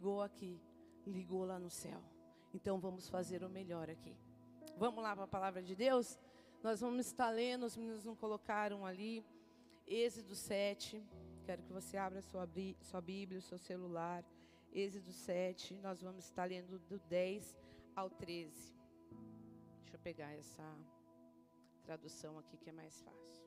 ligou 0.00 0.22
aqui, 0.22 0.58
ligou 1.06 1.44
lá 1.44 1.58
no 1.58 1.68
céu. 1.68 2.02
Então 2.54 2.80
vamos 2.80 3.06
fazer 3.10 3.44
o 3.44 3.50
melhor 3.50 3.90
aqui. 3.90 4.16
Vamos 4.78 5.02
lá 5.02 5.14
para 5.14 5.24
a 5.24 5.28
palavra 5.28 5.62
de 5.62 5.76
Deus? 5.76 6.18
Nós 6.62 6.80
vamos 6.80 7.06
estar 7.06 7.28
lendo, 7.28 7.66
os 7.66 7.76
meninos 7.76 8.02
não 8.02 8.16
colocaram 8.16 8.86
ali, 8.86 9.22
Êxodo 9.86 10.34
7. 10.34 11.04
Quero 11.44 11.62
que 11.62 11.70
você 11.70 11.98
abra 11.98 12.22
sua, 12.22 12.48
sua 12.80 13.02
Bíblia, 13.02 13.40
o 13.40 13.42
seu 13.42 13.58
celular. 13.58 14.24
Êxodo 14.72 15.12
7, 15.12 15.74
nós 15.82 16.00
vamos 16.00 16.24
estar 16.24 16.44
lendo 16.44 16.78
do 16.78 16.98
10 17.00 17.54
ao 17.94 18.08
13. 18.08 18.74
Deixa 19.82 19.96
eu 19.96 20.00
pegar 20.00 20.32
essa 20.32 20.64
tradução 21.82 22.38
aqui 22.38 22.56
que 22.56 22.70
é 22.70 22.72
mais 22.72 23.02
fácil. 23.02 23.44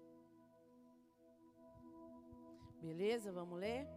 Beleza? 2.79 3.31
Vamos 3.31 3.57
ler? 3.57 3.87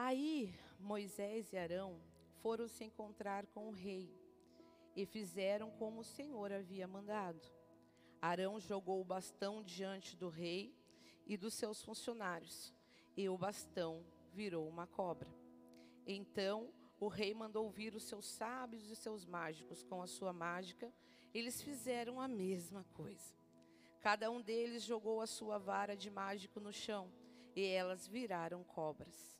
Aí 0.00 0.54
Moisés 0.78 1.52
e 1.52 1.58
Arão 1.58 2.00
foram 2.40 2.68
se 2.68 2.84
encontrar 2.84 3.46
com 3.48 3.68
o 3.68 3.72
rei 3.72 4.08
e 4.94 5.04
fizeram 5.04 5.72
como 5.72 6.02
o 6.02 6.04
Senhor 6.04 6.52
havia 6.52 6.86
mandado. 6.86 7.42
Arão 8.22 8.60
jogou 8.60 9.00
o 9.00 9.04
bastão 9.04 9.60
diante 9.60 10.16
do 10.16 10.28
rei 10.28 10.72
e 11.26 11.36
dos 11.36 11.54
seus 11.54 11.82
funcionários, 11.82 12.72
e 13.16 13.28
o 13.28 13.36
bastão 13.36 14.04
virou 14.32 14.68
uma 14.68 14.86
cobra. 14.86 15.28
Então 16.06 16.72
o 17.00 17.08
rei 17.08 17.34
mandou 17.34 17.68
vir 17.68 17.96
os 17.96 18.04
seus 18.04 18.26
sábios 18.28 18.88
e 18.88 18.94
seus 18.94 19.26
mágicos 19.26 19.82
com 19.82 20.00
a 20.00 20.06
sua 20.06 20.32
mágica, 20.32 20.94
eles 21.34 21.60
fizeram 21.60 22.20
a 22.20 22.28
mesma 22.28 22.84
coisa. 22.94 23.34
Cada 24.00 24.30
um 24.30 24.40
deles 24.40 24.84
jogou 24.84 25.20
a 25.20 25.26
sua 25.26 25.58
vara 25.58 25.96
de 25.96 26.08
mágico 26.08 26.60
no 26.60 26.72
chão, 26.72 27.12
e 27.56 27.64
elas 27.66 28.06
viraram 28.06 28.62
cobras. 28.62 29.37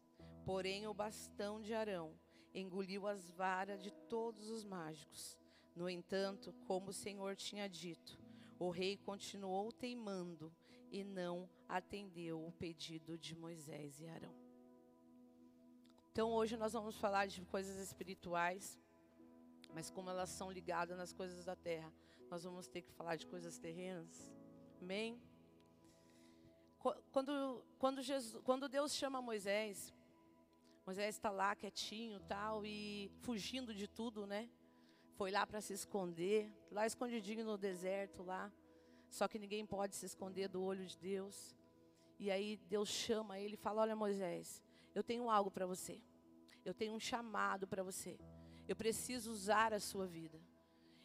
Porém, 0.48 0.86
o 0.86 0.94
bastão 0.94 1.60
de 1.60 1.74
Arão 1.74 2.18
engoliu 2.54 3.06
as 3.06 3.30
varas 3.32 3.82
de 3.82 3.90
todos 3.90 4.48
os 4.48 4.64
mágicos. 4.64 5.36
No 5.76 5.90
entanto, 5.90 6.54
como 6.66 6.88
o 6.88 6.92
Senhor 6.94 7.36
tinha 7.36 7.68
dito, 7.68 8.18
o 8.58 8.70
rei 8.70 8.96
continuou 8.96 9.70
teimando 9.70 10.50
e 10.90 11.04
não 11.04 11.46
atendeu 11.68 12.42
o 12.42 12.50
pedido 12.50 13.18
de 13.18 13.36
Moisés 13.36 14.00
e 14.00 14.08
Arão. 14.08 14.34
Então, 16.10 16.32
hoje 16.32 16.56
nós 16.56 16.72
vamos 16.72 16.96
falar 16.96 17.26
de 17.26 17.44
coisas 17.44 17.76
espirituais, 17.76 18.80
mas 19.74 19.90
como 19.90 20.08
elas 20.08 20.30
são 20.30 20.50
ligadas 20.50 20.96
nas 20.96 21.12
coisas 21.12 21.44
da 21.44 21.54
terra, 21.54 21.92
nós 22.30 22.42
vamos 22.42 22.66
ter 22.66 22.80
que 22.80 22.92
falar 22.92 23.16
de 23.16 23.26
coisas 23.26 23.58
terrenas. 23.58 24.32
Amém? 24.80 25.20
Quando, 27.12 27.62
quando, 27.78 28.00
Jesus, 28.00 28.42
quando 28.44 28.66
Deus 28.66 28.94
chama 28.94 29.20
Moisés, 29.20 29.92
Moisés 30.88 31.16
está 31.16 31.28
lá 31.28 31.54
quietinho 31.54 32.18
tal 32.20 32.64
e 32.64 33.10
fugindo 33.20 33.74
de 33.74 33.86
tudo, 33.86 34.26
né? 34.26 34.48
Foi 35.18 35.30
lá 35.30 35.46
para 35.46 35.60
se 35.60 35.74
esconder, 35.74 36.50
lá 36.70 36.86
escondidinho 36.86 37.44
no 37.44 37.58
deserto 37.58 38.22
lá. 38.22 38.50
Só 39.10 39.28
que 39.28 39.38
ninguém 39.38 39.66
pode 39.66 39.94
se 39.94 40.06
esconder 40.06 40.48
do 40.48 40.62
olho 40.62 40.86
de 40.86 40.96
Deus. 40.96 41.54
E 42.18 42.30
aí 42.30 42.56
Deus 42.56 42.88
chama 42.88 43.38
ele 43.38 43.52
e 43.52 43.58
fala: 43.58 43.82
Olha, 43.82 43.94
Moisés, 43.94 44.62
eu 44.94 45.04
tenho 45.04 45.28
algo 45.28 45.50
para 45.50 45.66
você. 45.66 46.00
Eu 46.64 46.72
tenho 46.72 46.94
um 46.94 47.00
chamado 47.00 47.68
para 47.68 47.82
você. 47.82 48.18
Eu 48.66 48.74
preciso 48.74 49.30
usar 49.30 49.74
a 49.74 49.80
sua 49.80 50.06
vida. 50.06 50.40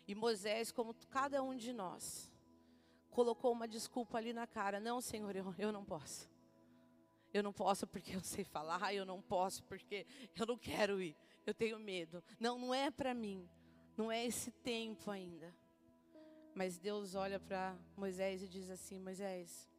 E 0.08 0.16
Moisés, 0.16 0.72
como 0.72 0.96
cada 1.10 1.44
um 1.44 1.58
de 1.58 1.74
nós, 1.74 2.32
colocou 3.10 3.52
uma 3.52 3.68
desculpa 3.68 4.18
ali 4.18 4.32
na 4.32 4.48
cara: 4.48 4.80
Não, 4.80 5.02
Senhor, 5.02 5.36
eu, 5.36 5.54
eu 5.58 5.74
não 5.74 5.84
posso. 5.84 6.33
Eu 7.34 7.42
não 7.42 7.52
posso 7.52 7.88
porque 7.88 8.16
eu 8.16 8.22
sei 8.22 8.44
falar, 8.44 8.94
eu 8.94 9.06
não 9.06 9.22
posso 9.22 9.64
porque 9.64 10.06
eu 10.36 10.46
não 10.46 10.58
quero 10.58 11.02
ir. 11.02 11.16
Eu 11.46 11.54
tenho 11.54 11.80
medo. 11.80 12.24
Não, 12.40 12.60
não 12.60 12.74
é 12.74 12.92
para 12.92 13.14
mim. 13.14 13.50
Não 13.98 14.12
é 14.12 14.26
esse 14.26 14.52
tempo 14.52 15.10
ainda. 15.10 15.54
Mas 16.54 16.78
Deus 16.78 17.16
olha 17.16 17.40
para 17.40 17.76
Moisés 17.98 18.44
e 18.44 18.48
diz 18.48 18.70
assim: 18.70 19.00
Moisés, 19.00 19.70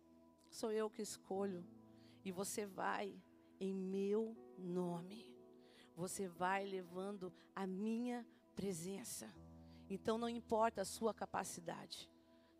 sou 0.51 0.73
eu 0.73 0.91
que 0.91 1.01
escolho. 1.01 1.65
E 2.25 2.33
você 2.33 2.67
vai 2.67 3.23
em 3.61 3.73
meu 3.73 4.37
nome. 4.59 5.33
Você 5.95 6.27
vai 6.27 6.65
levando 6.65 7.33
a 7.55 7.67
minha 7.67 8.27
presença. 8.56 9.33
Então 9.89 10.19
não 10.19 10.29
importa 10.29 10.83
a 10.83 10.84
sua 10.84 11.15
capacidade. 11.15 12.11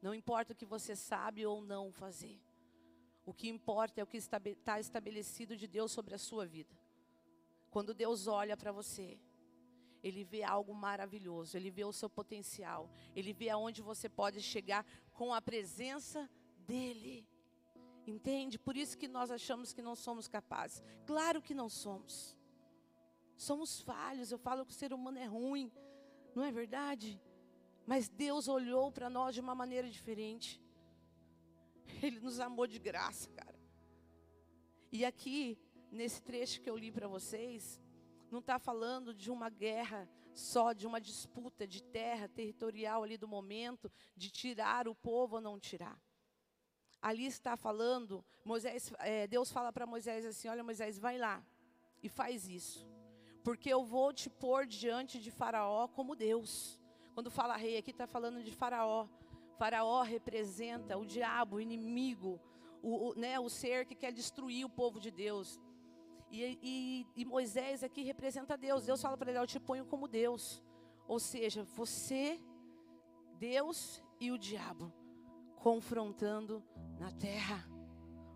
Não 0.01 0.15
importa 0.15 0.53
o 0.53 0.57
que 0.57 0.67
você 0.67 0.95
sabe 0.95 1.47
ou 1.47 1.63
não 1.63 1.91
fazer. 1.91 2.39
O 3.27 3.33
que 3.33 3.49
importa 3.49 4.01
é 4.01 4.05
o 4.05 4.07
que 4.07 4.19
está 4.19 4.79
estabelecido 4.79 5.57
de 5.57 5.67
Deus 5.67 5.93
sobre 5.93 6.15
a 6.15 6.19
sua 6.19 6.47
vida. 6.47 6.75
Quando 7.71 7.95
Deus 7.95 8.27
olha 8.27 8.57
para 8.57 8.71
você, 8.71 9.19
Ele 10.03 10.23
vê 10.23 10.43
algo 10.43 10.75
maravilhoso, 10.75 11.57
Ele 11.57 11.71
vê 11.71 11.85
o 11.85 11.93
seu 11.93 12.09
potencial, 12.11 12.91
Ele 13.17 13.33
vê 13.33 13.49
aonde 13.49 13.83
você 13.83 14.09
pode 14.09 14.41
chegar 14.43 14.87
com 15.13 15.33
a 15.33 15.41
presença 15.41 16.31
dEle. 16.67 17.27
Entende? 18.07 18.59
Por 18.59 18.77
isso 18.77 18.99
que 18.99 19.09
nós 19.09 19.31
achamos 19.31 19.73
que 19.73 19.81
não 19.81 19.97
somos 19.97 20.29
capazes. 20.29 20.83
Claro 21.07 21.41
que 21.41 21.55
não 21.55 21.71
somos. 21.71 22.37
Somos 23.37 23.81
falhos. 23.81 24.31
Eu 24.31 24.39
falo 24.39 24.67
que 24.67 24.73
o 24.73 24.75
ser 24.75 24.93
humano 24.93 25.19
é 25.19 25.25
ruim, 25.25 25.73
não 26.35 26.45
é 26.45 26.53
verdade? 26.53 27.19
Mas 27.87 28.09
Deus 28.09 28.47
olhou 28.47 28.93
para 28.93 29.09
nós 29.09 29.35
de 29.35 29.41
uma 29.41 29.55
maneira 29.55 29.89
diferente. 29.89 30.63
Ele 32.03 32.21
nos 32.21 32.41
amou 32.41 32.67
de 32.67 32.79
graça, 32.79 33.29
cara. 33.31 33.59
E 34.91 35.05
aqui, 35.05 35.59
nesse 35.91 36.23
trecho 36.23 36.61
que 36.61 36.71
eu 36.71 36.77
li 36.77 36.93
para 36.93 37.09
vocês, 37.09 37.81
não 38.31 38.39
está 38.41 38.59
falando 38.59 39.15
de 39.15 39.31
uma 39.31 39.49
guerra 39.49 40.09
só, 40.33 40.73
de 40.73 40.87
uma 40.87 41.01
disputa 41.01 41.67
de 41.67 41.83
terra 41.83 42.29
territorial 42.29 43.03
ali 43.03 43.17
do 43.17 43.29
momento, 43.29 43.91
de 44.17 44.31
tirar 44.31 44.89
o 44.89 44.95
povo 44.95 45.37
ou 45.37 45.41
não 45.41 45.59
tirar. 45.59 46.01
Ali 47.01 47.27
está 47.27 47.57
falando, 47.57 48.25
Moisés, 48.45 48.93
é, 48.99 49.27
Deus 49.27 49.51
fala 49.51 49.73
para 49.73 49.87
Moisés 49.87 50.25
assim: 50.25 50.49
Olha, 50.49 50.65
Moisés, 50.65 50.99
vai 50.99 51.19
lá 51.19 51.45
e 52.03 52.09
faz 52.09 52.49
isso, 52.49 52.87
porque 53.43 53.69
eu 53.69 53.85
vou 53.85 54.13
te 54.13 54.29
pôr 54.29 54.67
diante 54.67 55.21
de 55.21 55.31
Faraó 55.31 55.87
como 55.89 56.17
Deus. 56.17 56.81
Quando 57.15 57.31
fala 57.31 57.57
rei 57.57 57.77
aqui, 57.77 57.91
está 57.91 58.07
falando 58.07 58.43
de 58.43 58.51
Faraó. 58.51 59.07
Faraó 59.59 60.03
representa 60.03 60.97
o 60.97 61.05
diabo, 61.05 61.57
o 61.57 61.61
inimigo, 61.61 62.41
o, 62.83 63.11
o, 63.11 63.15
né, 63.15 63.39
o 63.39 63.49
ser 63.49 63.87
que 63.87 63.95
quer 63.95 64.13
destruir 64.13 64.65
o 64.65 64.71
povo 64.71 65.01
de 65.01 65.11
Deus. 65.11 65.61
E, 66.31 66.59
e, 66.63 67.07
e 67.17 67.25
Moisés 67.25 67.83
aqui 67.83 68.03
representa 68.03 68.57
Deus. 68.57 68.85
Deus 68.85 69.01
fala 69.01 69.17
para 69.17 69.31
ele: 69.31 69.39
Eu 69.39 69.47
te 69.47 69.61
ponho 69.61 69.87
como 69.87 70.09
Deus. 70.09 70.63
Ou 71.07 71.21
seja, 71.21 71.63
você, 71.63 72.41
Deus 73.39 74.03
e 74.21 74.31
o 74.31 74.39
diabo 74.39 74.93
confrontando 75.57 76.63
na 76.99 77.11
terra, 77.11 77.67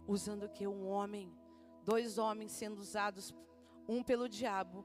usando 0.06 0.48
que 0.48 0.66
um 0.66 0.88
homem, 0.88 1.30
dois 1.84 2.16
homens 2.16 2.52
sendo 2.52 2.78
usados, 2.78 3.34
um 3.86 4.02
pelo 4.02 4.28
diabo 4.28 4.84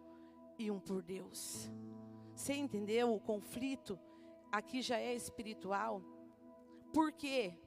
e 0.57 0.69
um 0.69 0.79
por 0.79 1.01
Deus. 1.01 1.71
Você 2.35 2.53
entendeu 2.53 3.13
o 3.13 3.19
conflito? 3.19 3.99
Aqui 4.51 4.81
já 4.81 4.99
é 4.99 5.13
espiritual. 5.13 6.01
Por 6.93 7.11
quê? 7.11 7.57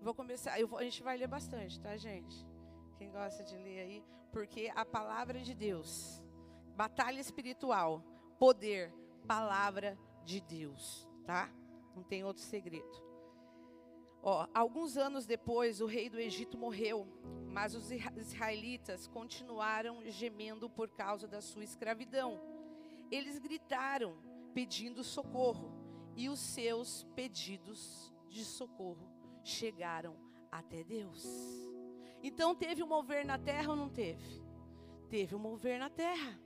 Vou 0.00 0.14
começar, 0.14 0.56
vou, 0.66 0.78
a 0.78 0.84
gente 0.84 1.02
vai 1.02 1.16
ler 1.16 1.26
bastante, 1.26 1.80
tá, 1.80 1.96
gente? 1.96 2.46
Quem 2.96 3.10
gosta 3.10 3.42
de 3.42 3.56
ler 3.56 3.80
aí? 3.80 4.04
Porque 4.30 4.72
a 4.74 4.84
palavra 4.84 5.40
de 5.40 5.52
Deus, 5.52 6.22
batalha 6.76 7.20
espiritual, 7.20 8.04
poder, 8.38 8.94
palavra 9.26 9.98
de 10.24 10.40
Deus, 10.40 11.08
tá? 11.24 11.50
Não 11.96 12.04
tem 12.04 12.22
outro 12.22 12.42
segredo. 12.42 13.02
Ó, 14.22 14.46
alguns 14.54 14.96
anos 14.96 15.26
depois, 15.26 15.80
o 15.80 15.86
rei 15.86 16.08
do 16.08 16.20
Egito 16.20 16.56
morreu, 16.56 17.08
mas 17.48 17.74
os 17.74 17.90
israelitas 17.90 19.08
continuaram 19.08 20.08
gemendo 20.08 20.70
por 20.70 20.88
causa 20.88 21.26
da 21.26 21.40
sua 21.40 21.64
escravidão. 21.64 22.40
Eles 23.10 23.40
gritaram 23.40 24.16
pedindo 24.54 25.02
socorro, 25.02 25.82
e 26.14 26.28
os 26.28 26.38
seus 26.38 27.04
pedidos 27.14 28.11
de 28.32 28.44
socorro 28.44 29.08
chegaram 29.44 30.16
até 30.50 30.82
Deus. 30.82 31.24
Então 32.22 32.54
teve 32.54 32.82
um 32.82 32.86
mover 32.86 33.24
na 33.24 33.38
terra 33.38 33.70
ou 33.70 33.76
não 33.76 33.88
teve? 33.88 34.42
Teve 35.08 35.34
um 35.34 35.38
mover 35.38 35.78
na 35.78 35.90
terra. 35.90 36.38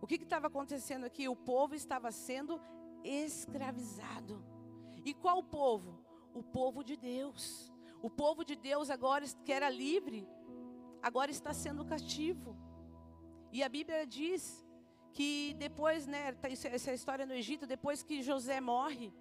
O 0.00 0.06
que 0.06 0.14
estava 0.14 0.46
acontecendo 0.46 1.04
aqui? 1.04 1.28
O 1.28 1.36
povo 1.36 1.74
estava 1.74 2.10
sendo 2.10 2.60
escravizado. 3.04 4.44
E 5.04 5.12
qual 5.14 5.42
povo? 5.42 6.00
O 6.34 6.42
povo 6.42 6.82
de 6.82 6.96
Deus. 6.96 7.72
O 8.02 8.10
povo 8.10 8.44
de 8.44 8.54
Deus 8.54 8.90
agora 8.90 9.24
que 9.44 9.52
era 9.52 9.68
livre, 9.68 10.28
agora 11.02 11.30
está 11.30 11.52
sendo 11.52 11.84
cativo. 11.84 12.56
E 13.52 13.62
a 13.62 13.68
Bíblia 13.68 14.06
diz 14.06 14.64
que 15.12 15.54
depois, 15.58 16.06
né, 16.06 16.32
tá 16.32 16.48
essa 16.48 16.92
história 16.92 17.24
no 17.24 17.32
Egito, 17.32 17.66
depois 17.66 18.02
que 18.02 18.22
José 18.22 18.60
morre, 18.60 19.12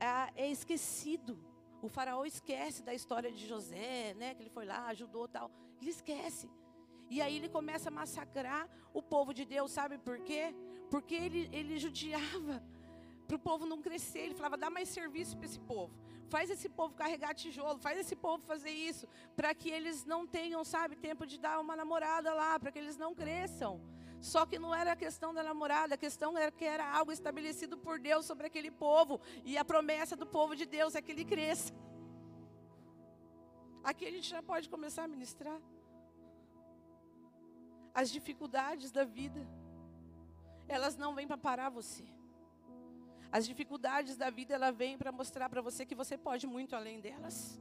é, 0.00 0.44
é 0.44 0.50
esquecido. 0.50 1.38
O 1.82 1.88
faraó 1.88 2.24
esquece 2.24 2.82
da 2.82 2.94
história 2.94 3.30
de 3.30 3.46
José, 3.46 4.14
né? 4.14 4.34
Que 4.34 4.42
ele 4.42 4.50
foi 4.50 4.64
lá, 4.64 4.86
ajudou 4.86 5.28
tal. 5.28 5.50
Ele 5.80 5.90
esquece. 5.90 6.50
E 7.08 7.20
aí 7.20 7.36
ele 7.36 7.48
começa 7.48 7.88
a 7.88 7.92
massacrar 7.92 8.68
o 8.92 9.02
povo 9.02 9.32
de 9.32 9.44
Deus, 9.44 9.70
sabe 9.70 9.98
por 9.98 10.18
quê? 10.20 10.54
Porque 10.90 11.14
ele, 11.14 11.48
ele 11.52 11.78
judiava 11.78 12.62
para 13.26 13.36
o 13.36 13.38
povo 13.38 13.66
não 13.66 13.80
crescer. 13.80 14.20
Ele 14.20 14.34
falava: 14.34 14.56
dá 14.56 14.70
mais 14.70 14.88
serviço 14.88 15.36
para 15.36 15.46
esse 15.46 15.60
povo. 15.60 15.94
Faz 16.28 16.50
esse 16.50 16.68
povo 16.68 16.92
carregar 16.94 17.34
tijolo, 17.34 17.78
faz 17.78 17.98
esse 17.98 18.16
povo 18.16 18.42
fazer 18.44 18.70
isso, 18.70 19.06
para 19.36 19.54
que 19.54 19.70
eles 19.70 20.04
não 20.04 20.26
tenham, 20.26 20.64
sabe, 20.64 20.96
tempo 20.96 21.24
de 21.24 21.38
dar 21.38 21.60
uma 21.60 21.76
namorada 21.76 22.34
lá, 22.34 22.58
para 22.58 22.72
que 22.72 22.78
eles 22.80 22.96
não 22.96 23.14
cresçam. 23.14 23.80
Só 24.20 24.46
que 24.46 24.58
não 24.58 24.74
era 24.74 24.92
a 24.92 24.96
questão 24.96 25.32
da 25.32 25.42
namorada, 25.42 25.94
a 25.94 25.98
questão 25.98 26.36
era 26.36 26.50
que 26.50 26.64
era 26.64 26.90
algo 26.90 27.12
estabelecido 27.12 27.76
por 27.76 27.98
Deus 27.98 28.26
sobre 28.26 28.46
aquele 28.46 28.70
povo, 28.70 29.20
e 29.44 29.56
a 29.56 29.64
promessa 29.64 30.16
do 30.16 30.26
povo 30.26 30.56
de 30.56 30.66
Deus 30.66 30.94
é 30.94 31.02
que 31.02 31.12
ele 31.12 31.24
cresça. 31.24 31.72
Aqui 33.84 34.04
a 34.06 34.10
gente 34.10 34.28
já 34.28 34.42
pode 34.42 34.68
começar 34.68 35.04
a 35.04 35.08
ministrar 35.08 35.60
as 37.94 38.10
dificuldades 38.10 38.90
da 38.90 39.04
vida, 39.04 39.46
elas 40.66 40.96
não 40.96 41.14
vêm 41.14 41.26
para 41.26 41.38
parar 41.38 41.68
você. 41.70 42.04
As 43.30 43.46
dificuldades 43.46 44.16
da 44.16 44.30
vida, 44.30 44.54
ela 44.54 44.70
vem 44.70 44.96
para 44.96 45.12
mostrar 45.12 45.48
para 45.48 45.60
você 45.60 45.84
que 45.84 45.94
você 45.94 46.16
pode 46.16 46.46
muito 46.46 46.74
além 46.74 47.00
delas. 47.00 47.60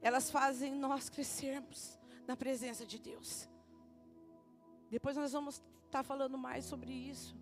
Elas 0.00 0.30
fazem 0.30 0.74
nós 0.74 1.08
crescermos 1.08 1.98
na 2.26 2.36
presença 2.36 2.86
de 2.86 2.98
Deus. 2.98 3.49
Depois 4.90 5.16
nós 5.16 5.32
vamos 5.32 5.56
estar 5.56 6.00
tá 6.00 6.02
falando 6.02 6.36
mais 6.36 6.64
sobre 6.64 6.92
isso. 6.92 7.36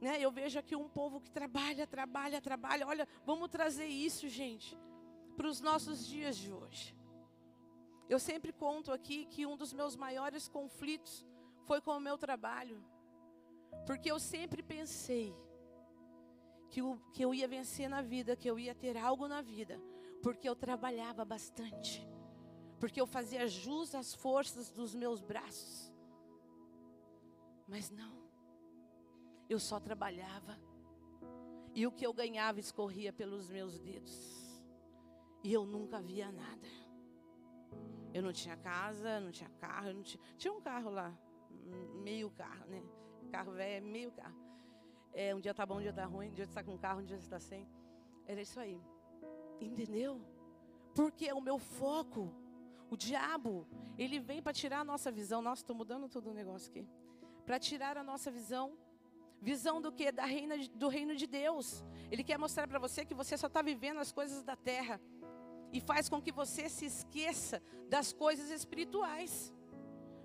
Né? 0.00 0.20
Eu 0.20 0.30
vejo 0.30 0.58
aqui 0.58 0.74
um 0.74 0.88
povo 0.88 1.20
que 1.20 1.30
trabalha, 1.30 1.86
trabalha, 1.86 2.40
trabalha. 2.40 2.86
Olha, 2.86 3.06
vamos 3.24 3.48
trazer 3.48 3.86
isso, 3.86 4.28
gente, 4.28 4.76
para 5.36 5.46
os 5.46 5.60
nossos 5.60 6.06
dias 6.06 6.36
de 6.36 6.52
hoje. 6.52 6.96
Eu 8.08 8.18
sempre 8.18 8.52
conto 8.52 8.90
aqui 8.90 9.26
que 9.26 9.46
um 9.46 9.56
dos 9.56 9.72
meus 9.72 9.94
maiores 9.94 10.48
conflitos 10.48 11.24
foi 11.64 11.80
com 11.80 11.92
o 11.92 12.00
meu 12.00 12.18
trabalho. 12.18 12.82
Porque 13.86 14.10
eu 14.10 14.18
sempre 14.18 14.62
pensei 14.62 15.34
que 16.70 16.80
eu, 16.80 16.98
que 17.12 17.24
eu 17.24 17.34
ia 17.34 17.46
vencer 17.46 17.88
na 17.88 18.00
vida, 18.00 18.36
que 18.36 18.48
eu 18.48 18.58
ia 18.58 18.74
ter 18.74 18.96
algo 18.96 19.28
na 19.28 19.42
vida, 19.42 19.80
porque 20.22 20.48
eu 20.48 20.56
trabalhava 20.56 21.24
bastante, 21.24 22.06
porque 22.78 23.00
eu 23.00 23.06
fazia 23.06 23.46
jus 23.46 23.94
às 23.94 24.14
forças 24.14 24.70
dos 24.70 24.94
meus 24.94 25.20
braços. 25.20 25.89
Mas 27.70 27.88
não, 27.88 28.12
eu 29.48 29.60
só 29.60 29.78
trabalhava, 29.78 30.58
e 31.72 31.86
o 31.86 31.92
que 31.92 32.04
eu 32.04 32.12
ganhava 32.12 32.58
escorria 32.58 33.12
pelos 33.12 33.48
meus 33.48 33.78
dedos, 33.78 34.12
e 35.44 35.52
eu 35.52 35.64
nunca 35.64 36.02
via 36.02 36.32
nada. 36.32 36.66
Eu 38.12 38.24
não 38.24 38.32
tinha 38.32 38.56
casa, 38.56 39.20
não 39.20 39.30
tinha 39.30 39.48
carro, 39.50 39.92
não 39.92 40.02
tinha, 40.02 40.20
tinha 40.36 40.52
um 40.52 40.60
carro 40.60 40.90
lá, 40.90 41.16
meio 42.02 42.28
carro, 42.30 42.66
né? 42.66 42.82
Carro 43.30 43.52
velho 43.52 43.86
é 43.86 43.88
meio 43.88 44.10
carro. 44.10 44.36
É, 45.12 45.32
um 45.32 45.40
dia 45.40 45.54
tá 45.54 45.64
bom, 45.64 45.78
um 45.78 45.80
dia 45.80 45.92
tá 45.92 46.04
ruim, 46.06 46.28
um 46.28 46.32
dia 46.32 46.44
você 46.44 46.50
está 46.50 46.64
com 46.64 46.76
carro, 46.76 47.02
um 47.02 47.04
dia 47.04 47.16
você 47.16 47.22
está 47.22 47.38
sem. 47.38 47.68
Era 48.26 48.42
isso 48.42 48.58
aí. 48.58 48.82
Entendeu? 49.60 50.20
Porque 50.92 51.32
o 51.32 51.40
meu 51.40 51.56
foco, 51.58 52.34
o 52.90 52.96
diabo, 52.96 53.64
ele 53.96 54.18
vem 54.18 54.42
para 54.42 54.52
tirar 54.52 54.80
a 54.80 54.84
nossa 54.84 55.12
visão. 55.12 55.40
Nossa, 55.40 55.62
estou 55.62 55.76
mudando 55.76 56.08
todo 56.08 56.30
o 56.30 56.34
negócio 56.34 56.68
aqui. 56.68 56.84
Para 57.50 57.58
tirar 57.58 57.98
a 57.98 58.04
nossa 58.04 58.30
visão. 58.30 58.78
Visão 59.42 59.80
do 59.84 59.90
que? 59.90 60.12
Da 60.12 60.24
reina, 60.24 60.56
do 60.82 60.86
reino 60.86 61.16
de 61.16 61.26
Deus. 61.26 61.84
Ele 62.08 62.22
quer 62.22 62.38
mostrar 62.38 62.68
para 62.68 62.78
você 62.78 63.04
que 63.04 63.12
você 63.12 63.36
só 63.36 63.48
está 63.48 63.60
vivendo 63.60 63.98
as 63.98 64.12
coisas 64.12 64.44
da 64.44 64.54
terra. 64.54 65.00
E 65.72 65.80
faz 65.80 66.08
com 66.08 66.22
que 66.22 66.30
você 66.30 66.68
se 66.68 66.84
esqueça 66.86 67.60
das 67.88 68.12
coisas 68.12 68.52
espirituais. 68.52 69.52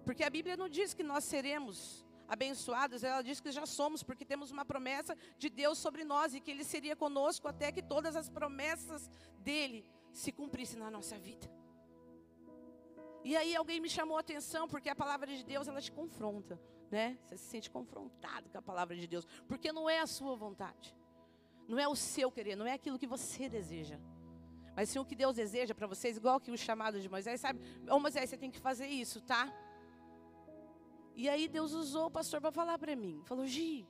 Porque 0.05 0.23
a 0.23 0.29
Bíblia 0.29 0.55
não 0.55 0.69
diz 0.69 0.93
que 0.93 1.01
nós 1.01 1.23
seremos 1.23 2.05
abençoados, 2.27 3.03
ela 3.03 3.23
diz 3.23 3.39
que 3.39 3.51
já 3.51 3.65
somos, 3.65 4.03
porque 4.03 4.23
temos 4.23 4.51
uma 4.51 4.63
promessa 4.63 5.17
de 5.35 5.49
Deus 5.49 5.79
sobre 5.79 6.03
nós 6.03 6.35
e 6.35 6.39
que 6.39 6.51
Ele 6.51 6.63
seria 6.63 6.95
conosco 6.95 7.47
até 7.47 7.71
que 7.71 7.81
todas 7.81 8.15
as 8.15 8.29
promessas 8.29 9.09
dele 9.39 9.83
se 10.13 10.31
cumprissem 10.31 10.79
na 10.79 10.91
nossa 10.91 11.17
vida. 11.17 11.49
E 13.23 13.35
aí 13.35 13.55
alguém 13.55 13.79
me 13.79 13.89
chamou 13.89 14.15
a 14.15 14.19
atenção, 14.19 14.67
porque 14.67 14.89
a 14.89 14.95
palavra 14.95 15.25
de 15.25 15.43
Deus 15.43 15.67
ela 15.67 15.81
te 15.81 15.91
confronta, 15.91 16.61
né? 16.91 17.17
Você 17.23 17.37
se 17.37 17.45
sente 17.45 17.69
confrontado 17.69 18.49
com 18.49 18.57
a 18.57 18.61
palavra 18.61 18.95
de 18.95 19.07
Deus, 19.07 19.25
porque 19.47 19.71
não 19.71 19.89
é 19.89 19.99
a 19.99 20.07
sua 20.07 20.35
vontade, 20.35 20.95
não 21.67 21.79
é 21.79 21.87
o 21.87 21.95
seu 21.95 22.31
querer, 22.31 22.55
não 22.55 22.65
é 22.65 22.73
aquilo 22.73 22.99
que 22.99 23.07
você 23.07 23.49
deseja. 23.49 23.99
Mas 24.75 24.89
sim 24.89 24.99
o 24.99 25.05
que 25.05 25.15
Deus 25.15 25.35
deseja 25.35 25.73
para 25.73 25.87
vocês, 25.87 26.17
igual 26.17 26.39
que 26.39 26.51
o 26.51 26.57
chamado 26.57 26.99
de 26.99 27.07
Moisés, 27.07 27.39
sabe? 27.39 27.61
Ô 27.89 27.99
Moisés, 27.99 28.29
você 28.29 28.37
tem 28.37 28.51
que 28.51 28.59
fazer 28.59 28.87
isso, 28.87 29.21
tá? 29.21 29.51
E 31.15 31.29
aí 31.29 31.47
Deus 31.47 31.71
usou 31.71 32.07
o 32.07 32.11
pastor 32.11 32.41
para 32.41 32.51
falar 32.51 32.77
para 32.77 32.93
mim. 32.93 33.21
Falou, 33.25 33.47
Gi, 33.47 33.87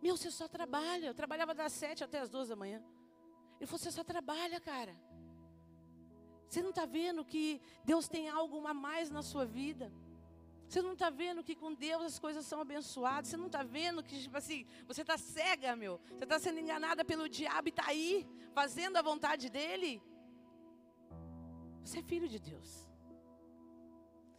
meu, 0.00 0.16
você 0.16 0.30
só 0.30 0.46
trabalha. 0.46 1.06
Eu 1.06 1.14
trabalhava 1.14 1.54
das 1.54 1.72
sete 1.72 2.04
até 2.04 2.20
as 2.20 2.28
duas 2.30 2.48
da 2.48 2.56
manhã. 2.56 2.82
Ele 3.58 3.66
falou, 3.66 3.78
você 3.78 3.90
só 3.90 4.04
trabalha, 4.04 4.60
cara. 4.60 4.94
Você 6.48 6.62
não 6.62 6.70
está 6.70 6.86
vendo 6.86 7.24
que 7.24 7.60
Deus 7.84 8.08
tem 8.08 8.28
algo 8.28 8.64
a 8.66 8.72
mais 8.72 9.10
na 9.10 9.22
sua 9.22 9.44
vida? 9.44 9.92
Você 10.68 10.82
não 10.82 10.92
está 10.92 11.08
vendo 11.08 11.42
que 11.42 11.54
com 11.54 11.72
Deus 11.72 12.02
as 12.02 12.18
coisas 12.18 12.44
são 12.44 12.60
abençoadas? 12.60 13.30
Você 13.30 13.38
não 13.38 13.46
está 13.46 13.62
vendo 13.62 14.02
que, 14.02 14.20
tipo 14.20 14.36
assim, 14.36 14.66
você 14.86 15.00
está 15.00 15.16
cega, 15.16 15.74
meu. 15.74 15.98
Você 16.10 16.24
está 16.24 16.38
sendo 16.38 16.60
enganada 16.60 17.02
pelo 17.04 17.26
diabo 17.26 17.68
e 17.68 17.70
está 17.70 17.86
aí, 17.86 18.26
fazendo 18.52 18.98
a 18.98 19.02
vontade 19.02 19.48
dele? 19.48 20.02
Você 21.82 22.00
é 22.00 22.02
filho 22.02 22.28
de 22.28 22.38
Deus. 22.38 22.86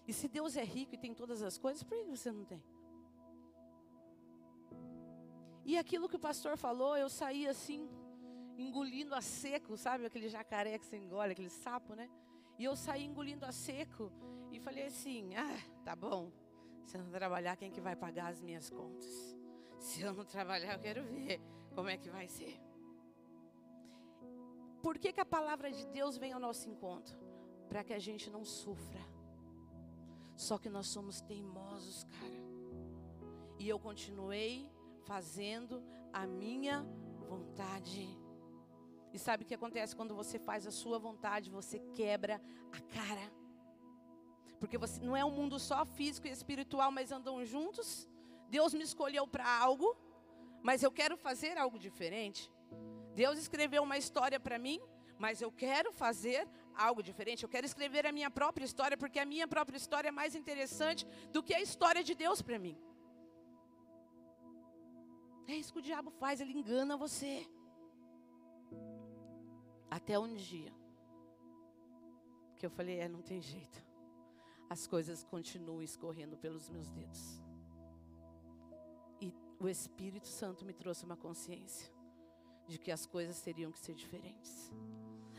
E 0.07 0.13
se 0.13 0.27
Deus 0.27 0.55
é 0.55 0.63
rico 0.63 0.93
e 0.93 0.99
tem 0.99 1.15
todas 1.15 1.41
as 1.41 1.57
coisas, 1.57 1.83
por 1.83 1.97
que 1.97 2.03
você 2.03 2.31
não 2.31 2.45
tem? 2.45 2.63
E 5.65 5.77
aquilo 5.79 6.07
que 6.07 6.15
o 6.15 6.19
pastor 6.19 6.55
falou, 6.57 6.95
eu 6.95 7.09
saí 7.09 7.47
assim, 7.47 7.89
engolindo 8.55 9.15
a 9.15 9.21
seco, 9.21 9.75
sabe? 9.77 10.05
Aquele 10.05 10.29
jacaré 10.29 10.77
que 10.77 10.85
você 10.85 10.97
engole, 10.97 11.31
aquele 11.31 11.49
sapo, 11.49 11.95
né? 11.95 12.07
E 12.59 12.63
eu 12.63 12.75
saí 12.75 13.06
engolindo 13.06 13.45
a 13.45 13.51
seco 13.51 14.11
e 14.51 14.59
falei 14.59 14.85
assim: 14.85 15.35
ah, 15.35 15.59
tá 15.83 15.95
bom. 15.95 16.31
Se 16.85 16.97
eu 16.97 17.03
não 17.03 17.09
trabalhar, 17.09 17.56
quem 17.56 17.71
que 17.71 17.81
vai 17.81 17.95
pagar 17.95 18.27
as 18.27 18.41
minhas 18.41 18.69
contas? 18.69 19.35
Se 19.79 20.01
eu 20.01 20.13
não 20.13 20.25
trabalhar, 20.25 20.73
eu 20.73 20.79
quero 20.79 21.03
ver 21.03 21.41
como 21.73 21.89
é 21.89 21.97
que 21.97 22.09
vai 22.09 22.27
ser. 22.27 22.59
Por 24.83 25.00
que, 25.00 25.11
que 25.11 25.19
a 25.19 25.25
palavra 25.25 25.71
de 25.71 25.88
Deus 25.88 26.18
vem 26.18 26.33
ao 26.33 26.39
nosso 26.39 26.69
encontro? 26.69 27.18
Para 27.68 27.83
que 27.83 27.94
a 27.94 27.99
gente 27.99 28.30
não 28.30 28.44
sofra 28.44 28.99
só 30.39 30.57
que 30.57 30.69
nós 30.69 30.87
somos 30.87 31.19
teimosos, 31.19 32.06
cara. 32.06 32.39
E 33.59 33.68
eu 33.68 33.78
continuei 33.78 34.71
fazendo 35.04 35.83
a 36.13 36.25
minha 36.25 36.81
vontade. 37.28 38.07
E 39.13 39.18
sabe 39.19 39.44
o 39.44 39.47
que 39.47 39.56
acontece 39.56 39.95
quando 39.95 40.16
você 40.16 40.37
faz 40.37 40.68
a 40.68 40.71
sua 40.71 40.99
vontade? 40.99 41.49
Você 41.49 41.80
quebra 41.95 42.42
a 42.71 42.80
cara. 42.95 43.31
Porque 44.59 44.78
você 44.78 45.01
não 45.01 45.16
é 45.16 45.23
um 45.23 45.31
mundo 45.31 45.57
só 45.57 45.85
físico 45.85 46.28
e 46.28 46.31
espiritual, 46.31 46.92
mas 46.92 47.11
andam 47.11 47.44
juntos. 47.45 48.07
Deus 48.49 48.73
me 48.73 48.83
escolheu 48.83 49.25
para 49.28 49.47
algo, 49.47 49.95
mas 50.61 50.83
eu 50.83 50.92
quero 50.92 51.16
fazer 51.18 51.57
algo 51.57 51.80
diferente. 51.80 52.51
Deus 53.16 53.39
escreveu 53.39 53.83
uma 53.83 53.97
história 53.97 54.39
para 54.39 54.59
mim, 54.59 54.80
mas 55.18 55.42
eu 55.42 55.51
quero 55.51 55.92
fazer 55.92 56.47
algo 56.75 57.01
diferente. 57.01 57.44
Eu 57.44 57.49
quero 57.49 57.66
escrever 57.66 58.06
a 58.06 58.11
minha 58.11 58.30
própria 58.30 58.66
história, 58.66 58.97
porque 58.97 59.19
a 59.19 59.25
minha 59.25 59.47
própria 59.47 59.78
história 59.78 60.09
é 60.09 60.11
mais 60.11 60.35
interessante 60.35 61.06
do 61.31 61.42
que 61.42 61.54
a 61.54 61.61
história 61.61 62.04
de 62.04 62.13
Deus 62.13 62.42
para 62.42 62.59
mim. 62.59 62.78
É 65.47 65.56
isso 65.56 65.73
que 65.73 65.80
o 65.80 65.81
diabo 65.81 66.11
faz, 66.11 66.39
ele 66.39 66.54
engana 66.54 66.95
você. 66.95 67.47
Até 69.89 70.17
um 70.19 70.35
dia 70.35 70.71
que 72.57 72.65
eu 72.65 72.69
falei, 72.69 72.99
é, 72.99 73.07
não 73.07 73.21
tem 73.21 73.41
jeito. 73.41 73.83
As 74.69 74.85
coisas 74.85 75.23
continuam 75.23 75.81
escorrendo 75.81 76.37
pelos 76.37 76.69
meus 76.69 76.89
dedos. 76.89 77.41
E 79.21 79.33
o 79.59 79.67
Espírito 79.67 80.27
Santo 80.27 80.65
me 80.65 80.73
trouxe 80.73 81.05
uma 81.05 81.15
consciência 81.15 81.91
de 82.67 82.77
que 82.77 82.91
as 82.91 83.05
coisas 83.05 83.41
teriam 83.41 83.71
que 83.71 83.79
ser 83.79 83.95
diferentes. 83.95 84.71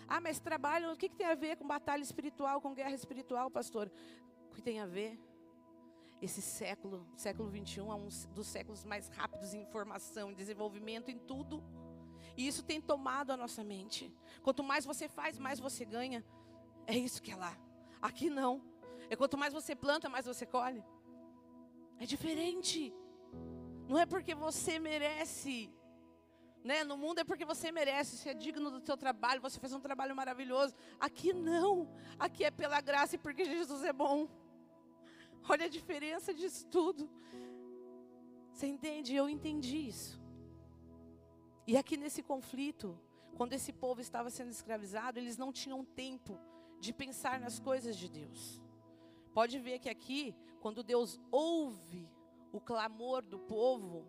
Ah, 0.08 0.20
mas 0.20 0.40
trabalho, 0.40 0.92
o 0.92 0.96
que, 0.96 1.08
que 1.08 1.14
tem 1.14 1.26
a 1.26 1.36
ver 1.36 1.56
com 1.56 1.66
batalha 1.66 2.02
espiritual, 2.02 2.60
com 2.60 2.74
guerra 2.74 2.94
espiritual, 2.94 3.48
pastor? 3.48 3.92
O 4.50 4.54
que 4.54 4.60
tem 4.60 4.80
a 4.80 4.86
ver? 4.86 5.16
Esse 6.20 6.42
século, 6.42 7.06
século 7.16 7.48
21, 7.48 7.92
é 7.92 7.94
um 7.94 8.08
dos 8.34 8.46
séculos 8.48 8.84
mais 8.84 9.08
rápidos 9.08 9.54
em 9.54 9.62
informação, 9.62 10.32
em 10.32 10.34
desenvolvimento, 10.34 11.10
em 11.10 11.18
tudo. 11.18 11.62
E 12.36 12.46
isso 12.46 12.62
tem 12.62 12.80
tomado 12.80 13.30
a 13.30 13.36
nossa 13.36 13.62
mente. 13.62 14.14
Quanto 14.42 14.62
mais 14.62 14.84
você 14.84 15.08
faz, 15.08 15.38
mais 15.38 15.58
você 15.58 15.84
ganha. 15.84 16.24
É 16.86 16.96
isso 16.96 17.22
que 17.22 17.30
é 17.30 17.36
lá. 17.36 17.56
Aqui 18.00 18.30
não. 18.30 18.62
É 19.08 19.16
quanto 19.16 19.36
mais 19.36 19.52
você 19.52 19.74
planta, 19.74 20.08
mais 20.08 20.26
você 20.26 20.46
colhe. 20.46 20.84
É 21.98 22.06
diferente. 22.06 22.94
Não 23.88 23.98
é 23.98 24.06
porque 24.06 24.34
você 24.34 24.78
merece 24.78 25.72
né? 26.62 26.84
No 26.84 26.96
mundo 26.96 27.20
é 27.20 27.24
porque 27.24 27.44
você 27.44 27.72
merece, 27.72 28.16
você 28.16 28.30
é 28.30 28.34
digno 28.34 28.70
do 28.70 28.84
seu 28.84 28.96
trabalho, 28.96 29.40
você 29.40 29.58
fez 29.58 29.72
um 29.72 29.80
trabalho 29.80 30.14
maravilhoso. 30.14 30.74
Aqui 30.98 31.32
não. 31.32 31.90
Aqui 32.18 32.44
é 32.44 32.50
pela 32.50 32.80
graça 32.80 33.14
e 33.14 33.18
porque 33.18 33.44
Jesus 33.44 33.82
é 33.82 33.92
bom. 33.92 34.28
Olha 35.48 35.66
a 35.66 35.68
diferença 35.68 36.34
disso 36.34 36.66
tudo. 36.66 37.10
Você 38.52 38.66
entende? 38.66 39.14
Eu 39.14 39.28
entendi 39.28 39.88
isso. 39.88 40.19
E 41.70 41.76
aqui 41.76 41.96
nesse 41.96 42.20
conflito, 42.20 42.98
quando 43.36 43.52
esse 43.52 43.72
povo 43.72 44.00
estava 44.00 44.28
sendo 44.28 44.50
escravizado, 44.50 45.20
eles 45.20 45.36
não 45.36 45.52
tinham 45.52 45.84
tempo 45.84 46.36
de 46.80 46.92
pensar 46.92 47.38
nas 47.38 47.60
coisas 47.60 47.96
de 47.96 48.08
Deus. 48.08 48.60
Pode 49.32 49.56
ver 49.60 49.78
que 49.78 49.88
aqui, 49.88 50.34
quando 50.60 50.82
Deus 50.82 51.20
ouve 51.30 52.10
o 52.52 52.60
clamor 52.60 53.22
do 53.22 53.38
povo, 53.38 54.04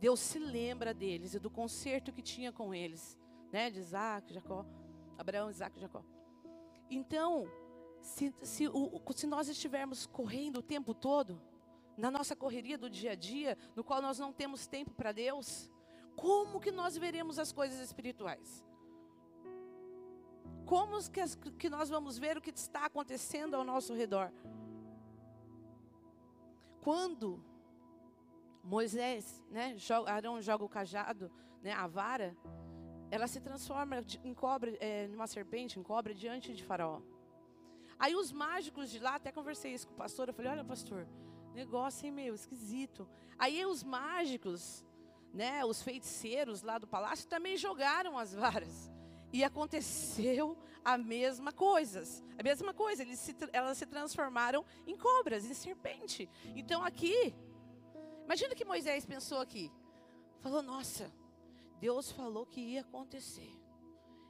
Deus 0.00 0.18
se 0.18 0.40
lembra 0.40 0.92
deles 0.92 1.34
e 1.34 1.38
do 1.38 1.48
conserto 1.48 2.12
que 2.12 2.20
tinha 2.20 2.50
com 2.50 2.74
eles, 2.74 3.16
né? 3.52 3.70
De 3.70 3.78
Isaac, 3.78 4.34
Jacó, 4.34 4.66
Abraão, 5.16 5.50
Isaac, 5.50 5.78
Jacó. 5.78 6.02
Então, 6.90 7.46
se, 8.00 8.34
se, 8.42 8.66
o, 8.66 9.00
se 9.14 9.28
nós 9.28 9.48
estivermos 9.48 10.04
correndo 10.04 10.56
o 10.56 10.62
tempo 10.64 10.92
todo, 10.94 11.40
na 11.96 12.10
nossa 12.10 12.34
correria 12.34 12.76
do 12.76 12.90
dia 12.90 13.12
a 13.12 13.14
dia, 13.14 13.56
no 13.76 13.84
qual 13.84 14.02
nós 14.02 14.18
não 14.18 14.32
temos 14.32 14.66
tempo 14.66 14.90
para 14.90 15.12
Deus, 15.12 15.70
como 16.16 16.60
que 16.60 16.70
nós 16.70 16.96
veremos 16.96 17.38
as 17.38 17.52
coisas 17.52 17.80
espirituais? 17.80 18.64
Como 20.66 20.98
que, 21.10 21.20
as, 21.20 21.34
que 21.34 21.68
nós 21.68 21.88
vamos 21.88 22.18
ver 22.18 22.36
o 22.36 22.40
que 22.40 22.50
está 22.50 22.86
acontecendo 22.86 23.54
ao 23.54 23.64
nosso 23.64 23.94
redor? 23.94 24.32
Quando 26.80 27.44
Moisés, 28.62 29.42
né, 29.50 29.76
Arão 30.06 30.40
joga 30.40 30.64
o 30.64 30.68
cajado, 30.68 31.30
né, 31.62 31.72
a 31.72 31.86
vara, 31.86 32.36
ela 33.10 33.26
se 33.26 33.40
transforma 33.40 34.02
em 34.24 34.32
cobra, 34.32 34.70
é, 34.80 35.06
numa 35.08 35.26
serpente, 35.26 35.78
em 35.78 35.82
cobra, 35.82 36.14
diante 36.14 36.54
de 36.54 36.64
Faraó. 36.64 37.00
Aí 37.98 38.14
os 38.14 38.32
mágicos 38.32 38.90
de 38.90 38.98
lá, 38.98 39.16
até 39.16 39.30
conversei 39.30 39.74
isso 39.74 39.86
com 39.86 39.94
o 39.94 39.96
pastor, 39.96 40.28
eu 40.28 40.34
falei, 40.34 40.50
olha 40.52 40.64
pastor, 40.64 41.06
negócio, 41.52 42.06
hein, 42.06 42.12
meu, 42.12 42.34
esquisito. 42.34 43.08
Aí 43.38 43.64
os 43.66 43.82
mágicos, 43.82 44.84
né, 45.32 45.64
os 45.64 45.82
feiticeiros 45.82 46.62
lá 46.62 46.78
do 46.78 46.86
palácio 46.86 47.28
também 47.28 47.56
jogaram 47.56 48.18
as 48.18 48.34
varas. 48.34 48.90
E 49.32 49.42
aconteceu 49.42 50.58
a 50.84 50.98
mesma 50.98 51.52
coisa. 51.52 52.02
A 52.38 52.42
mesma 52.42 52.74
coisa, 52.74 53.02
eles 53.02 53.18
se, 53.18 53.34
elas 53.52 53.78
se 53.78 53.86
transformaram 53.86 54.64
em 54.86 54.96
cobras, 54.96 55.44
em 55.44 55.54
serpente. 55.54 56.28
Então 56.54 56.84
aqui, 56.84 57.34
imagina 58.24 58.54
que 58.54 58.64
Moisés 58.64 59.06
pensou 59.06 59.38
aqui. 59.38 59.72
Falou, 60.40 60.62
nossa, 60.62 61.10
Deus 61.80 62.12
falou 62.12 62.44
que 62.44 62.60
ia 62.60 62.82
acontecer. 62.82 63.50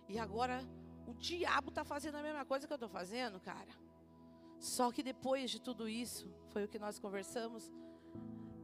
E 0.09 0.19
agora 0.19 0.63
o 1.07 1.15
diabo 1.15 1.71
está 1.71 1.85
fazendo 1.85 2.17
a 2.17 2.23
mesma 2.23 2.45
coisa 2.45 2.67
que 2.67 2.73
eu 2.73 2.77
estou 2.77 2.89
fazendo, 2.89 3.41
cara. 3.41 3.71
Só 4.61 4.93
que 4.93 5.03
depois 5.03 5.51
de 5.51 5.61
tudo 5.61 5.89
isso, 5.89 6.33
foi 6.51 6.65
o 6.65 6.69
que 6.69 6.79
nós 6.79 6.99
conversamos, 6.99 7.73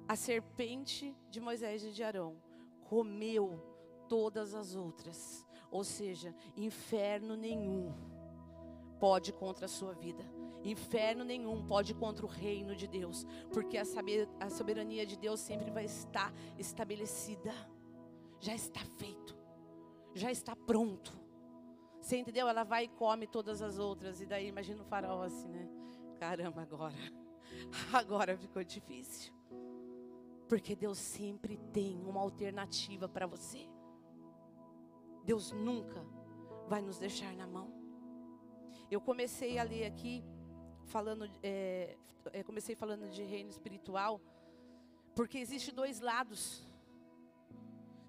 a 0.08 0.16
serpente 0.16 1.14
de 1.30 1.38
Moisés 1.38 1.84
e 1.84 1.92
de 1.92 2.02
Arão 2.02 2.42
comeu 2.84 3.62
todas 4.08 4.54
as 4.54 4.74
outras. 4.74 5.46
Ou 5.70 5.84
seja, 5.84 6.34
inferno 6.56 7.36
nenhum 7.36 7.94
pode 8.98 9.34
contra 9.34 9.66
a 9.66 9.68
sua 9.68 9.92
vida. 9.92 10.24
Inferno 10.64 11.24
nenhum 11.24 11.64
pode 11.66 11.94
contra 11.94 12.24
o 12.24 12.28
reino 12.28 12.74
de 12.74 12.88
Deus, 12.88 13.24
porque 13.52 13.76
a 13.78 14.50
soberania 14.50 15.06
de 15.06 15.16
Deus 15.16 15.40
sempre 15.40 15.70
vai 15.70 15.84
estar 15.84 16.32
estabelecida. 16.58 17.52
Já 18.40 18.54
está 18.54 18.80
feito. 18.96 19.36
Já 20.14 20.32
está 20.32 20.56
pronto. 20.56 21.16
Você 22.00 22.16
entendeu? 22.16 22.48
Ela 22.48 22.64
vai 22.64 22.84
e 22.84 22.88
come 22.88 23.26
todas 23.26 23.60
as 23.60 23.78
outras. 23.78 24.20
E 24.22 24.26
daí 24.26 24.48
imagina 24.48 24.82
o 24.82 24.86
faraó 24.86 25.22
assim, 25.22 25.48
né? 25.48 25.68
Caramba, 26.18 26.62
agora. 26.62 26.96
Agora 27.92 28.36
ficou 28.36 28.62
difícil. 28.64 29.37
Porque 30.48 30.74
Deus 30.74 30.98
sempre 30.98 31.58
tem 31.72 32.02
uma 32.04 32.20
alternativa 32.20 33.08
para 33.08 33.26
você. 33.26 33.68
Deus 35.24 35.52
nunca 35.52 36.04
vai 36.66 36.80
nos 36.80 36.98
deixar 36.98 37.34
na 37.34 37.46
mão. 37.46 37.72
Eu 38.90 39.00
comecei 39.00 39.58
a 39.58 39.62
ler 39.62 39.84
aqui, 39.84 40.24
falando, 40.86 41.30
é, 41.42 41.96
é, 42.32 42.42
comecei 42.42 42.74
falando 42.74 43.10
de 43.10 43.22
reino 43.22 43.50
espiritual, 43.50 44.20
porque 45.14 45.38
existe 45.38 45.70
dois 45.70 46.00
lados, 46.00 46.66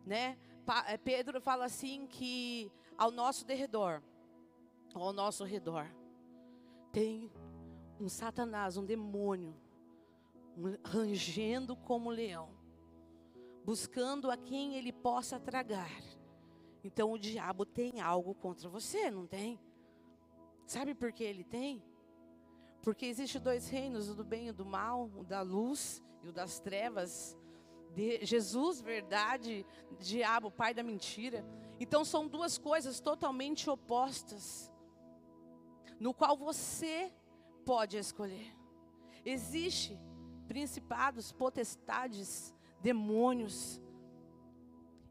né? 0.06 0.38
É, 0.88 0.98
Pedro 0.98 1.42
fala 1.42 1.66
assim 1.66 2.08
que 2.08 2.72
ao 2.98 3.12
nosso 3.12 3.46
derredor, 3.46 4.02
ao 4.94 5.12
nosso 5.12 5.44
redor, 5.44 5.90
tem 6.92 7.32
um 8.00 8.08
Satanás, 8.08 8.78
um 8.78 8.86
demônio, 8.86 9.54
rangendo 10.84 11.76
como 11.76 12.10
leão, 12.10 12.50
buscando 13.64 14.30
a 14.30 14.38
quem 14.38 14.76
ele 14.76 14.92
possa 14.92 15.40
tragar. 15.40 15.92
Então 16.84 17.12
o 17.12 17.20
diabo 17.20 17.66
tem 17.66 18.02
algo 18.02 18.34
contra 18.34 18.70
você, 18.70 19.12
não 19.12 19.26
tem? 19.26 19.60
Sabe 20.66 20.94
por 20.94 21.12
que 21.12 21.24
ele 21.24 21.44
tem? 21.44 21.84
Porque 22.82 23.06
existem 23.06 23.42
dois 23.42 23.68
reinos, 23.68 24.10
o 24.10 24.16
do 24.16 24.24
bem 24.24 24.48
e 24.48 24.50
o 24.52 24.54
do 24.54 24.66
mal, 24.66 25.10
o 25.16 25.24
da 25.24 25.42
luz 25.42 26.02
e 26.24 26.30
o 26.30 26.34
das 26.34 26.60
trevas. 26.60 27.38
De 27.94 28.24
Jesus, 28.24 28.80
verdade, 28.80 29.66
diabo, 30.00 30.52
pai 30.52 30.74
da 30.74 30.84
mentira. 30.84 31.44
Então 31.80 32.06
são 32.06 32.28
duas 32.28 32.58
coisas 32.58 33.00
totalmente 33.00 33.70
opostas, 33.70 34.72
no 36.00 36.14
qual 36.14 36.38
você 36.38 37.12
pode 37.66 37.98
escolher. 37.98 38.56
Existe 39.26 40.00
principados, 40.50 41.32
potestades, 41.32 42.52
demônios 42.82 43.80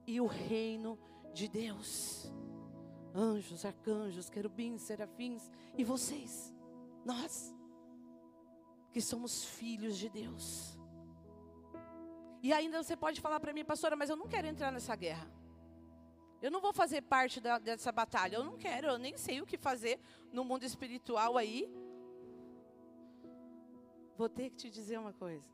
e 0.05 0.21
o 0.21 0.27
reino 0.27 0.99
de 1.33 1.47
Deus. 1.47 2.33
Anjos, 3.15 3.65
arcanjos, 3.65 4.29
querubins, 4.29 4.83
serafins 4.83 5.49
e 5.77 5.85
vocês, 5.85 6.53
nós 7.05 7.55
que 8.93 9.01
somos 9.01 9.45
filhos 9.45 9.97
de 9.97 10.09
Deus. 10.09 10.77
E 12.43 12.53
ainda 12.53 12.83
você 12.83 12.97
pode 12.97 13.21
falar 13.21 13.39
para 13.39 13.53
mim, 13.53 13.65
pastora, 13.65 13.95
mas 13.95 14.11
eu 14.11 14.17
não 14.17 14.27
quero 14.27 14.49
entrar 14.49 14.73
nessa 14.73 14.97
guerra. 14.97 15.31
Eu 16.43 16.51
não 16.51 16.61
vou 16.61 16.73
fazer 16.73 17.03
parte 17.03 17.41
da, 17.41 17.59
dessa 17.59 17.93
batalha. 17.93 18.37
Eu 18.37 18.45
não 18.45 18.57
quero, 18.57 18.89
eu 18.89 18.99
nem 18.99 19.17
sei 19.17 19.41
o 19.41 19.47
que 19.47 19.57
fazer 19.57 20.01
no 20.33 20.45
mundo 20.45 20.65
espiritual 20.65 21.37
aí. 21.37 21.69
Vou 24.19 24.29
ter 24.29 24.51
que 24.51 24.57
te 24.57 24.69
dizer 24.69 24.99
uma 24.99 25.13
coisa. 25.13 25.49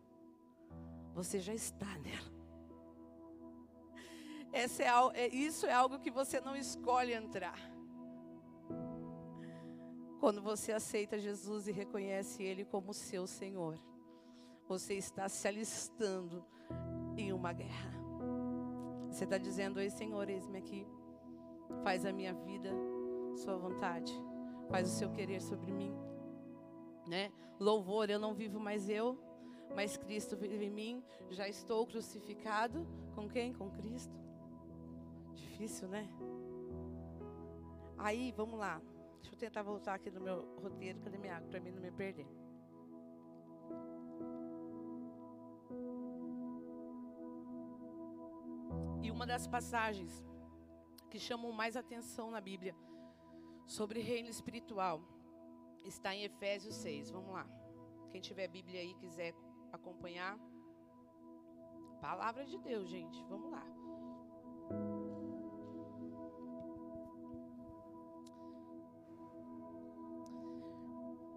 Você 1.14 1.38
já 1.38 1.52
está 1.52 1.98
nela. 1.98 2.32
É, 4.50 4.64
é, 5.20 5.28
isso 5.28 5.66
é 5.66 5.72
algo 5.72 5.98
que 5.98 6.10
você 6.10 6.40
não 6.40 6.56
escolhe 6.56 7.12
entrar. 7.12 7.58
Quando 10.18 10.40
você 10.40 10.72
aceita 10.72 11.18
Jesus 11.18 11.68
e 11.68 11.72
reconhece 11.72 12.42
Ele 12.42 12.64
como 12.64 12.94
seu 12.94 13.26
Senhor, 13.26 13.78
você 14.66 14.94
está 14.94 15.28
se 15.28 15.46
alistando 15.46 16.42
em 17.18 17.34
uma 17.34 17.52
guerra. 17.52 17.92
Você 19.10 19.24
está 19.24 19.36
dizendo: 19.36 19.78
Ei, 19.78 19.90
Senhor, 19.90 20.26
eis-me 20.30 20.56
aqui. 20.56 20.86
Faz 21.82 22.06
a 22.06 22.12
minha 22.14 22.32
vida, 22.32 22.70
Sua 23.36 23.58
vontade. 23.58 24.12
Faz 24.70 24.88
o 24.88 24.96
seu 24.96 25.10
querer 25.10 25.42
sobre 25.42 25.70
mim 25.70 25.94
né? 27.06 27.30
Louvor, 27.58 28.10
eu 28.10 28.18
não 28.18 28.34
vivo 28.34 28.58
mais 28.58 28.88
eu, 28.88 29.18
mas 29.74 29.96
Cristo 29.96 30.36
vive 30.36 30.64
em 30.64 30.70
mim. 30.70 31.04
Já 31.30 31.48
estou 31.48 31.86
crucificado 31.86 32.86
com 33.14 33.28
quem? 33.28 33.52
Com 33.52 33.70
Cristo. 33.70 34.14
Difícil, 35.34 35.88
né? 35.88 36.08
Aí, 37.96 38.32
vamos 38.32 38.58
lá. 38.58 38.80
Deixa 39.20 39.34
eu 39.34 39.38
tentar 39.38 39.62
voltar 39.62 39.94
aqui 39.94 40.10
no 40.10 40.20
meu 40.20 40.56
roteiro. 40.60 41.00
Cadê 41.00 41.16
minha 41.16 41.36
água? 41.36 41.48
Para 41.48 41.60
mim 41.60 41.70
não 41.70 41.80
me 41.80 41.90
perder. 41.90 42.26
E 49.02 49.10
uma 49.10 49.26
das 49.26 49.46
passagens 49.46 50.22
que 51.10 51.18
chamam 51.18 51.52
mais 51.52 51.76
atenção 51.76 52.30
na 52.30 52.40
Bíblia 52.40 52.74
sobre 53.66 54.00
reino 54.00 54.28
espiritual 54.28 55.00
está 55.84 56.14
em 56.14 56.24
Efésios 56.24 56.74
6. 56.76 57.10
Vamos 57.10 57.32
lá. 57.32 57.46
Quem 58.10 58.20
tiver 58.20 58.48
Bíblia 58.48 58.80
aí 58.80 58.94
quiser 58.94 59.34
acompanhar. 59.72 60.38
Palavra 62.00 62.44
de 62.44 62.58
Deus, 62.58 62.88
gente. 62.88 63.22
Vamos 63.24 63.50
lá. 63.50 63.64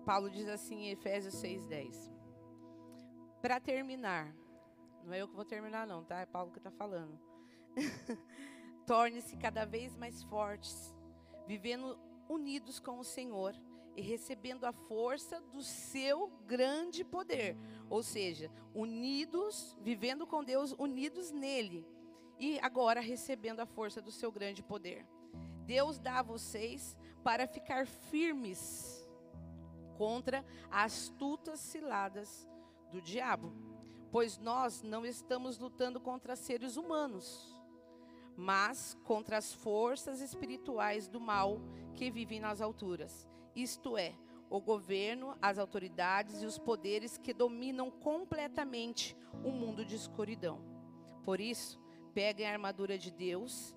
Paulo 0.05 0.29
diz 0.29 0.47
assim 0.47 0.85
em 0.85 0.91
Efésios 0.91 1.35
6:10. 1.35 2.09
Para 3.41 3.59
terminar, 3.59 4.33
não 5.03 5.13
é 5.13 5.21
eu 5.21 5.27
que 5.27 5.35
vou 5.35 5.43
terminar 5.43 5.85
não, 5.85 6.03
tá? 6.03 6.21
É 6.21 6.25
Paulo 6.25 6.51
que 6.51 6.59
está 6.59 6.71
falando. 6.71 7.19
Torne-se 8.87 9.35
cada 9.35 9.65
vez 9.65 9.97
mais 9.97 10.23
fortes, 10.23 10.95
vivendo 11.45 11.99
unidos 12.29 12.79
com 12.79 12.99
o 12.99 13.03
Senhor 13.03 13.53
e 13.97 14.01
recebendo 14.01 14.63
a 14.63 14.71
força 14.71 15.41
do 15.51 15.63
seu 15.63 16.27
grande 16.45 17.03
poder. 17.03 17.57
Ou 17.89 18.03
seja, 18.03 18.51
unidos, 18.71 19.75
vivendo 19.81 20.27
com 20.27 20.43
Deus, 20.43 20.71
unidos 20.77 21.31
nele. 21.31 21.83
E 22.39 22.59
agora 22.59 23.01
recebendo 23.01 23.59
a 23.59 23.65
força 23.65 23.99
do 23.99 24.11
seu 24.11 24.31
grande 24.31 24.61
poder. 24.61 25.03
Deus 25.65 25.97
dá 25.97 26.19
a 26.19 26.23
vocês 26.23 26.95
para 27.23 27.47
ficar 27.47 27.87
firmes 27.87 29.03
contra 29.97 30.45
as 30.69 30.93
astutas 30.93 31.59
ciladas 31.59 32.47
do 32.91 33.01
diabo. 33.01 33.51
Pois 34.11 34.37
nós 34.37 34.83
não 34.83 35.07
estamos 35.07 35.57
lutando 35.57 35.99
contra 35.99 36.35
seres 36.35 36.77
humanos, 36.77 37.51
mas 38.37 38.95
contra 39.03 39.37
as 39.37 39.55
forças 39.55 40.21
espirituais 40.21 41.07
do 41.07 41.19
mal 41.19 41.59
que 41.95 42.11
vivem 42.11 42.39
nas 42.39 42.61
alturas 42.61 43.27
isto 43.61 43.97
é, 43.97 44.13
o 44.49 44.61
governo, 44.61 45.35
as 45.41 45.57
autoridades 45.57 46.41
e 46.41 46.45
os 46.45 46.57
poderes 46.57 47.17
que 47.17 47.33
dominam 47.33 47.89
completamente 47.89 49.17
o 49.43 49.51
mundo 49.51 49.83
de 49.83 49.95
escuridão. 49.95 50.61
Por 51.25 51.41
isso, 51.41 51.79
peguem 52.13 52.47
a 52.47 52.51
armadura 52.51 52.97
de 52.97 53.11
Deus. 53.11 53.75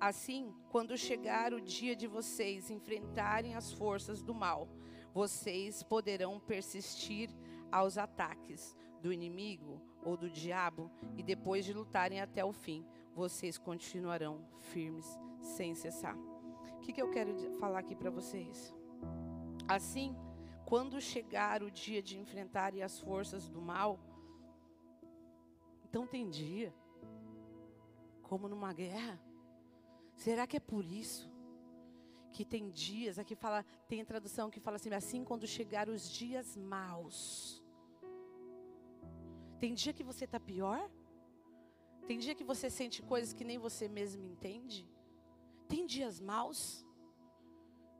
Assim, 0.00 0.54
quando 0.70 0.96
chegar 0.96 1.52
o 1.52 1.60
dia 1.60 1.96
de 1.96 2.06
vocês 2.06 2.70
enfrentarem 2.70 3.54
as 3.54 3.72
forças 3.72 4.22
do 4.22 4.34
mal, 4.34 4.68
vocês 5.12 5.82
poderão 5.82 6.38
persistir 6.38 7.30
aos 7.70 7.98
ataques 7.98 8.76
do 9.02 9.12
inimigo 9.12 9.80
ou 10.04 10.16
do 10.16 10.30
diabo, 10.30 10.90
e 11.16 11.22
depois 11.22 11.64
de 11.64 11.72
lutarem 11.72 12.20
até 12.20 12.44
o 12.44 12.52
fim, 12.52 12.86
vocês 13.14 13.58
continuarão 13.58 14.46
firmes 14.58 15.18
sem 15.40 15.74
cessar. 15.74 16.16
O 16.16 16.80
que, 16.80 16.92
que 16.92 17.02
eu 17.02 17.10
quero 17.10 17.34
falar 17.58 17.80
aqui 17.80 17.96
para 17.96 18.10
vocês? 18.10 18.72
Assim, 19.68 20.16
quando 20.64 21.00
chegar 21.00 21.62
o 21.62 21.70
dia 21.70 22.02
de 22.02 22.18
enfrentar 22.18 22.74
as 22.74 22.98
forças 23.00 23.48
do 23.48 23.60
mal, 23.60 23.98
então 25.84 26.06
tem 26.06 26.28
dia, 26.28 26.74
como 28.22 28.48
numa 28.48 28.72
guerra. 28.72 29.20
Será 30.14 30.46
que 30.46 30.56
é 30.56 30.60
por 30.60 30.84
isso 30.84 31.30
que 32.32 32.44
tem 32.44 32.70
dias, 32.70 33.18
aqui 33.18 33.34
fala, 33.34 33.64
tem 33.88 34.04
tradução 34.04 34.50
que 34.50 34.60
fala 34.60 34.76
assim, 34.76 34.92
assim 34.92 35.24
quando 35.24 35.46
chegar 35.46 35.88
os 35.88 36.10
dias 36.10 36.54
maus. 36.56 37.62
Tem 39.58 39.72
dia 39.72 39.92
que 39.92 40.04
você 40.04 40.26
está 40.26 40.38
pior? 40.38 40.90
Tem 42.06 42.18
dia 42.18 42.34
que 42.34 42.44
você 42.44 42.68
sente 42.68 43.02
coisas 43.02 43.32
que 43.32 43.42
nem 43.42 43.58
você 43.58 43.88
mesmo 43.88 44.24
entende? 44.24 44.86
Tem 45.66 45.86
dias 45.86 46.20
maus? 46.20 46.85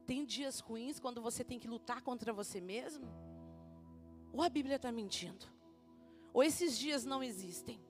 Tem 0.07 0.25
dias 0.25 0.61
ruins 0.61 1.01
quando 1.01 1.21
você 1.21 1.43
tem 1.43 1.59
que 1.59 1.69
lutar 1.69 2.01
contra 2.01 2.33
você 2.33 2.61
mesmo? 2.61 3.07
Ou 4.33 4.43
a 4.43 4.49
Bíblia 4.49 4.77
está 4.77 4.93
mentindo? 4.93 5.47
Ou 6.33 6.43
esses 6.43 6.79
dias 6.79 7.05
não 7.05 7.23
existem? 7.23 7.81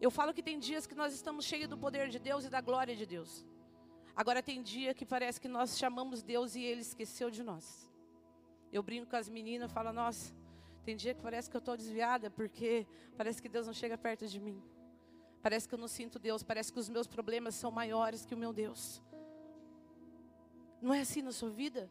Eu 0.00 0.10
falo 0.10 0.34
que 0.34 0.42
tem 0.42 0.58
dias 0.58 0.86
que 0.86 0.94
nós 0.94 1.14
estamos 1.14 1.44
cheios 1.44 1.68
do 1.68 1.78
poder 1.78 2.08
de 2.08 2.18
Deus 2.18 2.44
e 2.44 2.50
da 2.50 2.60
glória 2.60 2.96
de 2.96 3.06
Deus. 3.06 3.46
Agora 4.14 4.42
tem 4.42 4.62
dia 4.62 4.92
que 4.94 5.06
parece 5.06 5.40
que 5.40 5.48
nós 5.48 5.78
chamamos 5.78 6.22
Deus 6.22 6.54
e 6.54 6.62
Ele 6.62 6.80
esqueceu 6.80 7.30
de 7.30 7.42
nós. 7.42 7.88
Eu 8.72 8.82
brinco 8.82 9.08
com 9.08 9.16
as 9.16 9.28
meninas, 9.28 9.70
falo, 9.70 9.92
nossa, 9.92 10.34
tem 10.84 10.96
dia 10.96 11.14
que 11.14 11.22
parece 11.22 11.48
que 11.48 11.56
eu 11.56 11.60
estou 11.60 11.76
desviada 11.76 12.30
porque 12.30 12.86
parece 13.16 13.40
que 13.40 13.48
Deus 13.48 13.66
não 13.66 13.74
chega 13.74 13.96
perto 13.96 14.26
de 14.26 14.40
mim. 14.40 14.62
Parece 15.42 15.68
que 15.68 15.74
eu 15.74 15.78
não 15.78 15.88
sinto 15.88 16.18
Deus, 16.18 16.42
parece 16.42 16.72
que 16.72 16.78
os 16.78 16.88
meus 16.88 17.06
problemas 17.06 17.54
são 17.54 17.70
maiores 17.70 18.26
que 18.26 18.34
o 18.34 18.38
meu 18.38 18.52
Deus. 18.52 19.02
Não 20.80 20.92
é 20.94 21.00
assim 21.00 21.22
na 21.22 21.32
sua 21.32 21.50
vida? 21.50 21.90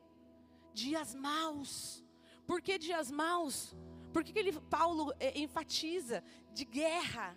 Dias 0.74 1.14
maus. 1.16 2.04
Por 2.46 2.62
que 2.62 2.78
dias 2.78 3.10
maus? 3.10 3.76
Por 4.14 4.24
que 4.24 4.38
ele, 4.38 4.54
Paulo 4.62 5.14
é, 5.20 5.38
enfatiza 5.40 6.24
de 6.54 6.64
guerra? 6.64 7.36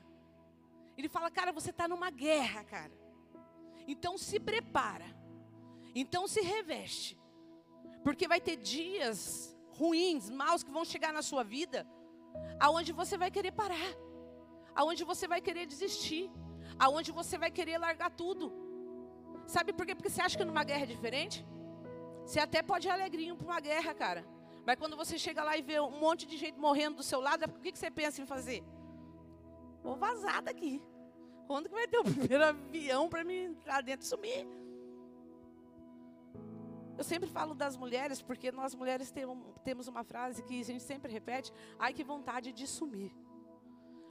Ele 0.96 1.08
fala, 1.08 1.30
cara, 1.30 1.52
você 1.52 1.70
está 1.70 1.88
numa 1.88 2.10
guerra, 2.10 2.64
cara. 2.64 2.92
Então 3.86 4.18
se 4.18 4.38
prepara. 4.38 5.06
Então 5.94 6.28
se 6.28 6.40
reveste. 6.40 7.18
Porque 8.04 8.28
vai 8.28 8.40
ter 8.40 8.56
dias 8.56 9.56
ruins, 9.70 10.28
maus 10.28 10.62
que 10.62 10.70
vão 10.70 10.84
chegar 10.84 11.12
na 11.12 11.22
sua 11.22 11.42
vida, 11.42 11.86
aonde 12.58 12.92
você 12.92 13.16
vai 13.16 13.30
querer 13.30 13.52
parar, 13.52 13.94
aonde 14.74 15.04
você 15.04 15.28
vai 15.28 15.40
querer 15.40 15.66
desistir, 15.66 16.30
aonde 16.78 17.12
você 17.12 17.38
vai 17.38 17.50
querer 17.50 17.78
largar 17.78 18.10
tudo. 18.10 18.52
Sabe 19.48 19.72
por 19.72 19.86
quê? 19.86 19.94
Porque 19.94 20.10
você 20.10 20.20
acha 20.20 20.36
que 20.36 20.44
numa 20.44 20.62
guerra 20.62 20.82
é 20.82 20.86
diferente? 20.86 21.44
Você 22.24 22.38
até 22.38 22.62
pode 22.62 22.86
ir 22.86 22.90
alegrinho 22.90 23.34
para 23.34 23.46
uma 23.46 23.60
guerra, 23.60 23.94
cara. 23.94 24.22
Mas 24.66 24.76
quando 24.76 24.94
você 24.94 25.18
chega 25.18 25.42
lá 25.42 25.56
e 25.56 25.62
vê 25.62 25.80
um 25.80 25.98
monte 25.98 26.26
de 26.26 26.36
gente 26.36 26.58
morrendo 26.58 26.96
do 26.96 27.02
seu 27.02 27.20
lado, 27.22 27.46
o 27.46 27.60
que, 27.60 27.72
que 27.72 27.78
você 27.78 27.90
pensa 27.90 28.20
em 28.20 28.26
fazer? 28.26 28.62
Vou 29.82 29.96
vazar 29.96 30.42
daqui. 30.42 30.82
Quando 31.46 31.70
que 31.70 31.74
vai 31.74 31.88
ter 31.88 31.98
o 31.98 32.04
primeiro 32.12 32.44
avião 32.44 33.08
para 33.08 33.24
me 33.24 33.36
entrar 33.46 33.82
dentro 33.82 34.04
e 34.04 34.08
sumir? 34.10 34.46
Eu 36.98 37.04
sempre 37.04 37.30
falo 37.30 37.54
das 37.54 37.74
mulheres, 37.74 38.20
porque 38.20 38.52
nós 38.52 38.74
mulheres 38.74 39.10
temos 39.64 39.88
uma 39.88 40.04
frase 40.04 40.42
que 40.42 40.60
a 40.60 40.64
gente 40.64 40.82
sempre 40.82 41.10
repete: 41.10 41.50
ai 41.78 41.94
que 41.94 42.04
vontade 42.04 42.52
de 42.52 42.66
sumir. 42.66 43.16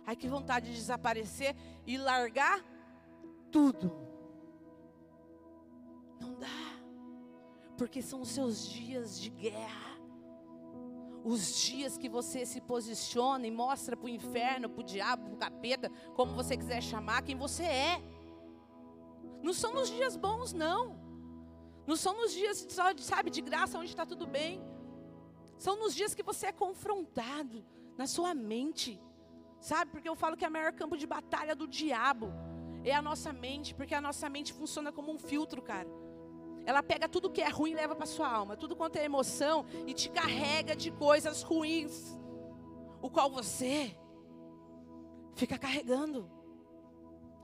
Ai 0.03 0.15
que 0.15 0.27
vontade 0.27 0.71
de 0.71 0.77
desaparecer 0.77 1.55
e 1.85 1.95
largar 1.95 2.65
tudo. 3.51 4.16
Não 6.19 6.33
dá. 6.35 6.47
Porque 7.77 8.01
são 8.01 8.21
os 8.21 8.29
seus 8.29 8.67
dias 8.67 9.19
de 9.19 9.29
guerra. 9.29 9.97
Os 11.23 11.55
dias 11.61 11.97
que 11.97 12.07
você 12.07 12.45
se 12.45 12.61
posiciona 12.61 13.45
e 13.45 13.51
mostra 13.51 13.97
para 13.97 14.05
o 14.05 14.09
inferno, 14.09 14.69
para 14.69 14.81
o 14.81 14.83
diabo, 14.83 15.25
para 15.25 15.33
o 15.33 15.37
capeta, 15.37 15.91
como 16.15 16.33
você 16.33 16.55
quiser 16.55 16.81
chamar, 16.81 17.21
quem 17.21 17.35
você 17.35 17.63
é. 17.63 18.01
Não 19.43 19.53
são 19.53 19.73
nos 19.73 19.89
dias 19.89 20.15
bons, 20.15 20.53
não. 20.53 20.97
Não 21.85 21.95
são 21.95 22.15
nos 22.15 22.33
dias, 22.33 22.65
sabe, 22.69 23.29
de 23.29 23.41
graça, 23.41 23.77
onde 23.77 23.89
está 23.89 24.05
tudo 24.05 24.25
bem. 24.25 24.61
São 25.57 25.77
nos 25.77 25.93
dias 25.93 26.13
que 26.13 26.23
você 26.23 26.47
é 26.47 26.51
confrontado 26.51 27.65
na 27.97 28.07
sua 28.07 28.33
mente. 28.33 29.01
Sabe, 29.59 29.91
porque 29.91 30.07
eu 30.07 30.15
falo 30.15 30.37
que 30.37 30.45
é 30.45 30.47
o 30.47 30.51
maior 30.51 30.71
campo 30.71 30.95
de 30.95 31.07
batalha 31.07 31.55
do 31.55 31.67
diabo 31.67 32.31
é 32.83 32.93
a 32.93 33.01
nossa 33.01 33.33
mente, 33.33 33.73
porque 33.73 33.93
a 33.93 34.01
nossa 34.01 34.29
mente 34.29 34.53
funciona 34.53 34.91
como 34.91 35.11
um 35.11 35.19
filtro, 35.19 35.61
cara. 35.61 35.89
Ela 36.67 36.83
pega 36.83 37.07
tudo 37.07 37.29
que 37.29 37.41
é 37.41 37.47
ruim 37.47 37.71
e 37.71 37.75
leva 37.75 37.95
para 37.95 38.05
sua 38.05 38.29
alma, 38.29 38.57
tudo 38.57 38.75
quanto 38.75 38.97
é 38.97 39.05
emoção 39.05 39.65
e 39.85 39.93
te 39.93 40.09
carrega 40.09 40.75
de 40.75 40.91
coisas 40.91 41.41
ruins, 41.41 42.17
o 43.01 43.09
qual 43.09 43.29
você 43.31 43.97
fica 45.33 45.57
carregando. 45.57 46.29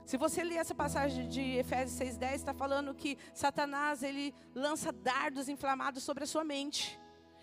Se 0.04 0.18
você 0.18 0.44
ler 0.44 0.56
essa 0.56 0.74
passagem 0.74 1.26
de 1.26 1.40
Efésios 1.56 1.98
6:10, 1.98 2.34
está 2.34 2.52
falando 2.52 2.94
que 2.94 3.16
Satanás 3.32 4.02
ele 4.02 4.34
lança 4.54 4.92
dardos 4.92 5.48
inflamados 5.48 6.02
sobre 6.02 6.24
a 6.24 6.26
sua 6.26 6.44
mente. 6.44 7.00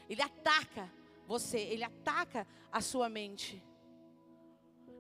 Ele 0.08 0.22
ataca 0.22 0.88
você, 1.26 1.58
ele 1.58 1.84
ataca 1.84 2.46
a 2.72 2.80
sua 2.80 3.10
mente. 3.10 3.60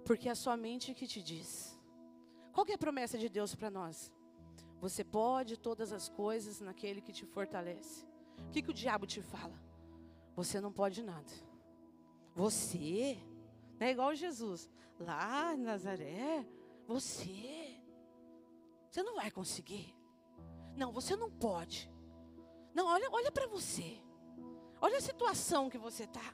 Porque 0.03 0.27
é 0.29 0.31
a 0.31 0.41
sua 0.43 0.57
mente 0.57 0.95
que 0.95 1.05
te 1.05 1.21
diz. 1.21 1.79
Qual 2.51 2.65
é 2.67 2.73
a 2.73 2.77
promessa 2.85 3.19
de 3.19 3.29
Deus 3.29 3.53
para 3.53 3.69
nós? 3.69 4.11
Você 4.81 5.03
pode 5.03 5.57
todas 5.57 5.93
as 5.93 6.09
coisas 6.09 6.59
naquele 6.59 7.01
que 7.01 7.13
te 7.13 7.23
fortalece. 7.23 8.03
O 8.39 8.51
que, 8.51 8.63
que 8.63 8.71
o 8.71 8.73
diabo 8.73 9.05
te 9.05 9.21
fala? 9.21 9.53
Você 10.35 10.59
não 10.59 10.73
pode 10.73 11.03
nada. 11.03 11.31
Você, 12.33 13.15
não 13.79 13.85
é 13.85 13.91
igual 13.91 14.15
Jesus, 14.15 14.67
lá 14.99 15.53
em 15.53 15.59
Nazaré, 15.59 16.47
você, 16.87 17.79
você 18.89 19.03
não 19.03 19.15
vai 19.15 19.29
conseguir. 19.29 19.95
Não, 20.75 20.91
você 20.91 21.15
não 21.15 21.29
pode. 21.29 21.91
Não, 22.73 22.87
olha, 22.87 23.07
olha 23.11 23.31
para 23.31 23.45
você. 23.45 24.01
Olha 24.81 24.97
a 24.97 25.01
situação 25.01 25.69
que 25.69 25.77
você 25.77 26.05
está. 26.05 26.33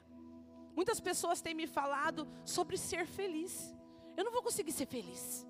Muitas 0.74 1.00
pessoas 1.00 1.42
têm 1.42 1.54
me 1.54 1.66
falado 1.66 2.26
sobre 2.46 2.78
ser 2.78 3.04
feliz. 3.04 3.76
Eu 4.16 4.24
não 4.24 4.32
vou 4.32 4.42
conseguir 4.42 4.72
ser 4.72 4.86
feliz. 4.86 5.46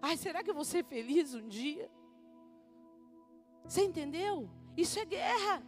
Ai, 0.00 0.16
será 0.16 0.42
que 0.42 0.48
eu 0.48 0.54
vou 0.54 0.64
ser 0.64 0.84
feliz 0.84 1.34
um 1.34 1.46
dia? 1.46 1.90
Você 3.68 3.82
entendeu? 3.82 4.48
Isso 4.76 4.98
é 4.98 5.04
guerra. 5.04 5.62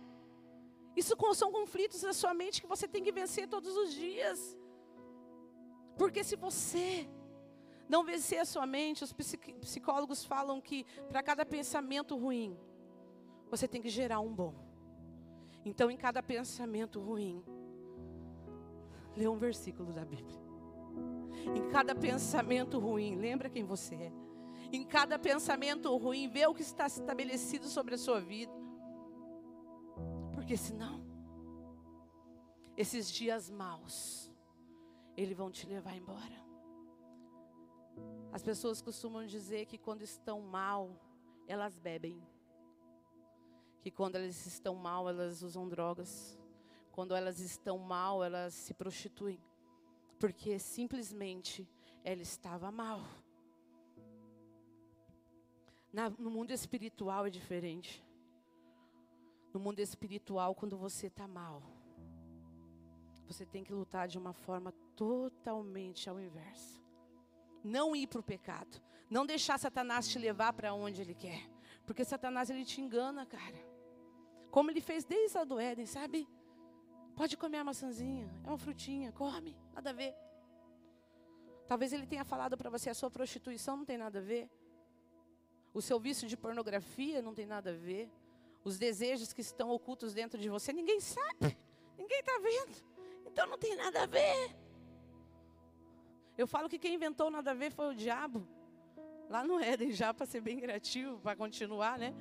Isso 0.96 1.14
são 1.34 1.52
conflitos 1.52 2.02
na 2.02 2.14
sua 2.14 2.32
mente 2.32 2.60
que 2.60 2.66
você 2.66 2.88
tem 2.88 3.04
que 3.04 3.12
vencer 3.12 3.46
todos 3.46 3.76
os 3.76 3.92
dias. 3.92 4.58
Porque 5.98 6.24
se 6.24 6.34
você 6.34 7.06
não 7.88 8.02
vencer 8.02 8.38
a 8.38 8.44
sua 8.44 8.66
mente, 8.66 9.04
os 9.04 9.12
psicólogos 9.12 10.24
falam 10.24 10.60
que 10.60 10.84
para 11.08 11.22
cada 11.22 11.44
pensamento 11.44 12.16
ruim, 12.16 12.58
você 13.50 13.68
tem 13.68 13.82
que 13.82 13.90
gerar 13.90 14.20
um 14.20 14.32
bom. 14.32 14.54
Então, 15.64 15.90
em 15.90 15.96
cada 15.96 16.22
pensamento 16.22 17.00
ruim, 17.00 17.44
lê 19.14 19.28
um 19.28 19.36
versículo 19.36 19.92
da 19.92 20.04
Bíblia. 20.04 20.40
Em 21.54 21.68
cada 21.68 21.94
pensamento 21.94 22.78
ruim, 22.78 23.16
lembra 23.16 23.50
quem 23.50 23.62
você 23.62 23.94
é 23.94 24.12
em 24.72 24.84
cada 24.84 25.18
pensamento 25.18 25.94
ruim, 25.96 26.28
vê 26.28 26.46
o 26.46 26.54
que 26.54 26.62
está 26.62 26.86
estabelecido 26.86 27.66
sobre 27.66 27.94
a 27.94 27.98
sua 27.98 28.20
vida. 28.20 28.52
Porque 30.32 30.56
senão, 30.56 31.04
esses 32.76 33.10
dias 33.10 33.50
maus, 33.50 34.30
eles 35.16 35.36
vão 35.36 35.50
te 35.50 35.66
levar 35.66 35.96
embora. 35.96 36.40
As 38.32 38.42
pessoas 38.42 38.80
costumam 38.80 39.26
dizer 39.26 39.66
que 39.66 39.76
quando 39.76 40.02
estão 40.02 40.40
mal, 40.40 40.90
elas 41.48 41.78
bebem. 41.78 42.22
Que 43.80 43.90
quando 43.90 44.14
elas 44.16 44.46
estão 44.46 44.74
mal, 44.74 45.08
elas 45.08 45.42
usam 45.42 45.68
drogas. 45.68 46.38
Quando 46.92 47.14
elas 47.14 47.40
estão 47.40 47.76
mal, 47.78 48.22
elas 48.22 48.54
se 48.54 48.72
prostituem. 48.72 49.40
Porque 50.18 50.58
simplesmente 50.58 51.68
ela 52.04 52.22
estava 52.22 52.70
mal. 52.70 53.00
Na, 55.92 56.10
no 56.10 56.30
mundo 56.30 56.52
espiritual 56.52 57.26
é 57.26 57.30
diferente. 57.30 58.04
No 59.52 59.58
mundo 59.58 59.80
espiritual, 59.80 60.54
quando 60.54 60.76
você 60.76 61.08
está 61.08 61.26
mal, 61.26 61.62
você 63.26 63.44
tem 63.44 63.64
que 63.64 63.72
lutar 63.72 64.06
de 64.06 64.18
uma 64.18 64.32
forma 64.32 64.72
totalmente 64.94 66.08
ao 66.08 66.20
inverso. 66.20 66.80
Não 67.62 67.94
ir 67.94 68.06
para 68.06 68.20
o 68.20 68.22
pecado. 68.22 68.80
Não 69.08 69.26
deixar 69.26 69.58
Satanás 69.58 70.08
te 70.08 70.18
levar 70.18 70.52
para 70.52 70.72
onde 70.72 71.00
ele 71.00 71.14
quer. 71.14 71.50
Porque 71.84 72.04
Satanás 72.04 72.48
ele 72.50 72.64
te 72.64 72.80
engana, 72.80 73.26
cara. 73.26 73.58
Como 74.50 74.70
ele 74.70 74.80
fez 74.80 75.04
desde 75.04 75.38
a 75.38 75.44
do 75.44 75.58
Éden, 75.58 75.86
sabe? 75.86 76.28
Pode 77.16 77.36
comer 77.36 77.58
a 77.58 77.64
maçãzinha, 77.64 78.30
é 78.44 78.48
uma 78.48 78.56
frutinha, 78.56 79.12
come, 79.12 79.56
nada 79.74 79.90
a 79.90 79.92
ver. 79.92 80.14
Talvez 81.66 81.92
ele 81.92 82.06
tenha 82.06 82.24
falado 82.24 82.56
para 82.56 82.70
você 82.70 82.90
a 82.90 82.94
sua 82.94 83.10
prostituição 83.10 83.76
não 83.76 83.84
tem 83.84 83.98
nada 83.98 84.18
a 84.18 84.22
ver. 84.22 84.50
O 85.72 85.80
seu 85.80 86.00
vício 86.00 86.26
de 86.26 86.36
pornografia 86.36 87.22
não 87.22 87.34
tem 87.34 87.46
nada 87.46 87.70
a 87.70 87.74
ver. 87.74 88.10
Os 88.64 88.78
desejos 88.78 89.32
que 89.32 89.40
estão 89.40 89.70
ocultos 89.70 90.12
dentro 90.12 90.38
de 90.38 90.48
você, 90.48 90.72
ninguém 90.72 91.00
sabe. 91.00 91.56
Ninguém 91.96 92.20
está 92.20 92.38
vendo. 92.38 92.76
Então 93.26 93.46
não 93.46 93.58
tem 93.58 93.76
nada 93.76 94.02
a 94.02 94.06
ver. 94.06 94.56
Eu 96.36 96.46
falo 96.46 96.68
que 96.68 96.78
quem 96.78 96.94
inventou 96.94 97.30
nada 97.30 97.52
a 97.52 97.54
ver 97.54 97.70
foi 97.70 97.88
o 97.90 97.94
diabo. 97.94 98.46
Lá 99.28 99.44
no 99.44 99.60
Éden, 99.60 99.92
já 99.92 100.12
para 100.12 100.26
ser 100.26 100.40
bem 100.40 100.58
criativo, 100.58 101.20
para 101.20 101.36
continuar, 101.36 101.98
né? 101.98 102.14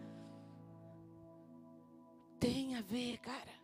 Tem 2.39 2.75
a 2.75 2.81
ver, 2.81 3.17
cara. 3.17 3.59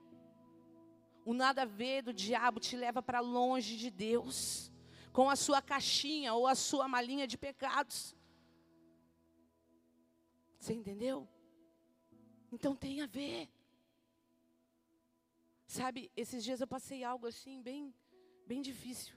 O 1.24 1.34
nada 1.34 1.62
a 1.64 1.66
ver 1.66 2.02
do 2.02 2.14
diabo 2.14 2.60
te 2.60 2.76
leva 2.76 3.02
para 3.02 3.20
longe 3.20 3.78
de 3.78 3.90
Deus, 3.90 4.72
com 5.12 5.30
a 5.30 5.36
sua 5.36 5.62
caixinha 5.62 6.34
ou 6.34 6.48
a 6.48 6.56
sua 6.56 6.88
malinha 6.88 7.28
de 7.28 7.38
pecados. 7.38 8.16
Você 10.66 10.74
entendeu? 10.74 11.28
Então 12.52 12.76
tem 12.76 13.00
a 13.00 13.06
ver. 13.06 13.48
Sabe, 15.68 16.12
esses 16.18 16.44
dias 16.44 16.60
eu 16.60 16.66
passei 16.66 17.04
algo 17.04 17.28
assim 17.28 17.62
bem, 17.62 17.94
bem 18.48 18.64
difícil. 18.64 19.16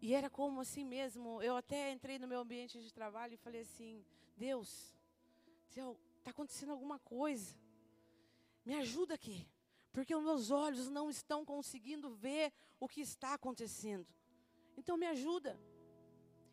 E 0.00 0.14
era 0.14 0.30
como 0.30 0.58
assim 0.62 0.86
mesmo. 0.86 1.42
Eu 1.42 1.54
até 1.54 1.92
entrei 1.92 2.18
no 2.18 2.26
meu 2.26 2.40
ambiente 2.40 2.80
de 2.80 2.90
trabalho 2.90 3.34
e 3.34 3.36
falei 3.36 3.60
assim: 3.60 4.02
Deus, 4.38 4.96
está 5.68 6.30
acontecendo 6.30 6.72
alguma 6.72 6.98
coisa. 6.98 7.54
Me 8.64 8.76
ajuda 8.76 9.12
aqui. 9.12 9.46
Porque 9.92 10.14
os 10.14 10.24
meus 10.24 10.50
olhos 10.50 10.88
não 10.88 11.10
estão 11.10 11.44
conseguindo 11.44 12.08
ver 12.08 12.54
o 12.78 12.88
que 12.88 13.02
está 13.02 13.34
acontecendo. 13.34 14.06
Então 14.78 14.96
me 14.96 15.08
ajuda. 15.08 15.60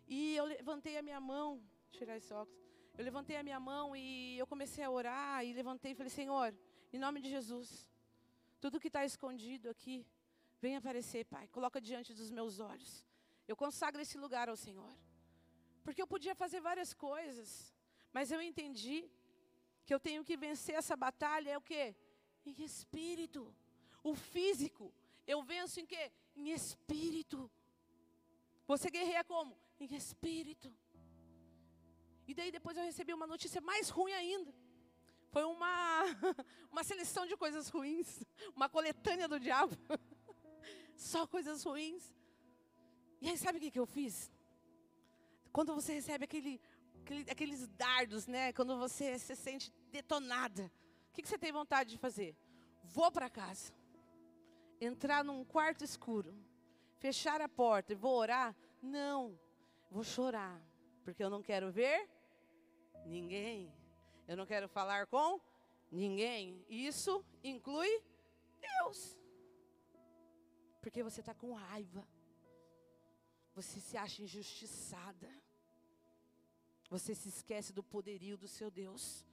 E 0.05 0.36
eu 0.36 0.43
levantei 0.43 0.97
a 0.97 1.01
minha 1.01 1.21
mão, 1.21 1.63
tirar 1.91 2.17
esse 2.17 2.33
óculos. 2.33 2.66
Eu 2.97 3.03
levantei 3.03 3.38
a 3.38 3.43
minha 3.43 3.60
mão 3.60 3.95
e 3.95 4.38
eu 4.39 4.47
comecei 4.47 4.83
a 4.83 4.89
orar 4.89 5.45
e 5.45 5.53
levantei 5.53 5.91
e 5.91 5.95
falei: 5.95 6.10
Senhor, 6.10 6.53
em 6.91 6.97
nome 6.97 7.21
de 7.21 7.29
Jesus, 7.29 7.88
tudo 8.60 8.79
que 8.79 8.88
está 8.88 9.05
escondido 9.05 9.69
aqui, 9.69 10.05
vem 10.60 10.75
aparecer, 10.75 11.23
Pai. 11.25 11.47
Coloca 11.49 11.79
diante 11.79 12.12
dos 12.13 12.31
meus 12.31 12.60
olhos. 12.60 13.05
Eu 13.47 13.55
consagro 13.55 14.01
esse 14.01 14.17
lugar 14.17 14.49
ao 14.49 14.57
Senhor. 14.57 14.91
Porque 15.83 16.01
eu 16.01 16.07
podia 16.07 16.33
fazer 16.36 16.60
várias 16.60 16.91
coisas, 16.93 17.73
mas 18.12 18.31
eu 18.31 18.41
entendi 18.41 19.07
que 19.86 19.93
eu 19.93 19.99
tenho 19.99 20.23
que 20.23 20.36
vencer 20.36 20.75
essa 20.75 20.95
batalha 20.95 21.51
é 21.51 21.57
o 21.57 21.62
quê? 21.62 21.95
Em 22.45 22.55
espírito. 22.63 23.55
O 24.03 24.15
físico, 24.15 24.91
eu 25.25 25.41
venço 25.43 25.79
em 25.79 25.86
quê? 25.86 26.12
Em 26.36 26.49
espírito. 26.49 27.49
Você 28.65 28.89
guerreia 28.89 29.23
como? 29.23 29.55
Em 29.79 29.95
espírito. 29.95 30.73
E 32.28 32.34
daí 32.34 32.52
depois 32.52 32.76
eu 32.76 32.84
recebi 32.84 33.13
uma 33.13 33.26
notícia 33.26 33.62
mais 33.62 33.90
ruim 33.90 34.12
ainda. 34.12 34.54
Foi 35.30 35.46
uma, 35.46 36.04
uma 36.70 36.84
seleção 36.84 37.26
de 37.26 37.38
coisas 37.38 37.70
ruins, 37.70 38.24
uma 38.54 38.68
coletânea 38.68 39.28
do 39.28 39.40
diabo. 39.40 39.76
Só 40.96 41.26
coisas 41.26 41.63
ruins. 41.63 42.13
E 43.22 43.30
aí 43.30 43.38
sabe 43.38 43.58
o 43.58 43.62
que, 43.62 43.72
que 43.72 43.80
eu 43.80 43.86
fiz? 43.86 44.32
Quando 45.54 45.74
você 45.74 45.94
recebe 45.94 46.26
aquele, 46.26 46.62
aquele, 47.02 47.32
aqueles 47.32 47.68
dardos, 47.70 48.28
né? 48.28 48.52
Quando 48.52 48.78
você 48.78 49.18
se 49.18 49.36
sente 49.36 49.72
detonada, 49.90 50.72
o 51.10 51.13
que, 51.13 51.22
que 51.22 51.30
você 51.30 51.38
tem 51.38 51.52
vontade 51.52 51.92
de 51.92 51.98
fazer? 51.98 52.36
Vou 52.84 53.12
para 53.12 53.30
casa, 53.30 53.74
entrar 54.80 55.24
num 55.24 55.44
quarto 55.44 55.84
escuro, 55.84 56.36
fechar 57.00 57.42
a 57.42 57.50
porta 57.50 57.94
e 57.94 57.96
vou 57.96 58.16
orar? 58.16 58.56
Não, 58.82 59.40
vou 59.90 60.04
chorar, 60.04 60.62
porque 61.04 61.24
eu 61.24 61.30
não 61.30 61.42
quero 61.42 61.72
ver 61.72 62.16
ninguém. 63.08 63.74
Eu 64.28 64.36
não 64.38 64.46
quero 64.46 64.67
falar 64.67 65.08
com 65.08 65.39
ninguém. 65.91 66.65
Isso 66.70 67.24
inclui 67.43 68.04
Deus. 68.60 69.17
Porque 70.82 71.02
você 71.02 71.22
está 71.22 71.34
com 71.34 71.54
raiva. 71.54 72.08
Você 73.56 73.80
se 73.80 73.98
acha 73.98 74.22
injustiçada. 74.22 75.30
Você 76.89 77.13
se 77.15 77.30
esquece 77.30 77.74
do 77.74 77.84
poderio 77.84 78.38
do 78.38 78.48
seu 78.48 78.70
Deus. 78.70 79.26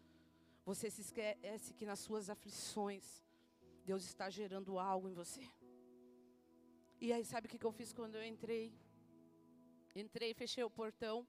Você 0.65 0.91
se 0.91 1.03
esquece 1.03 1.75
que 1.75 1.85
nas 1.85 2.01
suas 2.01 2.31
aflições, 2.31 3.23
Deus 3.85 4.05
está 4.05 4.31
gerando 4.31 4.79
algo 4.79 5.09
em 5.09 5.13
você. 5.13 5.47
E 7.01 7.13
aí, 7.13 7.25
sabe 7.25 7.47
o 7.47 7.51
que 7.51 7.63
eu 7.63 7.73
fiz 7.73 7.93
quando 7.93 8.15
eu 8.15 8.25
entrei? 8.25 8.73
Entrei, 9.95 10.33
fechei 10.33 10.65
o 10.65 10.71
portão. 10.71 11.27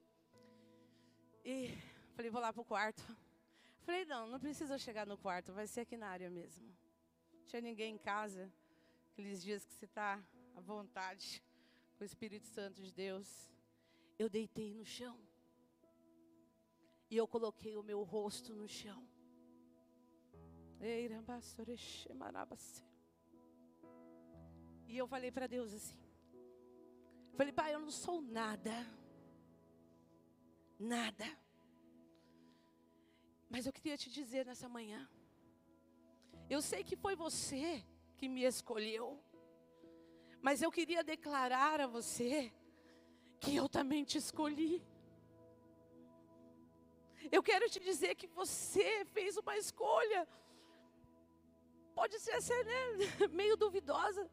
E 1.44 1.70
Falei, 2.16 2.30
vou 2.30 2.40
lá 2.40 2.50
para 2.50 2.62
o 2.62 2.64
quarto. 2.64 3.02
Falei, 3.84 4.06
não, 4.06 4.26
não 4.26 4.40
precisa 4.40 4.78
chegar 4.78 5.06
no 5.06 5.18
quarto, 5.18 5.52
vai 5.52 5.66
ser 5.66 5.82
aqui 5.82 5.98
na 5.98 6.08
área 6.08 6.30
mesmo. 6.30 6.66
Não 7.34 7.44
tinha 7.44 7.60
ninguém 7.60 7.94
em 7.94 7.98
casa. 7.98 8.50
Aqueles 9.12 9.42
dias 9.42 9.66
que 9.66 9.74
você 9.74 9.84
está 9.84 10.18
à 10.56 10.60
vontade 10.60 11.42
com 11.94 12.02
o 12.02 12.06
Espírito 12.06 12.46
Santo 12.46 12.82
de 12.82 12.90
Deus. 12.90 13.52
Eu 14.18 14.30
deitei 14.30 14.72
no 14.72 14.82
chão. 14.82 15.20
E 17.10 17.18
eu 17.18 17.28
coloquei 17.28 17.76
o 17.76 17.82
meu 17.82 18.02
rosto 18.02 18.54
no 18.54 18.66
chão. 18.66 19.06
E 24.88 24.96
eu 24.96 25.06
falei 25.06 25.30
para 25.30 25.46
Deus 25.46 25.74
assim. 25.74 25.98
Falei, 27.36 27.52
pai, 27.52 27.74
eu 27.74 27.80
não 27.80 27.90
sou 27.90 28.22
nada. 28.22 28.72
Nada. 30.78 31.45
Mas 33.48 33.66
eu 33.66 33.72
queria 33.72 33.96
te 33.96 34.10
dizer 34.10 34.44
nessa 34.44 34.68
manhã. 34.68 35.08
Eu 36.48 36.60
sei 36.60 36.82
que 36.84 36.96
foi 36.96 37.14
você 37.14 37.84
que 38.16 38.28
me 38.28 38.44
escolheu. 38.44 39.20
Mas 40.40 40.62
eu 40.62 40.70
queria 40.70 41.02
declarar 41.02 41.80
a 41.80 41.86
você 41.86 42.52
que 43.40 43.54
eu 43.56 43.68
também 43.68 44.04
te 44.04 44.18
escolhi. 44.18 44.82
Eu 47.30 47.42
quero 47.42 47.68
te 47.68 47.80
dizer 47.80 48.14
que 48.14 48.26
você 48.26 49.04
fez 49.06 49.36
uma 49.36 49.56
escolha. 49.56 50.26
Pode 51.94 52.18
ser 52.20 52.32
assim, 52.32 52.62
né? 52.64 53.28
meio 53.32 53.56
duvidosa. 53.56 54.30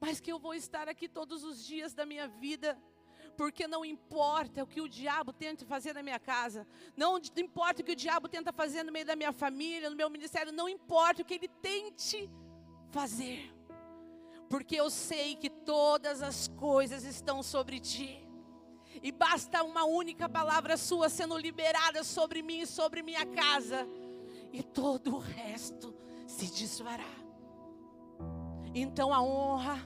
Mas 0.00 0.20
que 0.20 0.32
eu 0.32 0.38
vou 0.38 0.54
estar 0.54 0.88
aqui 0.88 1.08
todos 1.08 1.44
os 1.44 1.64
dias 1.64 1.92
da 1.94 2.04
minha 2.06 2.26
vida 2.26 2.80
porque 3.36 3.66
não 3.66 3.84
importa 3.84 4.62
o 4.62 4.66
que 4.66 4.80
o 4.80 4.88
diabo 4.88 5.32
tenta 5.32 5.64
fazer 5.64 5.94
na 5.94 6.02
minha 6.02 6.18
casa, 6.18 6.66
não 6.96 7.18
importa 7.36 7.82
o 7.82 7.84
que 7.84 7.92
o 7.92 7.96
diabo 7.96 8.28
tenta 8.28 8.52
fazer 8.52 8.82
no 8.82 8.92
meio 8.92 9.06
da 9.06 9.16
minha 9.16 9.32
família, 9.32 9.90
no 9.90 9.96
meu 9.96 10.10
ministério, 10.10 10.52
não 10.52 10.68
importa 10.68 11.22
o 11.22 11.24
que 11.24 11.34
ele 11.34 11.48
tente 11.48 12.30
fazer, 12.90 13.52
porque 14.48 14.76
eu 14.76 14.90
sei 14.90 15.34
que 15.34 15.48
todas 15.48 16.22
as 16.22 16.48
coisas 16.48 17.04
estão 17.04 17.42
sobre 17.42 17.80
ti. 17.80 18.18
E 19.02 19.10
basta 19.10 19.64
uma 19.64 19.84
única 19.84 20.28
palavra 20.28 20.76
sua 20.76 21.08
sendo 21.08 21.36
liberada 21.36 22.04
sobre 22.04 22.42
mim 22.42 22.60
e 22.60 22.66
sobre 22.66 23.02
minha 23.02 23.24
casa, 23.26 23.88
e 24.52 24.62
todo 24.62 25.16
o 25.16 25.18
resto 25.18 25.94
se 26.26 26.46
desfará. 26.52 27.08
Então 28.74 29.12
a 29.12 29.22
honra, 29.22 29.78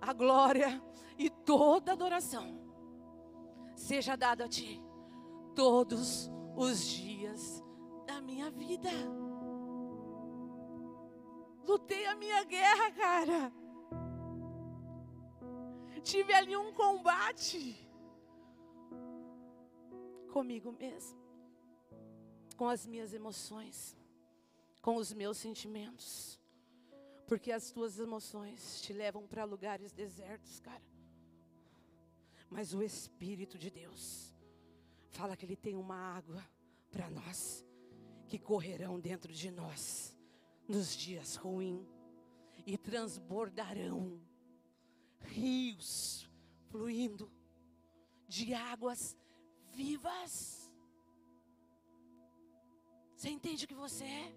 a 0.00 0.12
glória 0.12 0.82
e 1.18 1.30
toda 1.30 1.92
adoração 1.92 2.63
seja 3.84 4.16
dado 4.16 4.42
a 4.42 4.48
ti 4.48 4.82
todos 5.54 6.30
os 6.56 6.82
dias 6.86 7.62
da 8.06 8.18
minha 8.18 8.50
vida. 8.50 8.88
Lutei 11.66 12.06
a 12.06 12.16
minha 12.16 12.42
guerra, 12.44 12.90
cara. 12.92 13.52
Tive 16.02 16.32
ali 16.32 16.56
um 16.56 16.72
combate 16.72 17.76
comigo 20.32 20.72
mesmo, 20.72 21.18
com 22.56 22.68
as 22.68 22.86
minhas 22.86 23.12
emoções, 23.12 23.96
com 24.80 24.96
os 24.96 25.12
meus 25.12 25.36
sentimentos. 25.36 26.40
Porque 27.26 27.52
as 27.52 27.70
tuas 27.70 27.98
emoções 27.98 28.80
te 28.80 28.94
levam 28.94 29.26
para 29.26 29.44
lugares 29.44 29.92
desertos, 29.92 30.60
cara. 30.60 30.93
Mas 32.54 32.72
o 32.72 32.84
Espírito 32.84 33.58
de 33.58 33.68
Deus 33.68 34.32
fala 35.10 35.36
que 35.36 35.44
Ele 35.44 35.56
tem 35.56 35.74
uma 35.74 35.96
água 35.96 36.48
para 36.88 37.10
nós, 37.10 37.66
que 38.28 38.38
correrão 38.38 39.00
dentro 39.00 39.32
de 39.32 39.50
nós 39.50 40.16
nos 40.68 40.96
dias 40.96 41.34
ruins 41.34 41.84
e 42.64 42.78
transbordarão 42.78 44.20
rios 45.18 46.30
fluindo 46.70 47.28
de 48.28 48.54
águas 48.54 49.16
vivas. 49.74 50.70
Você 53.16 53.30
entende 53.30 53.64
o 53.64 53.68
que 53.68 53.74
você 53.74 54.04
é? 54.04 54.34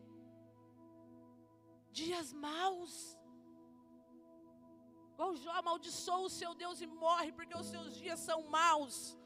Dias 1.91 2.33
maus. 2.33 3.16
Igual 5.17 5.35
Jó 5.35 5.49
amaldiçoa 5.59 6.19
o 6.19 6.29
seu 6.29 6.53
Deus 6.53 6.79
e 6.79 6.85
morre 6.85 7.31
porque 7.31 7.57
os 7.57 7.65
seus 7.65 7.95
dias 7.97 8.19
são 8.19 8.43
maus. 8.55 9.17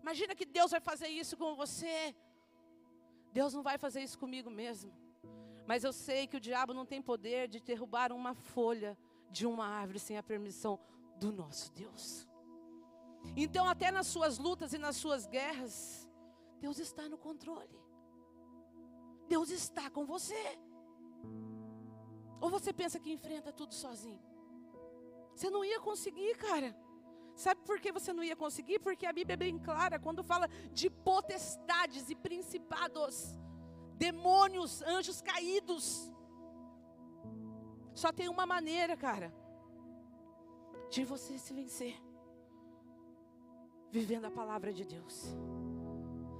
Imagina 0.00 0.32
que 0.32 0.46
Deus 0.46 0.70
vai 0.70 0.78
fazer 0.78 1.08
isso 1.08 1.36
com 1.36 1.56
você. 1.56 2.14
Deus 3.32 3.52
não 3.52 3.64
vai 3.64 3.78
fazer 3.78 4.00
isso 4.00 4.16
comigo 4.16 4.48
mesmo. 4.48 4.92
Mas 5.66 5.82
eu 5.82 5.92
sei 5.92 6.28
que 6.28 6.36
o 6.36 6.44
diabo 6.48 6.72
não 6.72 6.86
tem 6.86 7.02
poder 7.02 7.48
de 7.48 7.58
derrubar 7.58 8.12
uma 8.12 8.32
folha 8.32 8.96
de 9.28 9.44
uma 9.44 9.66
árvore 9.66 9.98
sem 9.98 10.16
a 10.16 10.22
permissão 10.22 10.78
do 11.16 11.32
nosso 11.32 11.72
Deus. 11.72 12.24
Então, 13.36 13.66
até 13.66 13.90
nas 13.90 14.06
suas 14.06 14.38
lutas 14.38 14.72
e 14.72 14.78
nas 14.78 14.94
suas 14.94 15.26
guerras, 15.26 16.08
Deus 16.60 16.78
está 16.78 17.08
no 17.08 17.18
controle. 17.18 17.76
Deus 19.26 19.50
está 19.50 19.90
com 19.90 20.06
você. 20.06 20.56
Ou 22.40 22.48
você 22.48 22.72
pensa 22.72 23.00
que 23.00 23.10
enfrenta 23.10 23.52
tudo 23.52 23.74
sozinho? 23.74 24.35
Você 25.36 25.50
não 25.50 25.62
ia 25.62 25.78
conseguir, 25.78 26.34
cara. 26.36 26.74
Sabe 27.34 27.60
por 27.66 27.78
que 27.78 27.92
você 27.92 28.10
não 28.10 28.24
ia 28.24 28.34
conseguir? 28.34 28.78
Porque 28.78 29.04
a 29.04 29.12
Bíblia 29.12 29.34
é 29.34 29.36
bem 29.36 29.58
clara 29.58 29.98
quando 29.98 30.24
fala 30.24 30.48
de 30.72 30.88
potestades 30.88 32.08
e 32.08 32.14
principados, 32.14 33.36
demônios, 33.98 34.80
anjos 34.80 35.20
caídos. 35.20 36.10
Só 37.94 38.10
tem 38.10 38.30
uma 38.30 38.46
maneira, 38.46 38.96
cara, 38.96 39.30
de 40.88 41.04
você 41.04 41.36
se 41.36 41.52
vencer 41.52 42.02
vivendo 43.90 44.24
a 44.24 44.30
palavra 44.30 44.72
de 44.72 44.86
Deus, 44.86 45.36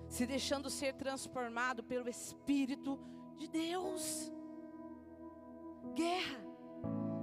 se 0.09 0.27
deixando 0.27 0.71
ser 0.71 0.95
transformado 0.95 1.85
pelo 1.85 2.09
Espírito 2.09 2.99
de 3.37 3.47
Deus. 3.47 4.33
Guerra, 5.95 6.41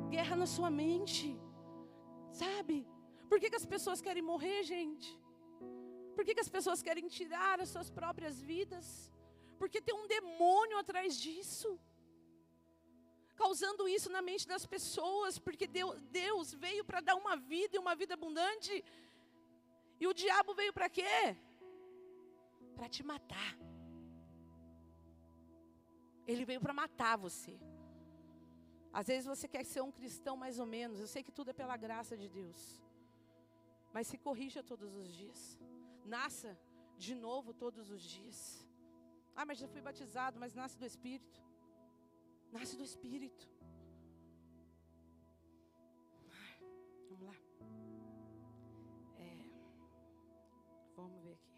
guerra 0.10 0.36
na 0.36 0.46
sua 0.46 0.70
mente, 0.70 1.40
sabe? 2.42 2.78
Por 3.30 3.40
que, 3.40 3.50
que 3.52 3.62
as 3.62 3.66
pessoas 3.74 4.02
querem 4.06 4.26
morrer, 4.32 4.60
gente? 4.64 5.10
Por 6.16 6.24
que, 6.26 6.36
que 6.36 6.46
as 6.46 6.54
pessoas 6.58 6.82
querem 6.88 7.08
tirar 7.08 7.60
as 7.60 7.70
suas 7.70 7.90
próprias 8.00 8.36
vidas? 8.52 8.88
Porque 9.60 9.82
tem 9.82 9.96
um 9.96 10.08
demônio 10.08 10.78
atrás 10.78 11.20
disso 11.26 11.72
causando 13.36 13.88
isso 13.88 14.10
na 14.16 14.22
mente 14.22 14.48
das 14.48 14.66
pessoas, 14.74 15.40
porque 15.46 15.68
Deus 16.20 16.54
veio 16.54 16.84
para 16.86 17.02
dar 17.02 17.16
uma 17.16 17.36
vida 17.36 17.76
e 17.76 17.80
uma 17.80 17.96
vida 18.02 18.14
abundante 18.14 18.74
e 20.04 20.08
o 20.08 20.14
diabo 20.14 20.54
veio 20.54 20.74
para 20.74 20.90
quê? 20.90 21.38
Para 22.76 22.90
te 22.90 23.02
matar. 23.04 23.58
Ele 26.28 26.46
veio 26.46 26.62
para 26.62 26.74
matar 26.74 27.18
você. 27.18 27.58
Às 29.00 29.08
vezes 29.08 29.26
você 29.34 29.48
quer 29.54 29.64
ser 29.66 29.82
um 29.82 29.92
cristão 30.00 30.36
mais 30.44 30.60
ou 30.64 30.68
menos. 30.78 31.00
Eu 31.00 31.08
sei 31.14 31.24
que 31.28 31.32
tudo 31.32 31.50
é 31.50 31.54
pela 31.62 31.76
graça 31.86 32.16
de 32.16 32.28
Deus. 32.40 32.60
Mas 33.92 34.08
se 34.08 34.18
corrija 34.18 34.62
todos 34.72 34.92
os 34.96 35.08
dias. 35.20 35.42
Nasça 36.06 36.52
de 37.06 37.16
novo 37.16 37.54
todos 37.54 37.90
os 37.90 38.04
dias. 38.16 38.40
Ah, 39.36 39.46
mas 39.46 39.58
já 39.58 39.68
fui 39.68 39.82
batizado, 39.82 40.40
mas 40.40 40.54
nasce 40.54 40.78
do 40.78 40.86
Espírito. 40.86 41.42
Nasce 42.52 42.78
do 42.78 42.84
Espírito. 42.84 43.46
Vamos 47.10 47.26
lá. 47.30 47.36
Vamos 50.96 51.24
ver 51.24 51.34
aqui. 51.34 51.52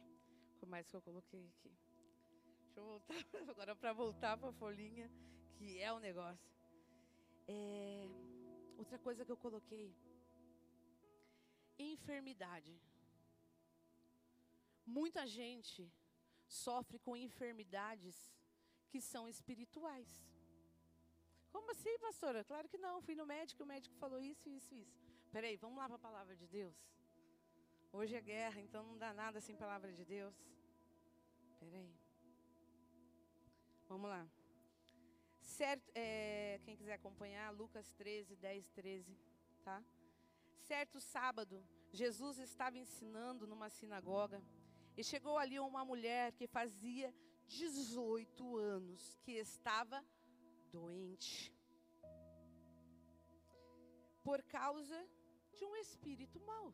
O 0.62 0.68
mais 0.68 0.88
que 0.88 0.96
eu 0.96 1.02
coloquei 1.02 1.46
aqui. 1.48 1.72
Deixa 2.64 2.80
eu 2.80 2.86
voltar 2.86 3.16
agora 3.50 3.76
para 3.76 3.94
voltar 3.94 4.38
para 4.38 4.50
a 4.50 4.54
folhinha, 4.54 5.12
que 5.58 5.80
é 5.80 5.92
o 5.92 6.00
negócio. 6.00 6.50
É, 7.48 8.08
outra 8.78 8.98
coisa 9.00 9.26
que 9.26 9.32
eu 9.32 9.38
coloquei. 9.38 9.96
Enfermidade. 11.78 12.74
Muita 14.86 15.26
gente 15.26 15.92
sofre 16.48 16.98
com 17.00 17.18
enfermidades 17.18 18.18
que 18.90 19.02
são 19.02 19.28
espirituais. 19.28 20.10
Como 21.52 21.72
assim, 21.72 21.98
pastora? 22.00 22.44
Claro 22.44 22.68
que 22.68 22.78
não. 22.78 23.02
Fui 23.02 23.16
no 23.16 23.26
médico, 23.26 23.64
o 23.64 23.66
médico 23.66 23.96
falou 23.96 24.20
isso, 24.22 24.50
isso, 24.50 24.74
isso. 24.76 24.98
Peraí, 25.32 25.56
vamos 25.58 25.78
lá 25.78 25.88
para 25.88 25.96
a 25.96 26.08
palavra 26.08 26.36
de 26.36 26.48
Deus. 26.48 26.76
Hoje 27.92 28.16
é 28.16 28.22
guerra, 28.22 28.60
então 28.62 28.84
não 28.84 28.98
dá 28.98 29.14
nada 29.14 29.40
sem 29.40 29.56
palavra 29.56 29.92
de 29.92 30.04
Deus. 30.04 30.36
Peraí. 31.60 31.94
Vamos 33.88 34.10
lá. 34.10 34.28
Certo, 35.58 35.90
é, 35.96 36.60
quem 36.66 36.76
quiser 36.76 36.96
acompanhar, 36.96 37.50
Lucas 37.54 37.94
13, 37.94 38.36
10, 38.36 38.70
13, 38.72 39.18
tá? 39.64 39.82
Certo 40.58 41.00
sábado, 41.00 41.66
Jesus 41.94 42.40
estava 42.40 42.78
ensinando 42.78 43.48
numa 43.48 43.70
sinagoga 43.70 44.44
e 44.98 45.02
chegou 45.12 45.38
ali 45.38 45.58
uma 45.58 45.86
mulher 45.86 46.34
que 46.34 46.46
fazia 46.46 47.16
18 47.48 48.58
anos 48.58 49.18
que 49.24 49.32
estava 49.32 50.04
doente 50.74 51.56
por 54.26 54.44
causa 54.44 55.00
de 55.54 55.64
um 55.64 55.76
espírito 55.78 56.38
mau. 56.42 56.74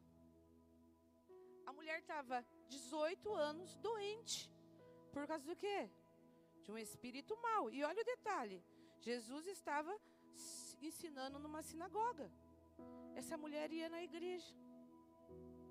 A 1.68 1.72
mulher 1.72 2.00
estava 2.00 2.44
18 2.68 3.32
anos 3.36 3.78
doente. 3.78 4.52
Por 5.14 5.28
causa 5.28 5.46
do 5.46 5.56
quê? 5.56 5.88
De 6.64 6.72
um 6.72 6.80
espírito 6.80 7.38
mau. 7.38 7.70
E 7.70 7.84
olha 7.84 8.02
o 8.02 8.12
detalhe: 8.16 8.64
Jesus 9.08 9.48
estava 9.48 9.94
ensinando 10.88 11.40
numa 11.40 11.62
sinagoga. 11.70 12.28
Essa 13.16 13.36
mulher 13.44 13.72
ia 13.72 13.90
na 13.90 14.02
igreja. 14.04 14.54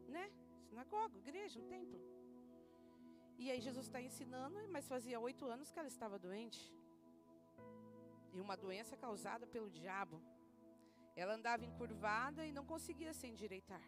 Né? 0.09 0.25
Sinagoga, 0.69 1.17
igreja, 1.17 1.61
um 1.61 1.69
templo. 1.69 2.01
E 3.39 3.51
aí 3.51 3.61
Jesus 3.61 3.87
está 3.87 4.01
ensinando, 4.09 4.59
mas 4.69 4.89
fazia 4.95 5.19
oito 5.19 5.47
anos 5.47 5.71
que 5.71 5.79
ela 5.79 5.89
estava 5.89 6.19
doente. 6.19 6.61
E 8.35 8.41
uma 8.41 8.57
doença 8.57 8.97
causada 8.97 9.47
pelo 9.47 9.71
diabo. 9.71 10.21
Ela 11.15 11.35
andava 11.35 11.65
encurvada 11.65 12.45
e 12.45 12.53
não 12.53 12.65
conseguia 12.67 13.13
se 13.13 13.27
endireitar. 13.27 13.85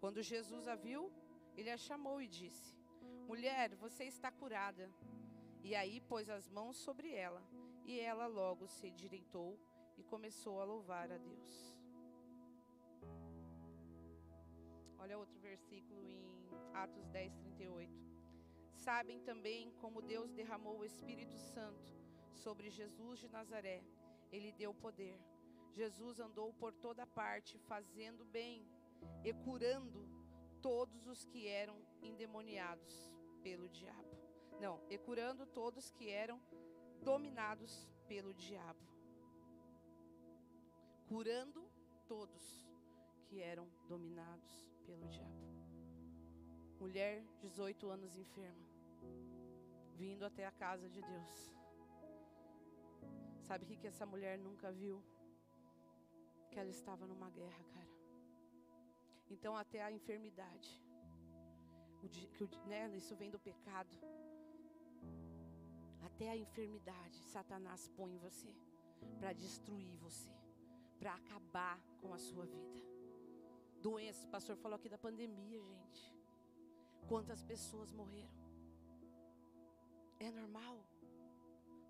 Quando 0.00 0.22
Jesus 0.22 0.66
a 0.66 0.74
viu, 0.74 1.12
ele 1.56 1.70
a 1.70 1.76
chamou 1.76 2.20
e 2.20 2.28
disse: 2.28 2.74
Mulher, 3.28 3.74
você 3.76 4.04
está 4.04 4.30
curada. 4.30 4.90
E 5.62 5.74
aí 5.74 6.00
pôs 6.00 6.28
as 6.28 6.46
mãos 6.48 6.76
sobre 6.76 7.10
ela, 7.10 7.42
e 7.84 8.00
ela 8.00 8.26
logo 8.26 8.66
se 8.66 8.88
endireitou 8.88 9.58
e 9.96 10.02
começou 10.02 10.60
a 10.60 10.64
louvar 10.64 11.10
a 11.12 11.18
Deus. 11.18 11.74
Olha 14.98 15.18
outro 15.18 15.38
versículo 15.38 16.02
em 16.02 16.24
Atos 16.72 17.06
10, 17.08 17.36
38. 17.36 17.92
Sabem 18.72 19.20
também 19.20 19.70
como 19.80 20.02
Deus 20.02 20.32
derramou 20.32 20.78
o 20.78 20.84
Espírito 20.84 21.36
Santo 21.38 21.92
sobre 22.32 22.70
Jesus 22.70 23.18
de 23.18 23.28
Nazaré. 23.28 23.82
Ele 24.32 24.50
deu 24.52 24.72
poder. 24.74 25.18
Jesus 25.70 26.20
andou 26.20 26.52
por 26.54 26.72
toda 26.72 27.06
parte, 27.06 27.58
fazendo 27.58 28.24
bem 28.24 28.66
e 29.22 29.32
curando 29.32 30.08
todos 30.62 31.06
os 31.06 31.24
que 31.24 31.46
eram 31.46 31.76
endemoniados 32.02 33.12
pelo 33.42 33.68
diabo. 33.68 34.16
Não, 34.60 34.80
e 34.88 34.96
curando 34.96 35.46
todos 35.46 35.90
que 35.90 36.08
eram 36.08 36.40
dominados 37.04 37.72
pelo 38.08 38.32
diabo. 38.32 38.84
Curando 41.06 41.62
todos 42.08 42.44
que 43.26 43.40
eram 43.40 43.68
dominados 43.86 44.52
pelo 44.86 45.06
diabo. 45.08 45.44
Mulher, 46.80 47.22
18 47.40 47.88
anos 47.88 48.16
enferma, 48.16 48.66
vindo 49.94 50.24
até 50.24 50.46
a 50.46 50.50
casa 50.50 50.88
de 50.88 51.00
Deus. 51.02 51.54
Sabe 53.42 53.64
o 53.64 53.68
que, 53.68 53.76
que 53.76 53.86
essa 53.86 54.06
mulher 54.06 54.38
nunca 54.38 54.72
viu? 54.72 55.02
Que 56.50 56.58
ela 56.58 56.70
estava 56.70 57.06
numa 57.06 57.30
guerra, 57.30 57.64
cara. 57.74 57.94
Então, 59.30 59.54
até 59.56 59.82
a 59.82 59.92
enfermidade, 59.92 60.70
o, 62.02 62.68
né, 62.68 62.90
isso 62.96 63.14
vem 63.16 63.30
do 63.30 63.38
pecado. 63.38 63.94
Até 66.14 66.30
a 66.30 66.36
enfermidade, 66.36 67.18
Satanás 67.24 67.88
põe 67.96 68.12
em 68.14 68.18
você 68.18 68.54
para 69.18 69.32
destruir 69.32 69.96
você, 69.96 70.30
para 70.96 71.12
acabar 71.14 71.76
com 72.00 72.14
a 72.14 72.18
sua 72.18 72.46
vida. 72.46 72.80
Doenças, 73.82 74.22
o 74.22 74.28
pastor 74.28 74.56
falou 74.56 74.76
aqui 74.76 74.88
da 74.88 74.96
pandemia, 74.96 75.60
gente. 75.60 76.04
Quantas 77.08 77.42
pessoas 77.42 77.90
morreram? 77.90 78.44
É 80.20 80.30
normal? 80.30 80.76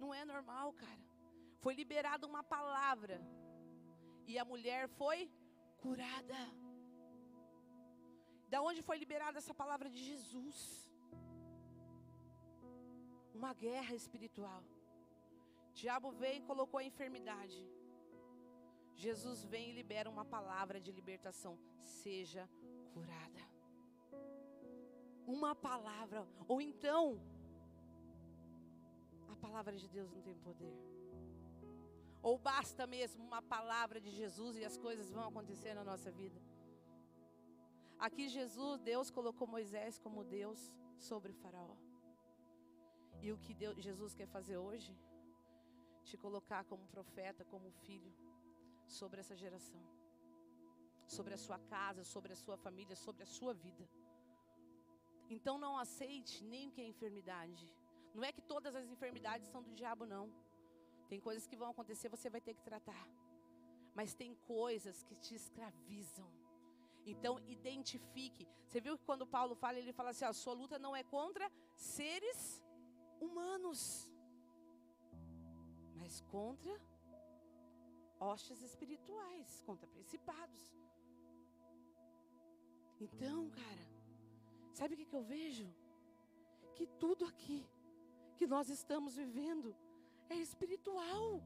Não 0.01 0.15
é 0.15 0.25
normal, 0.25 0.73
cara. 0.73 1.05
Foi 1.61 1.75
liberada 1.75 2.27
uma 2.27 2.43
palavra 2.43 3.21
e 4.27 4.39
a 4.39 4.45
mulher 4.45 4.89
foi 4.89 5.31
curada. 5.83 6.41
Da 8.49 8.63
onde 8.63 8.81
foi 8.81 8.97
liberada 8.97 9.37
essa 9.37 9.53
palavra 9.53 9.91
de 9.91 10.03
Jesus? 10.03 10.84
Uma 13.35 13.53
guerra 13.53 13.95
espiritual. 13.95 14.63
O 15.71 15.73
diabo 15.81 16.11
veio 16.13 16.39
e 16.39 16.47
colocou 16.51 16.79
a 16.79 16.85
enfermidade. 16.85 17.61
Jesus 18.95 19.45
vem 19.45 19.71
e 19.71 19.77
libera 19.81 20.09
uma 20.09 20.25
palavra 20.25 20.81
de 20.81 20.93
libertação. 20.93 21.59
Seja 21.83 22.49
curada. 22.93 23.43
Uma 25.27 25.55
palavra. 25.55 26.27
Ou 26.47 26.61
então, 26.61 27.21
a 29.33 29.37
palavra 29.37 29.77
de 29.77 29.89
Deus 29.89 30.11
não 30.13 30.23
tem 30.23 30.37
poder. 30.49 30.75
Ou 32.23 32.39
basta 32.39 32.87
mesmo 32.87 33.23
uma 33.23 33.43
palavra 33.43 34.01
de 34.01 34.11
Jesus 34.11 34.57
e 34.57 34.65
as 34.65 34.77
coisas 34.79 35.11
vão 35.11 35.27
acontecer 35.29 35.75
na 35.75 35.85
nossa 35.85 36.11
vida. 36.11 36.41
Aqui 37.99 38.29
Jesus, 38.29 38.81
Deus 38.81 39.11
colocou 39.11 39.47
Moisés 39.47 39.99
como 39.99 40.25
Deus 40.25 40.61
sobre 40.97 41.33
o 41.33 41.35
faraó. 41.35 41.77
E 43.25 43.33
o 43.33 43.39
que 43.45 43.55
Deus, 43.61 43.77
Jesus 43.89 44.15
quer 44.19 44.27
fazer 44.37 44.57
hoje? 44.59 44.91
Te 46.09 46.17
colocar 46.25 46.63
como 46.71 46.91
profeta, 46.95 47.43
como 47.53 47.71
filho, 47.85 48.13
sobre 48.87 49.19
essa 49.23 49.35
geração. 49.43 49.83
Sobre 51.17 51.33
a 51.37 51.39
sua 51.45 51.59
casa, 51.75 52.03
sobre 52.05 52.33
a 52.35 52.37
sua 52.37 52.57
família, 52.65 52.97
sobre 53.05 53.23
a 53.23 53.31
sua 53.37 53.55
vida. 53.55 53.85
Então 55.37 55.57
não 55.65 55.79
aceite 55.85 56.45
nem 56.45 56.69
o 56.69 56.73
que 56.75 56.83
é 56.83 56.87
enfermidade. 56.95 57.67
Não 58.15 58.25
é 58.29 58.31
que 58.31 58.43
todas 58.43 58.75
as 58.81 58.91
enfermidades 58.95 59.49
são 59.49 59.63
do 59.63 59.73
diabo, 59.81 60.05
não. 60.05 60.27
Tem 61.09 61.19
coisas 61.19 61.47
que 61.47 61.57
vão 61.63 61.71
acontecer, 61.71 62.11
você 62.17 62.29
vai 62.29 62.43
ter 62.43 62.55
que 62.59 62.63
tratar. 62.71 63.07
Mas 63.95 64.15
tem 64.15 64.35
coisas 64.47 65.03
que 65.03 65.17
te 65.25 65.35
escravizam. 65.35 66.29
Então, 67.07 67.41
identifique. 67.57 68.47
Você 68.67 68.81
viu 68.83 68.99
que 68.99 69.05
quando 69.11 69.27
Paulo 69.27 69.55
fala, 69.55 69.79
ele 69.79 69.95
fala 69.95 70.11
assim: 70.11 70.27
a 70.27 70.33
sua 70.43 70.53
luta 70.53 70.79
não 70.79 70.95
é 70.95 71.03
contra 71.03 71.51
seres 71.75 72.63
humanos, 73.21 74.09
mas 75.97 76.21
contra 76.23 76.75
hostes 78.19 78.63
espirituais, 78.63 79.63
contra 79.67 79.87
principados. 79.87 80.75
Então, 83.01 83.51
cara, 83.51 83.87
sabe 84.73 84.95
o 84.95 84.97
que, 84.97 85.07
que 85.07 85.17
eu 85.17 85.23
vejo? 85.23 85.69
Que 86.75 86.87
tudo 86.87 87.25
aqui 87.25 87.67
que 88.37 88.47
nós 88.47 88.69
estamos 88.69 89.17
vivendo 89.17 89.75
é 90.29 90.37
espiritual. 90.37 91.43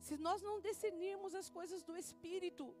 Se 0.00 0.16
nós 0.18 0.42
não 0.42 0.60
discernirmos 0.60 1.34
as 1.34 1.48
coisas 1.48 1.82
do 1.82 1.96
espírito, 1.96 2.74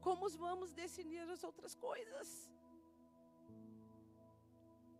como 0.00 0.28
vamos 0.30 0.72
discernir 0.72 1.28
as 1.28 1.42
outras 1.42 1.74
coisas? 1.74 2.50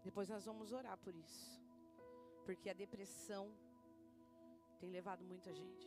Depois 0.02 0.28
nós 0.28 0.44
vamos 0.44 0.72
orar 0.72 0.96
por 0.98 1.14
isso. 1.14 1.60
Porque 2.50 2.68
a 2.68 2.78
depressão 2.84 3.44
tem 4.80 4.90
levado 4.90 5.22
muita 5.32 5.50
gente. 5.58 5.86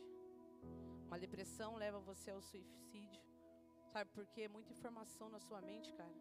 Uma 1.06 1.18
depressão 1.24 1.76
leva 1.76 1.98
você 2.00 2.30
ao 2.30 2.40
suicídio. 2.40 3.22
Sabe 3.92 4.08
por 4.14 4.26
quê? 4.28 4.48
Muita 4.48 4.72
informação 4.72 5.28
na 5.28 5.38
sua 5.46 5.60
mente, 5.60 5.92
cara. 5.92 6.16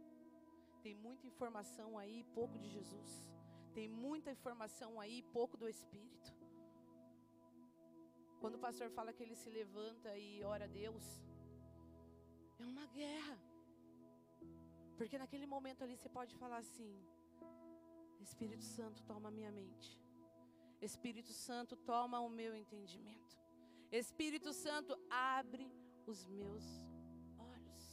Tem 0.81 0.93
muita 1.05 1.25
informação 1.31 1.97
aí, 1.97 2.25
pouco 2.39 2.59
de 2.59 2.67
Jesus. 2.75 3.13
Tem 3.73 3.87
muita 3.87 4.31
informação 4.31 4.99
aí, 4.99 5.23
pouco 5.31 5.55
do 5.55 5.69
Espírito. 5.75 6.35
Quando 8.41 8.55
o 8.55 8.63
pastor 8.67 8.89
fala 8.89 9.13
que 9.13 9.23
ele 9.23 9.37
se 9.37 9.49
levanta 9.49 10.17
e 10.17 10.43
ora 10.43 10.65
a 10.65 10.73
Deus, 10.81 11.05
é 12.59 12.65
uma 12.65 12.85
guerra. 12.87 13.39
Porque 14.97 15.17
naquele 15.17 15.45
momento 15.45 15.85
ali 15.85 15.95
você 15.95 16.09
pode 16.09 16.35
falar 16.35 16.57
assim: 16.57 16.93
Espírito 18.19 18.65
Santo, 18.65 19.01
toma 19.03 19.31
minha 19.31 19.53
mente. 19.53 20.02
Espírito 20.89 21.33
Santo, 21.47 21.73
toma 21.91 22.19
o 22.27 22.29
meu 22.39 22.53
entendimento. 22.61 23.35
Espírito 24.01 24.51
Santo, 24.65 24.93
abre 25.09 25.65
os 26.11 26.19
meus 26.39 26.65
olhos, 27.53 27.83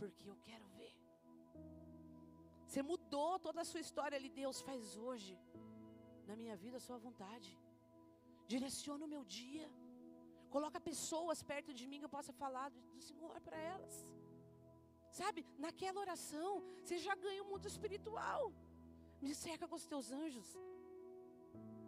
porque 0.00 0.24
eu 0.32 0.36
quero 0.48 0.66
ver. 0.78 0.94
Você 2.66 2.82
mudou 2.92 3.32
toda 3.46 3.60
a 3.62 3.68
sua 3.70 3.82
história 3.86 4.16
ali, 4.18 4.30
Deus 4.42 4.60
faz 4.68 4.96
hoje 5.06 5.34
na 6.28 6.36
minha 6.40 6.56
vida 6.64 6.76
a 6.78 6.86
sua 6.88 6.98
vontade. 7.06 7.50
Direciona 8.52 9.06
o 9.06 9.12
meu 9.14 9.24
dia. 9.24 9.68
Coloca 10.54 10.86
pessoas 10.90 11.42
perto 11.52 11.72
de 11.78 11.86
mim 11.88 11.98
que 12.00 12.08
eu 12.08 12.16
possa 12.18 12.32
falar 12.42 12.68
do, 12.74 13.00
Senhor 13.08 13.40
para 13.46 13.58
elas. 13.72 13.94
Sabe, 15.20 15.40
naquela 15.64 16.00
oração, 16.06 16.50
você 16.82 16.96
já 17.06 17.14
ganha 17.14 17.42
o 17.42 17.48
mundo 17.50 17.66
espiritual. 17.72 18.42
Me 19.24 19.34
cerca 19.34 19.66
com 19.70 19.76
os 19.80 19.86
teus 19.92 20.08
anjos. 20.22 20.48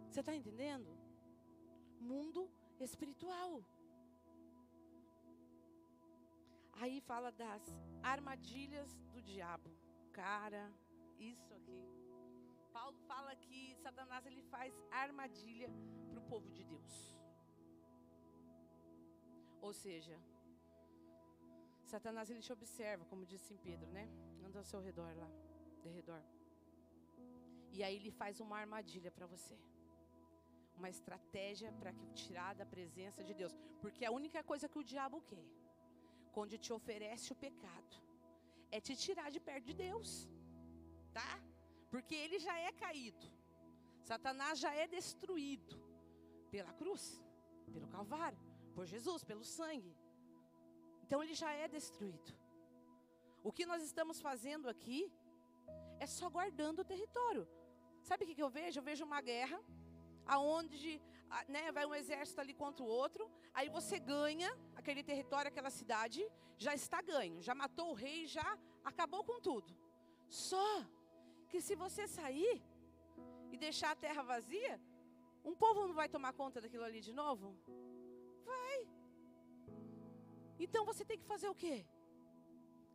Você 0.09 0.21
está 0.21 0.33
entendendo? 0.35 0.89
Mundo 1.99 2.49
espiritual. 2.79 3.63
Aí 6.81 6.99
fala 7.01 7.31
das 7.31 7.63
armadilhas 8.01 8.89
do 9.13 9.21
diabo. 9.21 9.69
Cara, 10.11 10.63
isso 11.19 11.53
aqui. 11.53 11.79
Paulo 12.71 12.97
fala 13.11 13.35
que 13.35 13.75
Satanás 13.83 14.25
ele 14.25 14.41
faz 14.43 14.73
armadilha 14.89 15.69
para 16.09 16.19
o 16.19 16.27
povo 16.33 16.49
de 16.57 16.63
Deus. 16.63 16.93
Ou 19.61 19.73
seja, 19.73 20.17
Satanás 21.85 22.29
ele 22.29 22.41
te 22.47 22.53
observa, 22.53 23.05
como 23.05 23.25
disse 23.25 23.53
em 23.53 23.57
Pedro, 23.57 23.89
né? 23.91 24.07
Anda 24.45 24.59
ao 24.59 24.63
seu 24.63 24.79
redor 24.79 25.11
lá, 25.17 25.29
de 25.83 25.89
redor. 25.89 26.23
E 27.71 27.83
aí 27.83 27.95
ele 27.95 28.11
faz 28.11 28.39
uma 28.39 28.57
armadilha 28.57 29.11
para 29.11 29.27
você. 29.27 29.57
Uma 30.79 30.89
estratégia 30.97 31.69
para 31.79 31.91
tirar 32.21 32.51
da 32.61 32.65
presença 32.75 33.21
de 33.27 33.33
Deus. 33.41 33.53
Porque 33.83 34.03
a 34.05 34.11
única 34.19 34.41
coisa 34.51 34.69
que 34.71 34.79
o 34.81 34.87
diabo 34.91 35.17
quer, 35.31 35.47
quando 36.35 36.57
te 36.65 36.71
oferece 36.77 37.27
o 37.33 37.39
pecado, 37.45 37.95
é 38.71 38.79
te 38.87 38.95
tirar 39.05 39.29
de 39.35 39.39
perto 39.47 39.65
de 39.71 39.75
Deus. 39.85 40.09
Tá? 41.17 41.31
Porque 41.91 42.15
ele 42.15 42.39
já 42.47 42.55
é 42.67 42.71
caído. 42.85 43.27
Satanás 44.09 44.57
já 44.65 44.73
é 44.83 44.87
destruído 44.87 45.75
pela 46.53 46.73
cruz, 46.73 47.03
pelo 47.73 47.87
Calvário, 47.95 48.39
por 48.75 48.85
Jesus, 48.93 49.23
pelo 49.23 49.43
sangue. 49.43 49.93
Então 51.03 51.21
ele 51.23 51.35
já 51.43 51.51
é 51.63 51.67
destruído. 51.67 52.31
O 53.43 53.51
que 53.51 53.65
nós 53.71 53.81
estamos 53.89 54.17
fazendo 54.27 54.67
aqui 54.73 54.99
é 55.99 56.07
só 56.07 56.29
guardando 56.29 56.79
o 56.79 56.89
território. 56.93 57.47
Sabe 58.01 58.23
o 58.23 58.27
que, 58.27 58.41
eu 58.41 58.49
vejo? 58.49 58.79
Eu 58.79 58.83
vejo 58.83 59.03
uma 59.03 59.21
guerra, 59.21 59.59
aonde 60.35 61.01
né, 61.47 61.71
vai 61.71 61.85
um 61.85 61.95
exército 62.01 62.39
ali 62.41 62.53
contra 62.53 62.83
o 62.83 62.87
outro, 62.87 63.29
aí 63.53 63.67
você 63.77 63.99
ganha 63.99 64.49
aquele 64.75 65.03
território, 65.03 65.49
aquela 65.49 65.71
cidade, 65.79 66.21
já 66.57 66.73
está 66.73 67.01
ganho, 67.01 67.41
já 67.41 67.53
matou 67.63 67.89
o 67.91 67.99
rei, 68.05 68.19
já 68.37 68.47
acabou 68.83 69.23
com 69.23 69.39
tudo. 69.49 69.71
Só 70.27 70.69
que 71.49 71.59
se 71.67 71.75
você 71.75 72.07
sair 72.07 72.61
e 73.51 73.57
deixar 73.57 73.91
a 73.91 73.95
terra 73.95 74.21
vazia, 74.21 74.79
um 75.43 75.55
povo 75.55 75.87
não 75.87 75.95
vai 76.01 76.07
tomar 76.07 76.33
conta 76.33 76.61
daquilo 76.61 76.83
ali 76.83 77.01
de 77.01 77.13
novo? 77.13 77.57
Vai. 78.45 78.87
Então 80.59 80.85
você 80.85 81.03
tem 81.03 81.17
que 81.17 81.25
fazer 81.25 81.49
o 81.49 81.55
quê? 81.55 81.85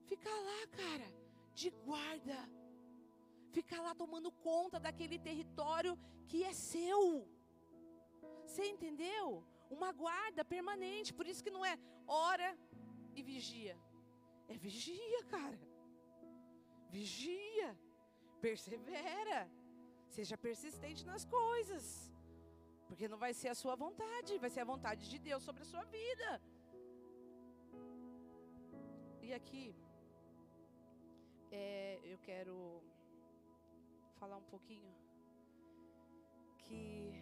Ficar 0.07 0.39
lá, 0.49 0.61
cara, 0.81 1.09
de 1.55 1.71
guarda. 1.71 2.39
Ficar 3.59 3.81
lá 3.87 3.93
tomando 4.03 4.31
conta 4.49 4.79
daquele 4.87 5.19
território 5.29 5.93
que 6.31 6.39
é 6.51 6.53
seu. 6.53 7.01
Você 8.47 8.65
entendeu? 8.75 9.25
Uma 9.77 9.91
guarda 10.03 10.43
permanente. 10.55 11.17
Por 11.19 11.27
isso 11.31 11.45
que 11.45 11.57
não 11.57 11.65
é 11.73 11.75
hora 12.07 12.49
e 13.19 13.23
vigia. 13.33 13.77
É 14.53 14.57
vigia, 14.67 15.21
cara. 15.35 15.61
Vigia. 16.97 17.69
Persevera. 18.47 19.41
Seja 20.17 20.37
persistente 20.47 21.05
nas 21.13 21.25
coisas. 21.39 21.85
Porque 22.89 23.09
não 23.13 23.19
vai 23.25 23.33
ser 23.41 23.49
a 23.53 23.59
sua 23.63 23.75
vontade, 23.85 24.43
vai 24.45 24.51
ser 24.55 24.61
a 24.61 24.71
vontade 24.73 25.05
de 25.13 25.19
Deus 25.29 25.43
sobre 25.49 25.63
a 25.63 25.71
sua 25.73 25.85
vida. 25.99 26.29
E 29.27 29.33
aqui, 29.39 29.67
é, 31.51 31.65
eu 32.13 32.19
quero 32.29 32.57
falar 34.25 34.39
um 34.39 34.51
pouquinho 34.55 34.91
que. 36.57 37.13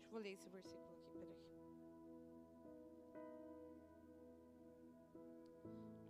Deixa 0.00 0.14
eu 0.14 0.18
ler 0.18 0.32
esse 0.32 0.48
versículo 0.50 0.92
aqui, 0.96 1.10
peraí. 1.20 1.38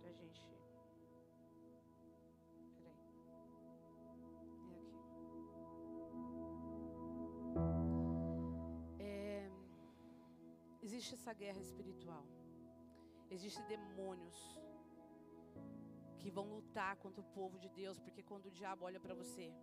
Pra 0.01 0.11
gente. 0.11 0.41
É 2.83 2.89
aqui. 2.95 3.15
É, 8.99 9.49
existe 10.83 11.13
essa 11.15 11.33
guerra 11.33 11.61
espiritual. 11.61 12.25
Existem 13.29 13.65
demônios 13.67 14.37
que 16.17 16.29
vão 16.29 16.45
lutar 16.55 16.95
contra 16.97 17.21
o 17.21 17.29
povo 17.37 17.57
de 17.59 17.69
Deus, 17.69 17.99
porque 17.99 18.23
quando 18.23 18.47
o 18.47 18.51
diabo 18.51 18.85
olha 18.85 18.99
para 18.99 19.13
você, 19.13 19.53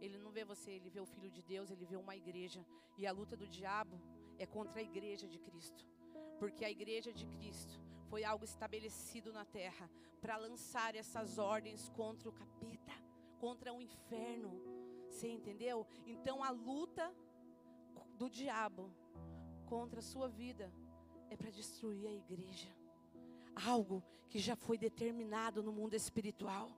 ele 0.00 0.18
não 0.18 0.30
vê 0.30 0.44
você, 0.44 0.70
ele 0.72 0.90
vê 0.90 1.00
o 1.00 1.06
filho 1.06 1.30
de 1.30 1.42
Deus, 1.42 1.70
ele 1.70 1.84
vê 1.84 1.96
uma 1.96 2.16
igreja. 2.16 2.64
E 2.98 3.06
a 3.06 3.12
luta 3.12 3.36
do 3.36 3.46
diabo 3.46 4.00
é 4.38 4.46
contra 4.46 4.80
a 4.80 4.82
igreja 4.82 5.26
de 5.26 5.38
Cristo. 5.38 5.86
Porque 6.38 6.64
a 6.64 6.70
igreja 6.70 7.12
de 7.12 7.26
Cristo 7.26 7.80
foi 8.10 8.24
algo 8.24 8.44
estabelecido 8.44 9.32
na 9.32 9.44
terra 9.44 9.90
para 10.20 10.36
lançar 10.36 10.94
essas 10.94 11.38
ordens 11.38 11.88
contra 11.90 12.28
o 12.28 12.32
capeta, 12.32 12.92
contra 13.38 13.72
o 13.72 13.80
inferno. 13.80 14.52
Você 15.08 15.28
entendeu? 15.28 15.86
Então 16.06 16.42
a 16.42 16.50
luta 16.50 17.14
do 18.18 18.28
diabo 18.28 18.90
contra 19.66 20.00
a 20.00 20.02
sua 20.02 20.28
vida 20.28 20.72
é 21.30 21.36
para 21.36 21.50
destruir 21.50 22.06
a 22.06 22.12
igreja. 22.12 22.68
Algo 23.64 24.02
que 24.28 24.38
já 24.38 24.54
foi 24.54 24.76
determinado 24.76 25.62
no 25.62 25.72
mundo 25.72 25.94
espiritual. 25.94 26.70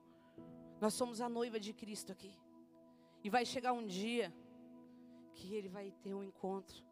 Nós 0.79 0.93
somos 0.93 1.19
a 1.19 1.27
noiva 1.27 1.59
de 1.59 1.73
Cristo 1.73 2.11
aqui. 2.11 2.33
E 3.23 3.29
vai 3.29 3.45
chegar 3.45 3.73
um 3.73 3.85
dia 3.85 4.33
que 5.33 5.53
ele 5.53 5.67
vai 5.67 5.91
ter 6.01 6.13
um 6.13 6.23
encontro, 6.23 6.83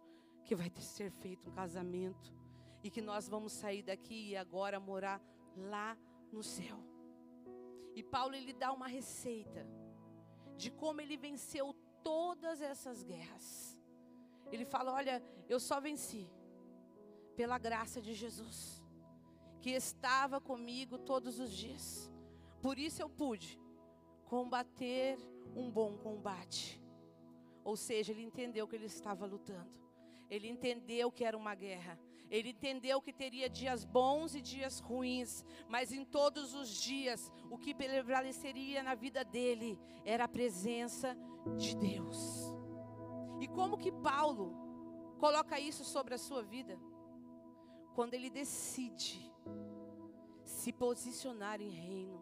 que 0.44 0.56
vai 0.56 0.70
ter 0.70 0.82
ser 0.82 1.12
feito 1.12 1.50
um 1.50 1.54
casamento 1.54 2.34
e 2.84 2.90
que 2.90 3.02
nós 3.02 3.28
vamos 3.28 3.54
sair 3.54 3.84
daqui 3.84 4.30
e 4.30 4.38
agora 4.38 4.80
morar 4.80 5.22
lá 5.56 5.98
no 6.32 6.44
céu. 6.44 6.78
E 7.96 8.04
Paulo 8.04 8.36
ele 8.36 8.54
dá 8.54 8.72
uma 8.72 8.88
receita 8.88 9.66
de 10.56 10.70
como 10.72 11.02
ele 11.02 11.18
venceu 11.18 11.74
todas 12.04 12.62
essas 12.62 13.04
guerras. 13.04 13.78
Ele 14.52 14.66
fala: 14.66 14.94
"Olha, 14.94 15.22
eu 15.50 15.60
só 15.60 15.80
venci 15.80 16.30
pela 17.36 17.58
graça 17.58 18.02
de 18.02 18.14
Jesus, 18.14 18.77
que 19.62 19.72
estava 19.72 20.40
comigo 20.40 20.98
todos 20.98 21.40
os 21.40 21.52
dias. 21.52 22.12
Por 22.62 22.78
isso 22.78 23.02
eu 23.02 23.10
pude 23.10 23.60
combater 24.26 25.18
um 25.56 25.70
bom 25.70 25.98
combate. 25.98 26.82
Ou 27.64 27.76
seja, 27.76 28.12
ele 28.12 28.24
entendeu 28.24 28.68
que 28.68 28.76
ele 28.76 28.86
estava 28.86 29.26
lutando. 29.26 29.72
Ele 30.30 30.48
entendeu 30.48 31.12
que 31.12 31.24
era 31.24 31.38
uma 31.38 31.56
guerra. 31.56 32.00
Ele 32.30 32.50
entendeu 32.50 33.02
que 33.02 33.14
teria 33.14 33.50
dias 33.50 33.86
bons 33.86 34.36
e 34.36 34.42
dias 34.42 34.80
ruins, 34.80 35.46
mas 35.70 35.94
em 35.94 36.04
todos 36.04 36.54
os 36.54 36.70
dias, 36.70 37.32
o 37.50 37.58
que 37.58 37.74
prevaleceria 37.74 38.84
na 38.84 38.96
vida 38.96 39.24
dele 39.24 39.80
era 40.04 40.26
a 40.26 40.28
presença 40.28 41.18
de 41.56 41.76
Deus. 41.78 42.54
E 43.40 43.48
como 43.48 43.78
que 43.78 43.92
Paulo 43.92 44.54
coloca 45.18 45.58
isso 45.58 45.86
sobre 45.86 46.16
a 46.16 46.18
sua 46.18 46.44
vida? 46.44 46.78
quando 47.98 48.14
ele 48.14 48.30
decide 48.30 49.34
se 50.44 50.72
posicionar 50.72 51.62
em 51.62 51.70
reino, 51.70 52.20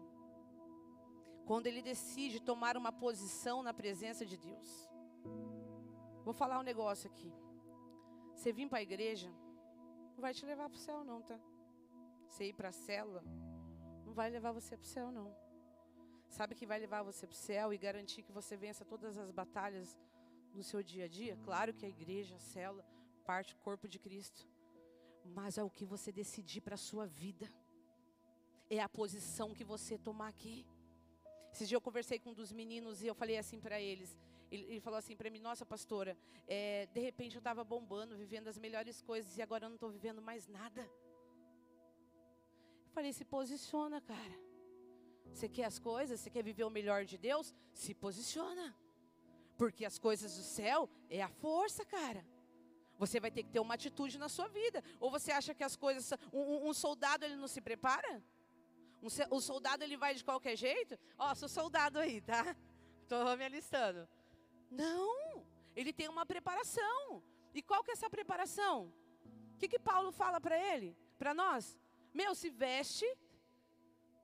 quando 1.46 1.66
ele 1.68 1.80
decide 1.80 2.40
tomar 2.40 2.76
uma 2.76 2.92
posição 2.92 3.62
na 3.62 3.72
presença 3.72 4.26
de 4.26 4.36
Deus. 4.36 4.88
Vou 6.24 6.34
falar 6.34 6.58
um 6.58 6.62
negócio 6.62 7.08
aqui. 7.08 7.32
Você 8.34 8.52
vir 8.52 8.68
para 8.68 8.78
a 8.78 8.82
igreja, 8.82 9.30
não 10.14 10.20
vai 10.20 10.34
te 10.34 10.44
levar 10.44 10.68
para 10.68 10.76
o 10.76 10.80
céu, 10.80 11.04
não, 11.04 11.22
tá? 11.22 11.38
Você 12.28 12.46
ir 12.46 12.52
para 12.52 12.70
a 12.70 12.72
célula, 12.72 13.22
não 14.04 14.12
vai 14.12 14.28
levar 14.28 14.50
você 14.50 14.76
para 14.76 14.84
o 14.84 14.88
céu, 14.88 15.12
não. 15.12 15.34
Sabe 16.28 16.54
que 16.54 16.66
vai 16.66 16.78
levar 16.78 17.02
você 17.02 17.26
para 17.26 17.34
o 17.34 17.38
céu 17.38 17.72
e 17.72 17.78
garantir 17.78 18.22
que 18.22 18.32
você 18.32 18.56
vença 18.56 18.84
todas 18.84 19.16
as 19.16 19.30
batalhas 19.30 19.96
no 20.52 20.64
seu 20.64 20.82
dia 20.82 21.04
a 21.04 21.08
dia? 21.08 21.38
Claro 21.44 21.72
que 21.72 21.86
a 21.86 21.88
igreja, 21.88 22.34
a 22.34 22.40
célula, 22.40 22.84
parte 23.24 23.54
do 23.54 23.60
corpo 23.60 23.86
de 23.88 23.98
Cristo 23.98 24.48
mas 25.26 25.58
é 25.58 25.62
o 25.62 25.70
que 25.70 25.84
você 25.84 26.12
decidir 26.12 26.60
para 26.60 26.74
a 26.74 26.78
sua 26.78 27.06
vida. 27.06 27.50
É 28.68 28.80
a 28.80 28.88
posição 28.88 29.54
que 29.54 29.64
você 29.64 29.96
tomar 29.98 30.28
aqui. 30.28 30.66
Esses 31.52 31.68
dias 31.68 31.76
eu 31.76 31.80
conversei 31.80 32.18
com 32.18 32.30
um 32.30 32.34
dos 32.34 32.52
meninos 32.52 33.02
e 33.02 33.06
eu 33.06 33.14
falei 33.14 33.38
assim 33.38 33.60
para 33.60 33.80
eles. 33.80 34.16
Ele, 34.50 34.64
ele, 34.64 34.80
falou 34.80 34.98
assim 34.98 35.16
para 35.16 35.30
mim: 35.30 35.40
Nossa, 35.40 35.64
pastora, 35.64 36.16
é, 36.46 36.86
de 36.86 37.00
repente 37.00 37.34
eu 37.36 37.40
estava 37.40 37.64
bombando, 37.64 38.16
vivendo 38.16 38.48
as 38.48 38.58
melhores 38.58 39.00
coisas 39.02 39.36
e 39.36 39.42
agora 39.42 39.64
eu 39.64 39.68
não 39.70 39.76
estou 39.76 39.90
vivendo 39.90 40.20
mais 40.20 40.46
nada. 40.46 40.82
Eu 42.84 42.90
falei: 42.92 43.12
Se 43.12 43.24
posiciona, 43.24 44.00
cara. 44.00 44.46
Você 45.32 45.48
quer 45.48 45.64
as 45.64 45.78
coisas? 45.78 46.20
Você 46.20 46.30
quer 46.30 46.42
viver 46.42 46.64
o 46.64 46.70
melhor 46.70 47.04
de 47.04 47.18
Deus? 47.18 47.54
Se 47.72 47.94
posiciona. 47.94 48.74
Porque 49.56 49.84
as 49.84 49.98
coisas 49.98 50.36
do 50.36 50.42
céu 50.42 50.88
é 51.08 51.22
a 51.22 51.28
força, 51.28 51.84
cara. 51.84 52.24
Você 52.98 53.20
vai 53.20 53.30
ter 53.30 53.42
que 53.42 53.50
ter 53.50 53.60
uma 53.60 53.74
atitude 53.74 54.18
na 54.18 54.28
sua 54.28 54.48
vida. 54.48 54.82
Ou 55.00 55.10
você 55.10 55.32
acha 55.32 55.54
que 55.54 55.64
as 55.64 55.76
coisas. 55.76 56.12
Um, 56.32 56.68
um 56.68 56.74
soldado 56.74 57.24
ele 57.24 57.36
não 57.36 57.48
se 57.48 57.60
prepara? 57.60 58.22
Um, 59.02 59.08
o 59.30 59.40
soldado 59.40 59.84
ele 59.84 59.96
vai 59.96 60.14
de 60.14 60.24
qualquer 60.24 60.56
jeito? 60.56 60.98
Ó, 61.18 61.34
sou 61.34 61.48
soldado 61.48 61.98
aí, 61.98 62.20
tá? 62.20 62.56
Estou 63.02 63.36
me 63.36 63.44
alistando. 63.44 64.08
Não, 64.70 65.46
ele 65.74 65.92
tem 65.92 66.08
uma 66.08 66.26
preparação. 66.26 67.22
E 67.54 67.62
qual 67.62 67.82
que 67.84 67.90
é 67.90 67.92
essa 67.94 68.10
preparação? 68.10 68.92
O 69.54 69.58
que, 69.58 69.68
que 69.68 69.78
Paulo 69.78 70.10
fala 70.12 70.40
para 70.40 70.58
ele? 70.58 70.96
Para 71.18 71.32
nós? 71.32 71.78
Meu, 72.12 72.34
se 72.34 72.50
veste 72.50 73.06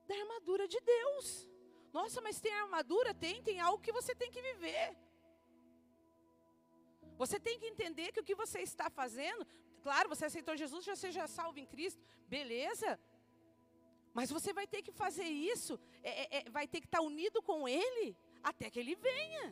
da 0.07 0.15
armadura 0.15 0.67
de 0.67 0.79
Deus. 0.79 1.49
Nossa, 1.91 2.21
mas 2.21 2.41
tem 2.41 2.53
armadura? 2.53 3.13
Tem, 3.13 3.41
tem 3.41 3.59
algo 3.59 3.81
que 3.81 3.91
você 3.91 4.13
tem 4.13 4.31
que 4.31 4.41
viver. 4.41 4.97
Você 7.23 7.39
tem 7.47 7.57
que 7.59 7.67
entender 7.73 8.11
que 8.11 8.21
o 8.21 8.27
que 8.29 8.41
você 8.43 8.59
está 8.69 8.89
fazendo, 8.89 9.45
claro, 9.85 10.09
você 10.13 10.25
aceitou 10.25 10.61
Jesus, 10.63 10.83
já 10.91 10.95
seja 11.03 11.27
salvo 11.27 11.57
em 11.63 11.67
Cristo, 11.73 12.01
beleza. 12.35 12.99
Mas 14.17 14.29
você 14.37 14.51
vai 14.59 14.67
ter 14.73 14.81
que 14.85 14.91
fazer 14.91 15.29
isso, 15.53 15.79
é, 16.03 16.11
é, 16.11 16.25
é, 16.37 16.49
vai 16.57 16.67
ter 16.67 16.79
que 16.81 16.87
estar 16.87 17.01
unido 17.01 17.41
com 17.49 17.67
Ele 17.67 18.07
até 18.51 18.69
que 18.69 18.79
Ele 18.83 18.95
venha. 18.95 19.45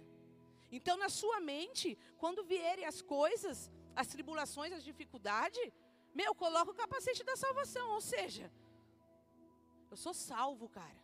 Então, 0.78 0.96
na 0.98 1.10
sua 1.10 1.40
mente, 1.40 1.98
quando 2.18 2.44
vierem 2.44 2.86
as 2.86 3.02
coisas, 3.02 3.72
as 3.96 4.08
tribulações, 4.08 4.74
as 4.74 4.84
dificuldades, 4.84 5.72
meu, 6.14 6.34
coloca 6.36 6.72
o 6.72 6.80
capacete 6.84 7.24
da 7.24 7.36
salvação. 7.36 7.90
Ou 7.92 8.02
seja, 8.02 8.52
eu 9.90 9.98
sou 9.98 10.14
salvo, 10.14 10.68
cara. 10.70 11.02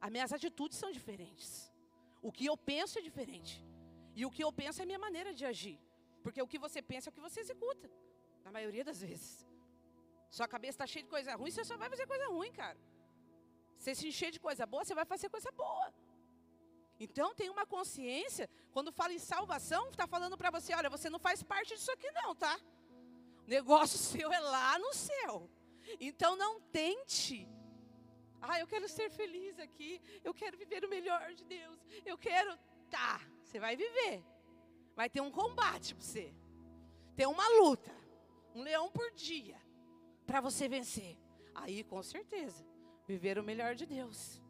As 0.00 0.10
minhas 0.10 0.32
atitudes 0.32 0.78
são 0.78 0.90
diferentes. 0.90 1.72
O 2.22 2.32
que 2.32 2.46
eu 2.46 2.56
penso 2.56 2.98
é 2.98 3.02
diferente. 3.02 3.54
E 4.20 4.24
o 4.28 4.30
que 4.36 4.42
eu 4.46 4.52
penso 4.60 4.80
é 4.80 4.84
a 4.84 4.90
minha 4.90 5.02
maneira 5.06 5.30
de 5.38 5.44
agir. 5.50 5.78
Porque 6.24 6.40
o 6.44 6.48
que 6.52 6.58
você 6.64 6.80
pensa 6.90 7.08
é 7.08 7.10
o 7.10 7.16
que 7.16 7.26
você 7.26 7.38
executa. 7.44 7.86
Na 8.46 8.50
maioria 8.56 8.84
das 8.88 9.00
vezes. 9.06 9.30
Sua 10.36 10.46
cabeça 10.54 10.74
está 10.76 10.86
cheia 10.92 11.04
de 11.06 11.12
coisa 11.14 11.34
ruim, 11.40 11.50
você 11.50 11.64
só 11.70 11.76
vai 11.82 11.88
fazer 11.94 12.06
coisa 12.12 12.26
ruim, 12.34 12.52
cara. 12.52 12.78
Você 13.78 13.94
se 13.94 14.06
encher 14.10 14.30
de 14.36 14.40
coisa 14.46 14.66
boa, 14.72 14.84
você 14.84 14.94
vai 15.00 15.06
fazer 15.12 15.30
coisa 15.36 15.50
boa. 15.62 15.88
Então 17.04 17.28
tem 17.38 17.48
uma 17.54 17.64
consciência, 17.74 18.46
quando 18.74 18.92
fala 18.92 19.14
em 19.14 19.22
salvação, 19.32 19.82
está 19.88 20.06
falando 20.14 20.36
para 20.40 20.50
você, 20.56 20.74
olha, 20.80 20.90
você 20.96 21.08
não 21.08 21.18
faz 21.28 21.42
parte 21.42 21.74
disso 21.74 21.90
aqui 21.96 22.10
não, 22.20 22.34
tá? 22.44 22.54
O 23.46 23.48
negócio 23.56 23.98
seu 24.12 24.30
é 24.30 24.40
lá 24.56 24.78
no 24.78 24.92
céu. 24.92 25.34
Então 25.98 26.36
não 26.36 26.60
tente. 26.78 27.48
Ah, 28.42 28.60
eu 28.60 28.66
quero 28.66 28.86
ser 28.86 29.08
feliz 29.20 29.58
aqui, 29.58 29.92
eu 30.22 30.34
quero 30.34 30.58
viver 30.58 30.84
o 30.84 30.90
melhor 30.96 31.32
de 31.32 31.44
Deus, 31.56 31.78
eu 32.04 32.18
quero. 32.18 32.52
Tá, 32.90 33.18
você 33.50 33.58
vai 33.58 33.76
viver. 33.76 34.24
Vai 34.94 35.10
ter 35.10 35.20
um 35.20 35.30
combate 35.30 35.94
para 35.94 36.04
você. 36.04 36.32
Tem 37.16 37.26
uma 37.26 37.48
luta. 37.60 37.90
Um 38.54 38.62
leão 38.62 38.90
por 38.90 39.10
dia. 39.10 39.60
Para 40.24 40.40
você 40.40 40.68
vencer. 40.68 41.18
Aí, 41.54 41.82
com 41.82 42.00
certeza, 42.02 42.64
viver 43.08 43.38
o 43.38 43.42
melhor 43.42 43.74
de 43.74 43.86
Deus. 43.86 44.40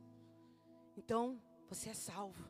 Então, 0.96 1.40
você 1.66 1.88
é 1.90 1.94
salvo. 1.94 2.44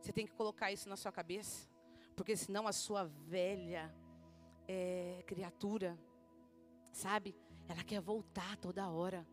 Você 0.00 0.12
tem 0.12 0.26
que 0.26 0.32
colocar 0.32 0.72
isso 0.72 0.88
na 0.88 0.96
sua 0.96 1.12
cabeça. 1.12 1.68
Porque 2.16 2.34
senão 2.36 2.66
a 2.66 2.72
sua 2.72 3.04
velha 3.04 3.94
é, 4.66 5.22
criatura, 5.26 5.98
sabe? 6.90 7.36
Ela 7.68 7.84
quer 7.84 8.00
voltar 8.00 8.56
toda 8.56 8.88
hora. 8.88 9.26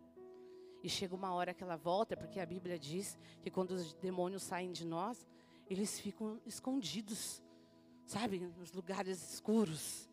E 0.83 0.89
chega 0.89 1.15
uma 1.15 1.33
hora 1.33 1.53
que 1.53 1.63
ela 1.63 1.77
volta, 1.77 2.17
porque 2.17 2.39
a 2.39 2.45
Bíblia 2.45 2.77
diz 2.77 3.17
que 3.41 3.49
quando 3.49 3.71
os 3.71 3.93
demônios 3.93 4.43
saem 4.43 4.71
de 4.71 4.85
nós, 4.85 5.25
eles 5.69 5.99
ficam 5.99 6.39
escondidos. 6.45 7.41
sabe, 8.05 8.39
nos 8.57 8.71
lugares 8.71 9.33
escuros. 9.33 10.09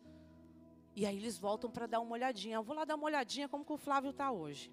E 0.95 1.05
aí 1.05 1.17
eles 1.17 1.37
voltam 1.37 1.69
para 1.69 1.87
dar 1.87 1.99
uma 1.99 2.13
olhadinha. 2.13 2.55
Eu 2.55 2.63
vou 2.63 2.75
lá 2.75 2.85
dar 2.85 2.95
uma 2.95 3.05
olhadinha 3.05 3.49
como 3.49 3.65
que 3.65 3.73
o 3.73 3.77
Flávio 3.77 4.11
está 4.11 4.31
hoje. 4.31 4.71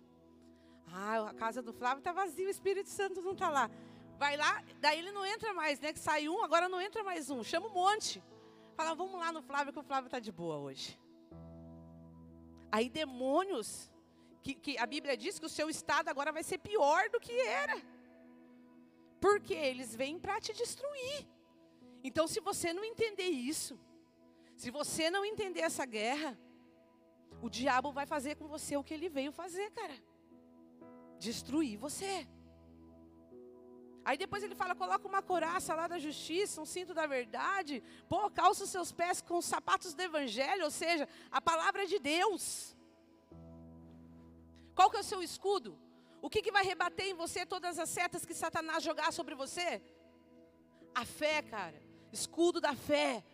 Ah, 0.93 1.30
a 1.30 1.35
casa 1.35 1.62
do 1.62 1.72
Flávio 1.72 1.99
está 1.99 2.12
vazia, 2.12 2.47
o 2.47 2.51
Espírito 2.51 2.89
Santo 2.89 3.22
não 3.22 3.33
está 3.33 3.49
lá. 3.49 3.70
Vai 4.18 4.37
lá, 4.37 4.62
daí 4.80 4.99
ele 4.99 5.11
não 5.11 5.24
entra 5.26 5.53
mais, 5.53 5.80
né? 5.80 5.93
Que 5.93 5.99
sai 5.99 6.28
um, 6.28 6.45
agora 6.45 6.68
não 6.68 6.80
entra 6.80 7.03
mais 7.03 7.30
um. 7.30 7.43
Chama 7.43 7.66
um 7.68 7.72
monte. 7.72 8.22
Fala, 8.76 8.95
vamos 8.95 9.18
lá 9.18 9.33
no 9.33 9.43
Flávio, 9.43 9.72
que 9.72 9.78
o 9.78 9.83
Flávio 9.83 10.07
está 10.07 10.18
de 10.18 10.30
boa 10.30 10.59
hoje. 10.59 10.99
Aí 12.70 12.89
demônios, 12.89 13.91
que, 14.43 14.55
que 14.55 14.78
a 14.78 14.87
Bíblia 14.87 15.16
diz 15.16 15.39
que 15.39 15.47
o 15.47 15.49
seu 15.49 15.68
estado 15.68 16.09
agora 16.09 16.33
vai 16.33 16.43
ser 16.43 16.59
pior 16.59 17.09
do 17.11 17.20
que 17.20 17.33
era. 17.33 17.80
Porque 19.25 19.55
eles 19.70 19.91
vêm 20.01 20.18
para 20.25 20.41
te 20.45 20.53
destruir. 20.53 21.20
Então, 22.09 22.27
se 22.27 22.41
você 22.49 22.68
não 22.73 22.85
entender 22.85 23.31
isso, 23.53 23.75
se 24.62 24.70
você 24.79 25.05
não 25.14 25.25
entender 25.25 25.61
essa 25.61 25.85
guerra, 25.87 26.31
o 27.41 27.49
diabo 27.59 27.93
vai 27.99 28.07
fazer 28.14 28.35
com 28.35 28.49
você 28.55 28.77
o 28.77 28.85
que 28.87 28.95
ele 28.95 29.09
veio 29.09 29.33
fazer, 29.41 29.70
cara. 29.70 29.97
Destruir 31.27 31.77
você. 31.87 32.12
Aí 34.05 34.16
depois 34.25 34.43
ele 34.43 34.57
fala: 34.57 34.75
coloca 34.75 35.07
uma 35.07 35.23
coraça 35.23 35.73
lá 35.81 35.87
da 35.87 35.99
justiça, 35.99 36.61
um 36.61 36.66
cinto 36.66 36.93
da 36.93 37.07
verdade, 37.07 37.83
pô, 38.09 38.29
calça 38.31 38.64
os 38.64 38.70
seus 38.70 38.91
pés 38.91 39.20
com 39.20 39.39
os 39.39 39.45
sapatos 39.45 39.95
do 39.95 40.03
evangelho, 40.03 40.64
ou 40.64 40.70
seja, 40.70 41.09
a 41.31 41.41
palavra 41.41 41.87
de 41.87 42.01
Deus. 42.01 42.77
Qual 44.75 44.91
que 44.91 44.97
é 44.97 45.01
o 45.01 45.11
seu 45.12 45.23
escudo? 45.23 45.79
O 46.23 46.31
que, 46.31 46.41
que 46.41 46.53
vai 46.53 46.64
rebater 46.64 47.07
em 47.07 47.14
você 47.14 47.45
todas 47.45 47.79
as 47.79 47.91
setas 47.91 48.25
que 48.25 48.33
Satanás 48.33 48.83
jogar 48.83 49.12
sobre 49.12 49.35
você? 49.35 49.83
A 50.95 51.05
fé, 51.05 51.43
cara 51.43 51.93
escudo 52.12 52.61
da 52.61 52.75
fé. 52.75 53.25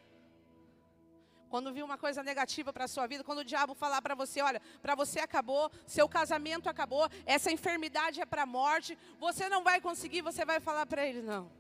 Quando 1.51 1.73
vir 1.73 1.83
uma 1.83 1.97
coisa 1.97 2.23
negativa 2.23 2.73
para 2.73 2.85
a 2.85 2.89
sua 2.89 3.07
vida, 3.07 3.25
quando 3.25 3.39
o 3.39 3.45
diabo 3.45 3.75
falar 3.75 4.03
para 4.03 4.15
você, 4.15 4.41
olha, 4.43 4.61
para 4.83 4.95
você 4.95 5.19
acabou, 5.19 5.71
seu 5.87 6.07
casamento 6.09 6.69
acabou, 6.69 7.09
essa 7.25 7.51
enfermidade 7.51 8.21
é 8.21 8.27
para 8.27 8.43
a 8.43 8.47
morte, 8.47 8.99
você 9.19 9.49
não 9.49 9.65
vai 9.65 9.81
conseguir, 9.81 10.21
você 10.21 10.45
vai 10.45 10.61
falar 10.61 10.85
para 10.85 11.07
ele, 11.07 11.23
não. 11.23 11.51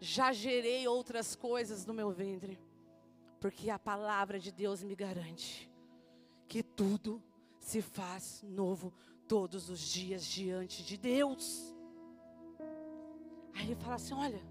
Já 0.00 0.32
gerei 0.32 0.86
outras 0.86 1.34
coisas 1.34 1.84
no 1.84 1.92
meu 1.92 2.12
ventre, 2.12 2.58
porque 3.40 3.68
a 3.68 3.80
palavra 3.80 4.38
de 4.38 4.52
Deus 4.52 4.82
me 4.82 4.94
garante 4.94 5.68
que 6.48 6.62
tudo 6.62 7.22
se 7.58 7.82
faz 7.82 8.42
novo 8.44 8.94
todos 9.30 9.70
os 9.70 9.78
dias 9.78 10.26
diante 10.26 10.82
de 10.82 10.96
Deus. 10.96 11.72
Aí 13.54 13.66
ele 13.66 13.76
fala 13.76 13.94
assim: 13.94 14.12
olha, 14.12 14.42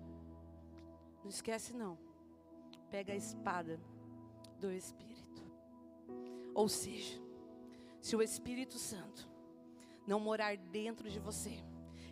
não 1.21 1.29
esquece 1.29 1.73
não. 1.73 1.99
Pega 2.89 3.11
a 3.11 3.15
espada 3.17 3.77
do 4.57 4.71
Espírito. 4.71 5.43
Ou 6.55 6.69
seja, 6.69 7.21
se 7.99 8.15
o 8.15 8.21
Espírito 8.21 8.79
Santo 8.79 9.29
não 10.07 10.17
morar 10.17 10.55
dentro 10.55 11.09
de 11.09 11.19
você 11.19 11.61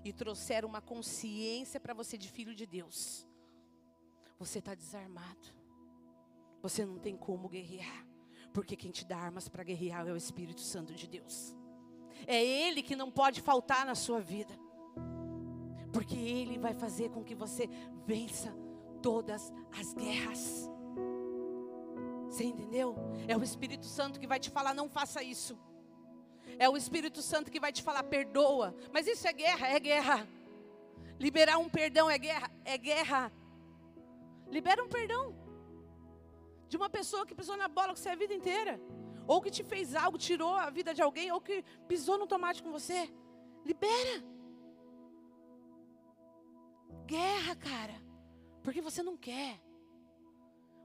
e 0.03 0.11
trouxer 0.11 0.65
uma 0.65 0.81
consciência 0.81 1.79
para 1.79 1.93
você 1.93 2.17
de 2.17 2.29
filho 2.29 2.53
de 2.53 2.65
Deus, 2.65 3.25
você 4.37 4.59
está 4.59 4.75
desarmado. 4.75 5.55
Você 6.61 6.85
não 6.85 6.99
tem 6.99 7.15
como 7.15 7.47
guerrear. 7.47 8.05
Porque 8.53 8.75
quem 8.75 8.91
te 8.91 9.05
dá 9.05 9.17
armas 9.17 9.47
para 9.47 9.63
guerrear 9.63 10.05
é 10.05 10.11
o 10.11 10.17
Espírito 10.17 10.59
Santo 10.59 10.93
de 10.93 11.07
Deus. 11.07 11.56
É 12.25 12.43
Ele 12.43 12.81
que 12.81 12.95
não 12.95 13.11
pode 13.11 13.41
faltar 13.41 13.85
na 13.85 13.95
sua 13.95 14.19
vida. 14.19 14.53
Porque 15.91 16.15
Ele 16.15 16.57
vai 16.57 16.73
fazer 16.73 17.09
com 17.09 17.23
que 17.23 17.35
você 17.35 17.69
vença 18.05 18.53
todas 19.01 19.53
as 19.77 19.93
guerras. 19.93 20.69
Você 22.29 22.43
entendeu? 22.43 22.95
É 23.27 23.37
o 23.37 23.43
Espírito 23.43 23.85
Santo 23.85 24.19
que 24.19 24.27
vai 24.27 24.39
te 24.39 24.49
falar: 24.49 24.73
não 24.73 24.89
faça 24.89 25.23
isso. 25.23 25.57
É 26.59 26.69
o 26.69 26.77
Espírito 26.77 27.21
Santo 27.21 27.51
que 27.51 27.59
vai 27.59 27.71
te 27.71 27.83
falar: 27.83 28.03
perdoa. 28.03 28.75
Mas 28.91 29.07
isso 29.07 29.27
é 29.27 29.33
guerra? 29.33 29.67
É 29.67 29.79
guerra. 29.79 30.27
Liberar 31.19 31.57
um 31.57 31.69
perdão 31.69 32.09
é 32.09 32.17
guerra? 32.17 32.51
É 32.63 32.77
guerra. 32.77 33.31
Libera 34.49 34.83
um 34.83 34.87
perdão 34.87 35.35
de 36.69 36.77
uma 36.77 36.89
pessoa 36.89 37.25
que 37.25 37.35
pisou 37.35 37.57
na 37.57 37.67
bola 37.67 37.89
com 37.89 37.95
você 37.95 38.09
a 38.09 38.15
vida 38.15 38.33
inteira, 38.33 38.79
ou 39.27 39.41
que 39.41 39.51
te 39.51 39.63
fez 39.63 39.93
algo, 39.93 40.17
tirou 40.17 40.55
a 40.55 40.69
vida 40.69 40.93
de 40.93 41.01
alguém, 41.01 41.31
ou 41.31 41.41
que 41.41 41.63
pisou 41.87 42.17
no 42.17 42.25
tomate 42.25 42.63
com 42.63 42.71
você. 42.71 43.13
Libera. 43.65 44.23
Guerra, 47.05 47.55
cara. 47.55 47.95
Porque 48.63 48.81
você 48.81 49.03
não 49.03 49.17
quer. 49.17 49.61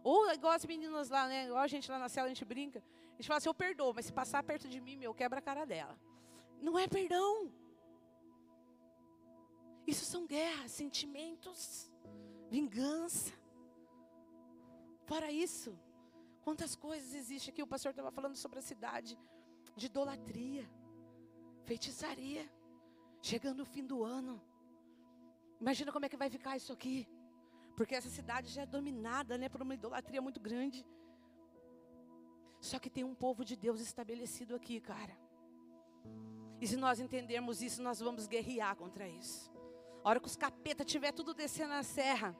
Ou 0.03 0.33
igual 0.33 0.53
as 0.53 0.67
meninas 0.67 1.09
lá, 1.09 1.29
né? 1.29 1.47
Igual 1.47 1.63
a 1.63 1.69
gente 1.69 1.91
lá 1.91 1.99
na 1.99 2.09
cela, 2.09 2.27
a 2.27 2.29
gente 2.29 2.45
brinca. 2.45 2.83
A 3.13 3.17
gente 3.17 3.29
fala 3.29 3.39
assim, 3.39 3.49
eu 3.49 3.55
perdoo, 3.55 3.93
mas 3.95 4.07
se 4.07 4.13
passar 4.13 4.43
perto 4.43 4.69
de 4.69 4.81
mim, 4.81 4.97
meu, 4.97 5.15
quebra 5.15 5.39
a 5.39 5.43
cara 5.43 5.65
dela. 5.65 5.97
Não 6.61 6.77
é 6.79 6.89
perdão. 6.89 7.53
Isso 9.87 10.05
são 10.05 10.27
guerras, 10.27 10.73
sentimentos, 10.73 11.91
vingança. 12.51 13.33
Fora 15.05 15.31
isso, 15.31 15.79
quantas 16.43 16.75
coisas 16.75 17.15
existem 17.15 17.53
aqui? 17.53 17.63
O 17.63 17.67
pastor 17.67 17.91
estava 17.91 18.11
falando 18.11 18.37
sobre 18.37 18.59
a 18.59 18.63
cidade 18.63 19.19
de 19.77 19.87
idolatria, 19.87 20.69
feitiçaria. 21.65 22.45
Chegando 23.25 23.61
o 23.61 23.65
fim 23.65 23.85
do 23.87 24.03
ano. 24.03 24.43
Imagina 25.61 25.93
como 25.93 26.05
é 26.05 26.09
que 26.09 26.17
vai 26.17 26.29
ficar 26.29 26.57
isso 26.57 26.73
aqui. 26.73 27.09
Porque 27.77 27.95
essa 27.95 28.11
cidade 28.11 28.49
já 28.49 28.63
é 28.63 28.67
dominada 28.67 29.39
né, 29.39 29.49
por 29.49 29.63
uma 29.63 29.75
idolatria 29.75 30.21
muito 30.21 30.41
grande. 30.41 30.85
Só 32.61 32.79
que 32.81 32.91
tem 32.91 33.05
um 33.05 33.15
povo 33.15 33.45
de 33.45 33.57
Deus 33.57 33.81
estabelecido 33.81 34.57
aqui, 34.57 34.81
cara. 34.81 35.17
E 36.61 36.67
se 36.67 36.77
nós 36.77 36.99
entendermos 36.99 37.63
isso, 37.63 37.81
nós 37.81 38.01
vamos 38.01 38.27
guerrear 38.27 38.75
contra 38.77 39.09
isso. 39.09 39.53
A 40.05 40.09
hora 40.09 40.21
que 40.21 40.27
os 40.27 40.37
capeta 40.37 40.85
tiver 40.85 41.13
tudo 41.13 41.33
descendo 41.33 41.71
na 41.71 41.83
serra. 41.85 42.37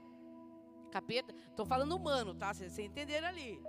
Capeta, 0.91 1.35
estou 1.49 1.65
falando 1.65 1.97
humano, 1.97 2.35
tá? 2.35 2.53
Vocês 2.53 2.79
entenderam 2.79 3.29
ali. 3.29 3.63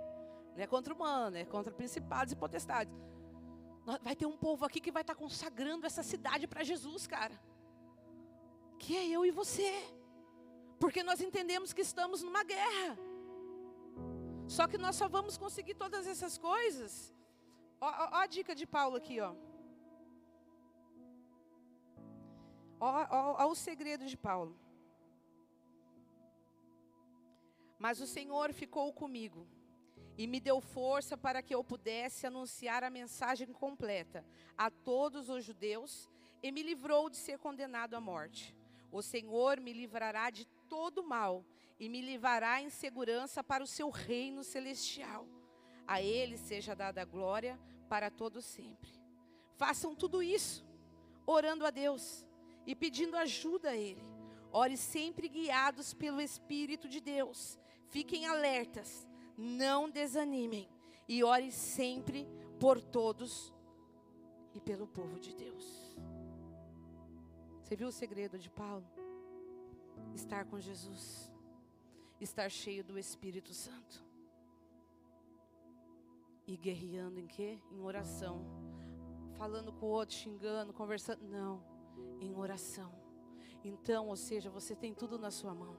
Não 0.54 0.62
é 0.62 0.66
contra 0.66 0.94
humano, 0.94 1.36
é 1.36 1.44
contra 1.44 1.72
principados 1.72 2.32
e 2.32 2.36
potestades. 2.36 2.94
Vai 4.02 4.14
ter 4.16 4.26
um 4.26 4.36
povo 4.36 4.64
aqui 4.64 4.80
que 4.80 4.92
vai 4.92 5.02
estar 5.02 5.14
consagrando 5.14 5.86
essa 5.86 6.02
cidade 6.02 6.46
para 6.46 6.62
Jesus, 6.62 7.06
cara. 7.06 7.38
Que 8.78 8.96
é 8.96 9.08
eu 9.08 9.26
e 9.26 9.30
você. 9.30 9.70
Porque 10.78 11.02
nós 11.02 11.20
entendemos 11.20 11.72
que 11.72 11.82
estamos 11.82 12.22
numa 12.22 12.44
guerra. 12.44 12.96
Só 14.46 14.66
que 14.68 14.78
nós 14.78 14.96
só 14.96 15.08
vamos 15.08 15.36
conseguir 15.36 15.74
todas 15.74 16.06
essas 16.06 16.38
coisas. 16.38 17.14
Ó, 17.80 17.86
ó, 17.86 18.08
ó 18.12 18.16
a 18.22 18.26
dica 18.26 18.54
de 18.54 18.66
Paulo 18.66 18.96
aqui, 18.96 19.20
ó. 19.20 19.34
Ó, 22.80 22.88
ó, 23.10 23.44
ó 23.44 23.50
o 23.50 23.54
segredo 23.54 24.06
de 24.06 24.16
Paulo. 24.16 24.56
Mas 27.78 28.00
o 28.00 28.06
Senhor 28.06 28.52
ficou 28.52 28.92
comigo 28.92 29.46
e 30.16 30.26
me 30.26 30.40
deu 30.40 30.60
força 30.60 31.16
para 31.16 31.42
que 31.42 31.54
eu 31.54 31.64
pudesse 31.64 32.26
anunciar 32.26 32.84
a 32.84 32.90
mensagem 32.90 33.52
completa 33.52 34.24
a 34.56 34.70
todos 34.70 35.28
os 35.28 35.44
judeus 35.44 36.08
e 36.42 36.52
me 36.52 36.62
livrou 36.62 37.10
de 37.10 37.16
ser 37.16 37.38
condenado 37.38 37.94
à 37.94 38.00
morte. 38.00 38.54
O 38.92 39.02
Senhor 39.02 39.60
me 39.60 39.72
livrará 39.72 40.30
de 40.30 40.46
todo 40.68 41.02
mal 41.02 41.44
e 41.80 41.88
me 41.88 42.00
livrará 42.00 42.62
em 42.62 42.70
segurança 42.70 43.42
para 43.42 43.64
o 43.64 43.66
seu 43.66 43.90
reino 43.90 44.44
celestial. 44.44 45.26
A 45.86 46.00
Ele 46.00 46.36
seja 46.36 46.74
dada 46.74 47.02
a 47.02 47.04
glória 47.04 47.58
para 47.88 48.10
todo 48.10 48.40
sempre. 48.40 48.90
Façam 49.56 49.94
tudo 49.94 50.22
isso, 50.22 50.64
orando 51.26 51.66
a 51.66 51.70
Deus 51.70 52.24
e 52.66 52.74
pedindo 52.74 53.16
ajuda 53.16 53.70
a 53.70 53.76
Ele. 53.76 54.02
Ore 54.52 54.76
sempre 54.76 55.28
guiados 55.28 55.92
pelo 55.92 56.20
Espírito 56.20 56.88
de 56.88 57.00
Deus. 57.00 57.58
Fiquem 57.88 58.26
alertas, 58.26 59.06
não 59.36 59.90
desanimem 59.90 60.68
e 61.08 61.22
ore 61.22 61.50
sempre 61.50 62.28
por 62.58 62.80
todos 62.80 63.52
e 64.54 64.60
pelo 64.60 64.86
povo 64.86 65.18
de 65.18 65.34
Deus. 65.34 65.96
Você 67.62 67.76
viu 67.76 67.88
o 67.88 67.92
segredo 67.92 68.38
de 68.38 68.50
Paulo? 68.50 68.84
Estar 70.14 70.44
com 70.44 70.60
Jesus, 70.60 71.32
estar 72.20 72.50
cheio 72.50 72.84
do 72.84 72.98
Espírito 72.98 73.52
Santo. 73.52 74.04
E 76.46 76.56
guerreando 76.56 77.18
em 77.18 77.26
quê? 77.26 77.58
Em 77.70 77.80
oração. 77.80 78.44
Falando 79.32 79.72
com 79.72 79.86
o 79.86 79.90
outro, 79.90 80.14
xingando, 80.14 80.72
conversando. 80.72 81.24
Não, 81.24 81.64
em 82.20 82.34
oração. 82.36 82.92
Então, 83.64 84.08
ou 84.08 84.16
seja, 84.16 84.50
você 84.50 84.76
tem 84.76 84.92
tudo 84.92 85.18
na 85.18 85.30
sua 85.30 85.54
mão 85.54 85.76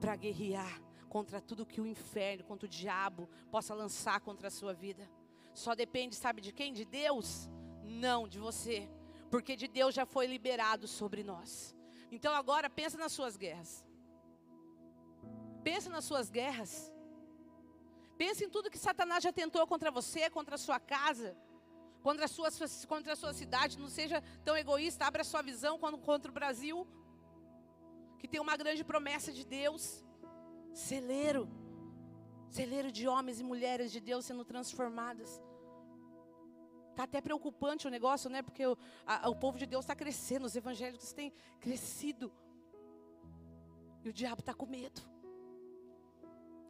para 0.00 0.16
guerrear 0.16 0.82
contra 1.10 1.42
tudo 1.48 1.66
que 1.66 1.82
o 1.82 1.86
inferno, 1.86 2.42
contra 2.44 2.66
o 2.66 2.74
diabo 2.80 3.28
possa 3.50 3.74
lançar 3.74 4.18
contra 4.20 4.48
a 4.48 4.50
sua 4.50 4.72
vida. 4.72 5.04
Só 5.52 5.74
depende, 5.74 6.14
sabe 6.16 6.40
de 6.40 6.52
quem? 6.52 6.72
De 6.72 6.86
Deus? 6.86 7.50
Não, 7.84 8.26
de 8.26 8.38
você 8.38 8.88
porque 9.30 9.54
de 9.56 9.68
Deus 9.68 9.94
já 9.94 10.04
foi 10.04 10.26
liberado 10.26 10.86
sobre 10.88 11.22
nós. 11.22 11.74
Então 12.10 12.34
agora 12.34 12.68
pensa 12.68 12.98
nas 12.98 13.12
suas 13.12 13.36
guerras. 13.36 13.84
Pensa 15.62 15.88
nas 15.88 16.04
suas 16.04 16.28
guerras. 16.28 16.92
Pense 18.18 18.44
em 18.44 18.50
tudo 18.50 18.70
que 18.70 18.78
Satanás 18.78 19.22
já 19.22 19.32
tentou 19.32 19.64
contra 19.66 19.90
você, 19.90 20.28
contra 20.28 20.56
a 20.56 20.58
sua 20.58 20.80
casa, 20.80 21.36
contra 22.02 22.24
a 22.24 22.28
sua, 22.28 22.48
contra 22.88 23.12
a 23.12 23.16
sua 23.16 23.32
cidade. 23.32 23.78
Não 23.78 23.88
seja 23.88 24.20
tão 24.44 24.56
egoísta, 24.56 25.06
abra 25.06 25.22
sua 25.22 25.42
visão 25.42 25.78
contra 25.78 26.30
o 26.30 26.34
Brasil, 26.34 26.86
que 28.18 28.26
tem 28.26 28.40
uma 28.40 28.56
grande 28.56 28.82
promessa 28.82 29.32
de 29.32 29.46
Deus. 29.46 30.04
Celeiro, 30.72 31.48
celeiro 32.48 32.90
de 32.90 33.06
homens 33.06 33.40
e 33.40 33.44
mulheres 33.44 33.90
de 33.92 34.00
Deus 34.00 34.24
sendo 34.24 34.44
transformadas. 34.44 35.40
Está 36.90 37.04
até 37.04 37.20
preocupante 37.20 37.86
o 37.86 37.90
negócio, 37.90 38.28
né? 38.28 38.42
Porque 38.42 38.66
o, 38.66 38.76
a, 39.06 39.28
o 39.28 39.36
povo 39.36 39.58
de 39.58 39.66
Deus 39.66 39.84
está 39.84 39.94
crescendo, 39.94 40.46
os 40.46 40.56
evangélicos 40.56 41.12
têm 41.12 41.32
crescido. 41.58 42.32
E 44.04 44.08
o 44.08 44.12
diabo 44.12 44.40
está 44.40 44.52
com 44.52 44.66
medo. 44.66 45.00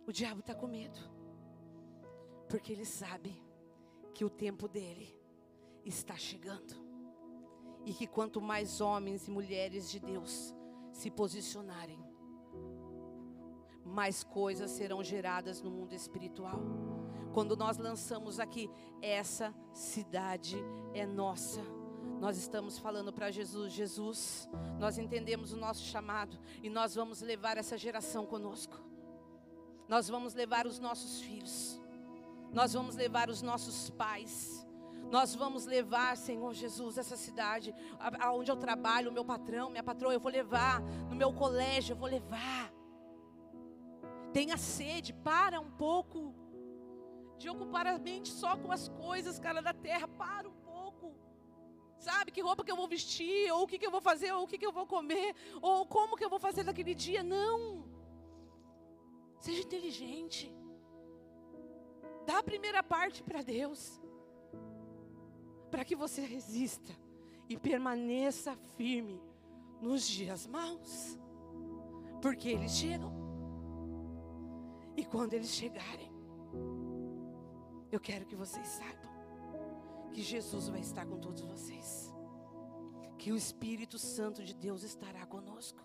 O 0.07 0.12
diabo 0.12 0.40
está 0.40 0.55
com 0.55 0.66
medo. 0.66 0.98
Porque 2.48 2.72
ele 2.72 2.84
sabe 2.84 3.42
que 4.12 4.24
o 4.24 4.30
tempo 4.30 4.68
dele 4.68 5.16
está 5.84 6.16
chegando. 6.16 6.74
E 7.84 7.94
que 7.94 8.07
quanto 8.07 8.40
mais 8.40 8.80
homens 8.80 9.26
e 9.26 9.30
mulheres 9.30 9.90
de 9.90 9.98
Deus 9.98 10.55
se 10.92 11.11
posicionarem, 11.11 11.98
mais 13.85 14.22
coisas 14.22 14.70
serão 14.70 15.03
geradas 15.03 15.61
no 15.62 15.70
mundo 15.70 15.95
espiritual. 15.95 16.61
Quando 17.33 17.57
nós 17.57 17.78
lançamos 17.78 18.41
aqui, 18.41 18.68
essa 19.01 19.55
cidade 19.72 20.57
é 20.95 21.07
nossa. 21.07 21.61
Nós 22.20 22.37
estamos 22.37 22.78
falando 22.78 23.12
para 23.12 23.31
Jesus, 23.31 23.72
Jesus, 23.72 24.49
nós 24.78 24.99
entendemos 24.99 25.53
o 25.53 25.57
nosso 25.57 25.83
chamado 25.83 26.39
e 26.62 26.68
nós 26.68 26.95
vamos 26.95 27.22
levar 27.22 27.57
essa 27.57 27.78
geração 27.78 28.26
conosco. 28.26 28.78
Nós 29.89 30.09
vamos 30.09 30.35
levar 30.35 30.66
os 30.66 30.78
nossos 30.78 31.20
filhos. 31.20 31.81
Nós 32.53 32.74
vamos 32.74 32.97
levar 32.97 33.31
os 33.31 33.43
nossos 33.43 33.91
pais. 33.91 34.66
Nós 35.11 35.35
vamos 35.35 35.64
levar, 35.66 36.16
Senhor 36.16 36.53
Jesus, 36.53 36.99
essa 36.99 37.16
cidade, 37.16 37.74
aonde 38.20 38.51
eu 38.51 38.57
trabalho, 38.57 39.11
o 39.11 39.12
meu 39.12 39.24
patrão, 39.24 39.70
minha 39.70 39.83
patroa, 39.83 40.12
eu 40.12 40.20
vou 40.20 40.31
levar, 40.31 40.81
no 40.83 41.16
meu 41.16 41.33
colégio, 41.33 41.95
eu 41.95 41.97
vou 41.97 42.09
levar. 42.09 42.72
Tenha 44.33 44.57
sede, 44.57 45.12
para 45.12 45.61
um 45.61 45.70
pouco 45.70 46.35
de 47.37 47.49
ocupar 47.49 47.87
a 47.87 47.99
mente 47.99 48.28
só 48.28 48.57
com 48.57 48.70
as 48.70 48.89
coisas, 48.89 49.39
cara, 49.39 49.61
da 49.61 49.72
terra, 49.72 50.07
para 50.07 50.49
um 50.49 50.53
pouco. 50.53 51.14
Sabe, 51.99 52.31
que 52.31 52.41
roupa 52.41 52.64
que 52.64 52.70
eu 52.70 52.76
vou 52.76 52.89
vestir, 52.89 53.53
ou 53.53 53.62
o 53.62 53.66
que, 53.66 53.78
que 53.78 53.87
eu 53.87 53.91
vou 53.91 54.01
fazer, 54.01 54.33
ou 54.33 54.45
o 54.45 54.47
que, 54.47 54.59
que 54.59 54.66
eu 54.66 54.72
vou 54.72 54.87
comer, 54.87 55.35
ou 55.61 55.87
como 55.87 56.16
que 56.16 56.24
eu 56.24 56.31
vou 56.31 56.39
fazer 56.39 56.62
naquele 56.62 56.95
dia. 56.95 57.22
Não. 57.22 57.85
Seja 59.39 59.62
inteligente. 59.62 60.55
Dá 62.26 62.39
a 62.39 62.43
primeira 62.43 62.83
parte 62.83 63.22
para 63.22 63.43
Deus. 63.43 64.01
Para 65.70 65.85
que 65.85 65.97
você 65.97 66.22
resista 66.22 66.93
e 67.49 67.57
permaneça 67.57 68.57
firme 68.76 69.20
nos 69.81 70.07
dias 70.07 70.47
maus. 70.47 71.18
Porque 72.22 72.49
eles 72.49 72.72
chegam. 72.72 73.19
Quando 75.11 75.34
eles 75.34 75.50
chegarem, 75.50 76.11
eu 77.90 77.98
quero 77.98 78.24
que 78.26 78.36
vocês 78.36 78.66
saibam 78.66 79.11
que 80.12 80.22
Jesus 80.22 80.68
vai 80.68 80.80
estar 80.80 81.04
com 81.06 81.18
todos 81.18 81.42
vocês. 81.42 82.14
Que 83.18 83.32
o 83.32 83.36
Espírito 83.36 83.98
Santo 83.98 84.42
de 84.42 84.54
Deus 84.54 84.82
estará 84.82 85.26
conosco 85.26 85.80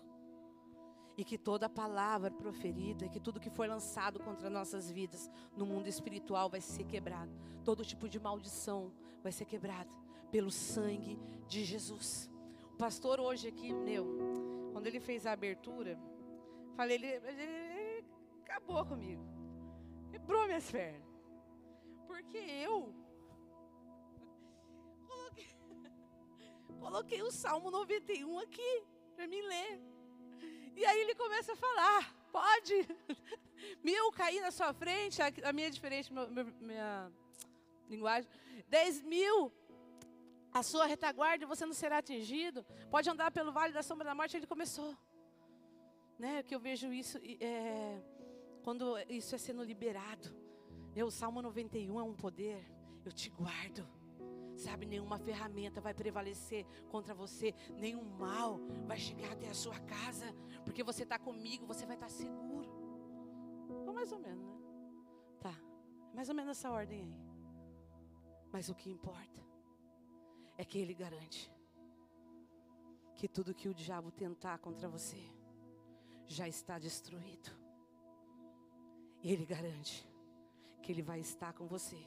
e 1.16 1.24
que 1.24 1.38
toda 1.38 1.68
palavra 1.68 2.30
proferida, 2.30 3.08
que 3.08 3.18
tudo 3.18 3.40
que 3.40 3.50
for 3.50 3.68
lançado 3.68 4.20
contra 4.20 4.50
nossas 4.50 4.90
vidas 4.90 5.30
no 5.56 5.64
mundo 5.64 5.88
espiritual 5.88 6.48
vai 6.48 6.60
ser 6.60 6.84
quebrado. 6.84 7.32
Todo 7.64 7.84
tipo 7.84 8.08
de 8.08 8.20
maldição 8.20 8.92
vai 9.22 9.32
ser 9.32 9.44
quebrada 9.46 9.90
pelo 10.30 10.50
sangue 10.50 11.18
de 11.48 11.64
Jesus. 11.64 12.30
O 12.74 12.76
pastor 12.76 13.18
hoje 13.18 13.48
aqui, 13.48 13.72
meu, 13.72 14.06
quando 14.72 14.86
ele 14.86 15.00
fez 15.00 15.26
a 15.26 15.32
abertura, 15.32 15.98
falei, 16.76 16.96
ele, 16.96 17.06
ele 17.06 17.65
acabou 18.56 18.84
comigo. 18.86 19.22
Quebrou 20.10 20.46
minhas 20.46 20.70
pernas. 20.70 21.02
Porque 22.06 22.38
eu 22.38 22.94
coloquei, 25.06 25.48
coloquei 26.80 27.22
o 27.22 27.30
Salmo 27.30 27.70
91 27.70 28.38
aqui 28.38 28.84
para 29.14 29.26
mim 29.26 29.42
ler. 29.42 29.80
E 30.74 30.84
aí 30.84 31.00
ele 31.00 31.14
começa 31.14 31.52
a 31.52 31.56
falar, 31.56 32.14
pode 32.32 32.88
mil 33.84 34.10
cair 34.12 34.40
na 34.40 34.50
sua 34.50 34.72
frente, 34.72 35.20
a, 35.22 35.52
minha 35.52 35.68
é 35.68 35.70
diferente, 35.70 36.12
minha, 36.12 36.44
minha 36.60 37.12
linguagem, 37.88 38.30
dez 38.68 39.02
mil 39.02 39.52
a 40.52 40.62
sua 40.62 40.86
retaguarda 40.86 41.46
você 41.46 41.66
não 41.66 41.74
será 41.74 41.98
atingido, 41.98 42.64
pode 42.90 43.08
andar 43.10 43.30
pelo 43.30 43.52
vale 43.52 43.74
da 43.74 43.82
sombra 43.82 44.06
da 44.06 44.14
morte, 44.14 44.36
ele 44.36 44.46
começou. 44.46 44.96
Né, 46.18 46.42
que 46.42 46.54
eu 46.54 46.58
vejo 46.58 46.90
isso 46.94 47.18
é, 47.38 48.00
quando 48.66 48.98
isso 49.08 49.32
é 49.32 49.38
sendo 49.38 49.62
liberado. 49.62 50.28
Meu, 50.92 51.06
o 51.06 51.10
Salmo 51.10 51.40
91 51.40 52.00
é 52.00 52.02
um 52.02 52.16
poder, 52.16 52.68
eu 53.04 53.12
te 53.12 53.30
guardo. 53.30 53.86
Sabe, 54.56 54.84
nenhuma 54.84 55.20
ferramenta 55.20 55.80
vai 55.80 55.94
prevalecer 55.94 56.66
contra 56.90 57.14
você, 57.14 57.54
nenhum 57.76 58.02
mal 58.02 58.58
vai 58.84 58.98
chegar 58.98 59.30
até 59.34 59.48
a 59.48 59.54
sua 59.54 59.78
casa, 59.78 60.34
porque 60.64 60.82
você 60.82 61.04
está 61.04 61.16
comigo, 61.16 61.64
você 61.64 61.86
vai 61.86 61.94
estar 61.94 62.08
tá 62.08 62.12
seguro. 62.12 62.68
Ou 63.86 63.94
mais 63.94 64.10
ou 64.10 64.18
menos, 64.18 64.44
né? 64.44 64.58
Tá, 65.38 65.54
mais 66.12 66.28
ou 66.28 66.34
menos 66.34 66.58
essa 66.58 66.68
ordem 66.68 67.02
aí. 67.02 67.14
Mas 68.52 68.68
o 68.68 68.74
que 68.74 68.90
importa 68.90 69.40
é 70.58 70.64
que 70.64 70.80
Ele 70.80 70.92
garante 70.92 71.54
que 73.14 73.28
tudo 73.28 73.54
que 73.54 73.68
o 73.68 73.74
diabo 73.74 74.10
tentar 74.10 74.58
contra 74.58 74.88
você 74.88 75.22
já 76.26 76.48
está 76.48 76.80
destruído. 76.80 77.65
Ele 79.32 79.44
garante 79.44 80.08
que 80.82 80.92
Ele 80.92 81.02
vai 81.02 81.20
estar 81.20 81.52
com 81.52 81.66
você 81.66 81.98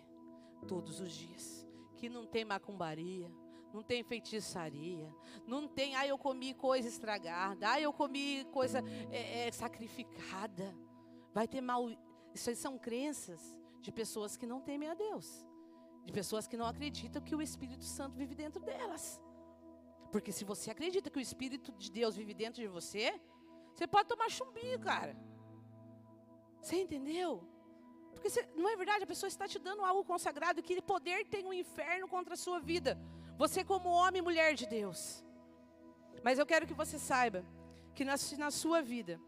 todos 0.68 1.00
os 1.00 1.12
dias 1.12 1.68
que 2.00 2.08
não 2.08 2.26
tem 2.26 2.46
macumbaria, 2.46 3.30
não 3.74 3.84
tem 3.84 4.02
feitiçaria, 4.04 5.14
não 5.46 5.68
tem, 5.68 5.96
ah, 5.96 6.08
eu 6.08 6.18
comi 6.18 6.54
coisa 6.54 6.88
estragada, 6.88 7.70
ah, 7.72 7.80
eu 7.80 7.92
comi 7.92 8.46
coisa 8.54 8.82
é, 9.12 9.48
é, 9.48 9.52
sacrificada. 9.52 10.74
Vai 11.34 11.48
ter 11.48 11.62
mal. 11.62 11.90
Isso 12.34 12.56
são 12.56 12.80
crenças 12.80 13.58
de 13.82 13.92
pessoas 13.92 14.38
que 14.38 14.48
não 14.48 14.62
temem 14.62 14.90
a 14.90 14.94
Deus, 14.94 15.46
de 16.06 16.14
pessoas 16.14 16.48
que 16.48 16.56
não 16.56 16.66
acreditam 16.66 17.22
que 17.22 17.36
o 17.36 17.42
Espírito 17.42 17.84
Santo 17.84 18.16
vive 18.16 18.34
dentro 18.34 18.64
delas. 18.64 19.22
Porque 20.10 20.32
se 20.32 20.46
você 20.46 20.72
acredita 20.72 21.10
que 21.10 21.20
o 21.20 21.22
Espírito 21.22 21.72
de 21.74 21.92
Deus 21.92 22.16
vive 22.16 22.34
dentro 22.34 22.62
de 22.62 22.68
você, 22.68 23.22
você 23.76 23.86
pode 23.86 24.08
tomar 24.08 24.30
chumbinho, 24.30 24.80
cara. 24.80 25.16
Você 26.62 26.82
entendeu? 26.82 27.44
Porque 28.12 28.30
você, 28.30 28.48
não 28.56 28.70
é 28.70 28.76
verdade, 28.76 29.04
a 29.04 29.08
pessoa 29.08 29.28
está 29.28 29.48
te 29.48 29.58
dando 29.58 29.84
algo 29.84 30.04
consagrado, 30.04 30.62
que 30.62 30.82
poder 30.82 31.26
tem 31.28 31.46
um 31.46 31.54
inferno 31.54 32.08
contra 32.08 32.34
a 32.34 32.38
sua 32.38 32.60
vida. 32.60 32.98
Você 33.38 33.64
como 33.64 33.90
homem 33.90 34.20
e 34.20 34.22
mulher 34.22 34.54
de 34.56 34.66
Deus. 34.66 35.24
Mas 36.24 36.38
eu 36.38 36.46
quero 36.46 36.68
que 36.68 36.74
você 36.74 37.00
saiba 37.00 37.46
que 37.96 38.04
na, 38.04 38.16
na 38.38 38.52
sua 38.52 38.82
vida 38.82 39.20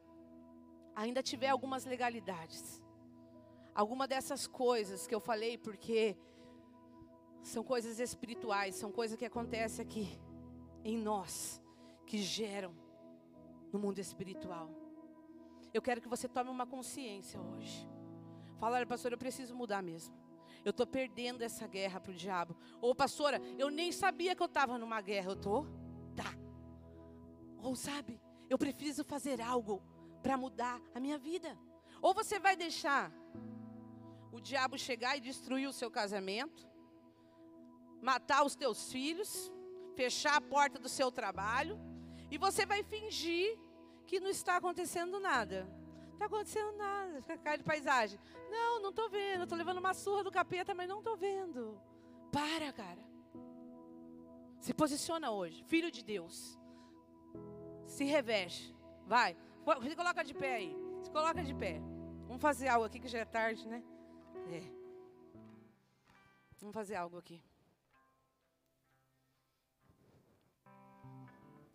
ainda 0.96 1.24
tiver 1.24 1.50
algumas 1.50 1.86
legalidades. 1.86 2.82
Alguma 3.74 4.08
dessas 4.08 4.46
coisas 4.46 5.08
que 5.08 5.16
eu 5.16 5.22
falei, 5.22 5.58
porque 5.58 6.18
são 7.42 7.64
coisas 7.64 8.00
espirituais, 8.00 8.76
são 8.76 8.92
coisas 8.92 9.18
que 9.18 9.26
acontecem 9.26 9.86
aqui 9.86 10.20
em 10.84 10.98
nós, 10.98 11.62
que 12.06 12.18
geram 12.18 12.76
no 13.72 13.80
mundo 13.80 14.00
espiritual. 14.00 14.81
Eu 15.74 15.82
quero 15.82 16.02
que 16.02 16.08
você 16.08 16.28
tome 16.28 16.50
uma 16.50 16.66
consciência 16.66 17.40
hoje. 17.40 17.88
Fala, 18.60 18.78
olha, 18.78 18.86
pastor, 18.86 19.12
eu 19.12 19.18
preciso 19.18 19.56
mudar 19.56 19.82
mesmo. 19.82 20.16
Eu 20.64 20.72
estou 20.72 20.86
perdendo 20.86 21.42
essa 21.42 21.66
guerra 21.68 22.00
para 22.00 22.12
o 22.12 22.16
diabo. 22.16 22.56
Ou, 22.80 22.94
pastora, 22.94 23.42
eu 23.58 23.70
nem 23.70 23.92
sabia 23.92 24.36
que 24.36 24.42
eu 24.44 24.48
estava 24.48 24.78
numa 24.78 25.02
guerra. 25.02 25.30
Eu 25.30 25.34
estou? 25.34 25.66
Tá. 26.16 26.36
Ou, 27.64 27.76
sabe, 27.76 28.22
eu 28.50 28.58
preciso 28.58 29.04
fazer 29.04 29.42
algo 29.42 29.82
para 30.22 30.38
mudar 30.38 30.80
a 30.94 31.00
minha 31.00 31.18
vida. 31.18 31.58
Ou 32.02 32.14
você 32.14 32.40
vai 32.40 32.56
deixar 32.56 33.12
o 34.32 34.40
diabo 34.40 34.78
chegar 34.78 35.18
e 35.18 35.22
destruir 35.22 35.68
o 35.68 35.74
seu 35.74 35.90
casamento, 35.90 36.68
matar 38.02 38.44
os 38.44 38.56
teus 38.56 38.92
filhos, 38.92 39.52
fechar 39.96 40.36
a 40.36 40.42
porta 40.42 40.80
do 40.80 40.90
seu 40.90 41.12
trabalho, 41.12 41.80
e 42.30 42.38
você 42.38 42.66
vai 42.66 42.84
fingir 42.84 43.58
que 44.06 44.20
não 44.20 44.30
está 44.30 44.58
acontecendo 44.58 45.20
nada 45.20 45.68
está 46.22 46.26
acontecendo 46.26 46.72
nada. 46.78 47.22
Fica 47.22 47.38
cara 47.38 47.58
de 47.58 47.64
paisagem. 47.64 48.20
Não, 48.50 48.82
não 48.82 48.90
estou 48.90 49.10
vendo. 49.10 49.44
Estou 49.44 49.58
levando 49.58 49.80
uma 49.80 49.94
surra 49.94 50.24
do 50.24 50.32
capeta, 50.32 50.74
mas 50.74 50.88
não 50.88 51.00
estou 51.00 51.18
vendo. 51.18 51.80
Para, 52.32 52.72
cara. 52.72 53.04
Se 54.60 54.74
posiciona 54.74 55.32
hoje. 55.32 55.64
Filho 55.64 55.92
de 55.92 56.04
Deus. 56.04 56.60
Se 57.88 58.04
reveste. 58.04 58.76
Vai. 59.08 59.36
Se 59.90 59.96
coloca 59.96 60.24
de 60.24 60.34
pé 60.34 60.56
aí. 60.56 60.76
Se 61.04 61.10
coloca 61.10 61.44
de 61.44 61.54
pé. 61.56 61.82
Vamos 62.28 62.42
fazer 62.42 62.68
algo 62.68 62.86
aqui 62.86 63.00
que 63.00 63.08
já 63.08 63.20
é 63.20 63.26
tarde, 63.26 63.68
né? 63.68 63.84
É. 64.52 64.62
Vamos 66.60 66.74
fazer 66.74 66.96
algo 66.96 67.18
aqui. 67.18 67.42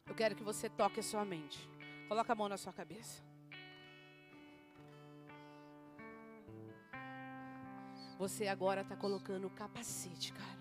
Eu 0.07 0.15
quero 0.15 0.37
que 0.37 0.45
você 0.45 0.71
toque 0.71 1.01
a 1.01 1.03
sua 1.03 1.25
mente. 1.25 1.76
Coloca 2.09 2.33
a 2.33 2.37
mão 2.37 2.49
na 2.49 2.57
sua 2.57 2.73
cabeça. 2.73 3.23
Você 8.19 8.47
agora 8.47 8.81
está 8.81 8.97
colocando 8.97 9.47
o 9.47 9.51
capacete, 9.51 10.33
cara. 10.33 10.59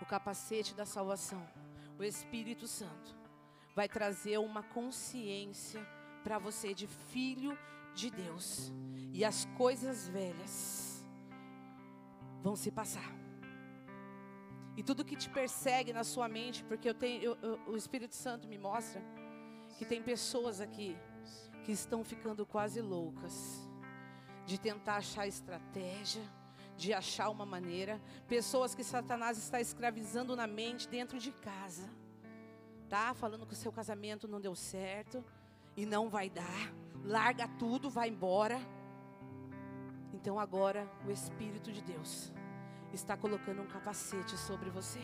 O 0.00 0.06
capacete 0.06 0.74
da 0.74 0.86
salvação. 0.86 1.46
O 1.98 2.04
Espírito 2.04 2.66
Santo 2.66 3.14
vai 3.74 3.88
trazer 3.88 4.38
uma 4.38 4.62
consciência 4.62 5.84
para 6.22 6.38
você 6.38 6.72
de 6.72 6.86
filho 6.86 7.58
de 7.94 8.10
Deus. 8.10 8.72
E 9.12 9.24
as 9.24 9.44
coisas 9.56 10.08
velhas 10.08 11.04
vão 12.42 12.56
se 12.56 12.70
passar. 12.70 13.12
E 14.76 14.82
tudo 14.82 15.04
que 15.04 15.16
te 15.16 15.28
persegue 15.28 15.92
na 15.92 16.04
sua 16.04 16.28
mente, 16.28 16.64
porque 16.64 16.88
eu 16.88 16.94
tenho, 16.94 17.22
eu, 17.22 17.38
eu, 17.42 17.60
o 17.66 17.76
Espírito 17.76 18.14
Santo 18.14 18.48
me 18.48 18.56
mostra 18.56 19.02
que 19.80 19.86
tem 19.86 20.02
pessoas 20.02 20.60
aqui 20.60 20.94
que 21.64 21.72
estão 21.72 22.04
ficando 22.04 22.44
quase 22.44 22.82
loucas 22.82 23.66
de 24.44 24.60
tentar 24.60 24.96
achar 24.96 25.26
estratégia, 25.26 26.22
de 26.76 26.92
achar 26.92 27.30
uma 27.30 27.46
maneira, 27.46 27.98
pessoas 28.28 28.74
que 28.74 28.84
Satanás 28.84 29.38
está 29.38 29.58
escravizando 29.58 30.36
na 30.36 30.46
mente 30.46 30.86
dentro 30.86 31.18
de 31.18 31.32
casa. 31.32 31.88
Tá 32.90 33.14
falando 33.14 33.46
que 33.46 33.54
o 33.54 33.56
seu 33.56 33.72
casamento 33.72 34.28
não 34.28 34.38
deu 34.38 34.54
certo 34.54 35.24
e 35.74 35.86
não 35.86 36.10
vai 36.10 36.28
dar. 36.28 36.74
Larga 37.02 37.48
tudo, 37.58 37.88
vai 37.88 38.10
embora. 38.10 38.60
Então 40.12 40.38
agora 40.38 40.86
o 41.06 41.10
espírito 41.10 41.72
de 41.72 41.80
Deus 41.80 42.30
está 42.92 43.16
colocando 43.16 43.62
um 43.62 43.66
capacete 43.66 44.36
sobre 44.36 44.68
você. 44.68 45.00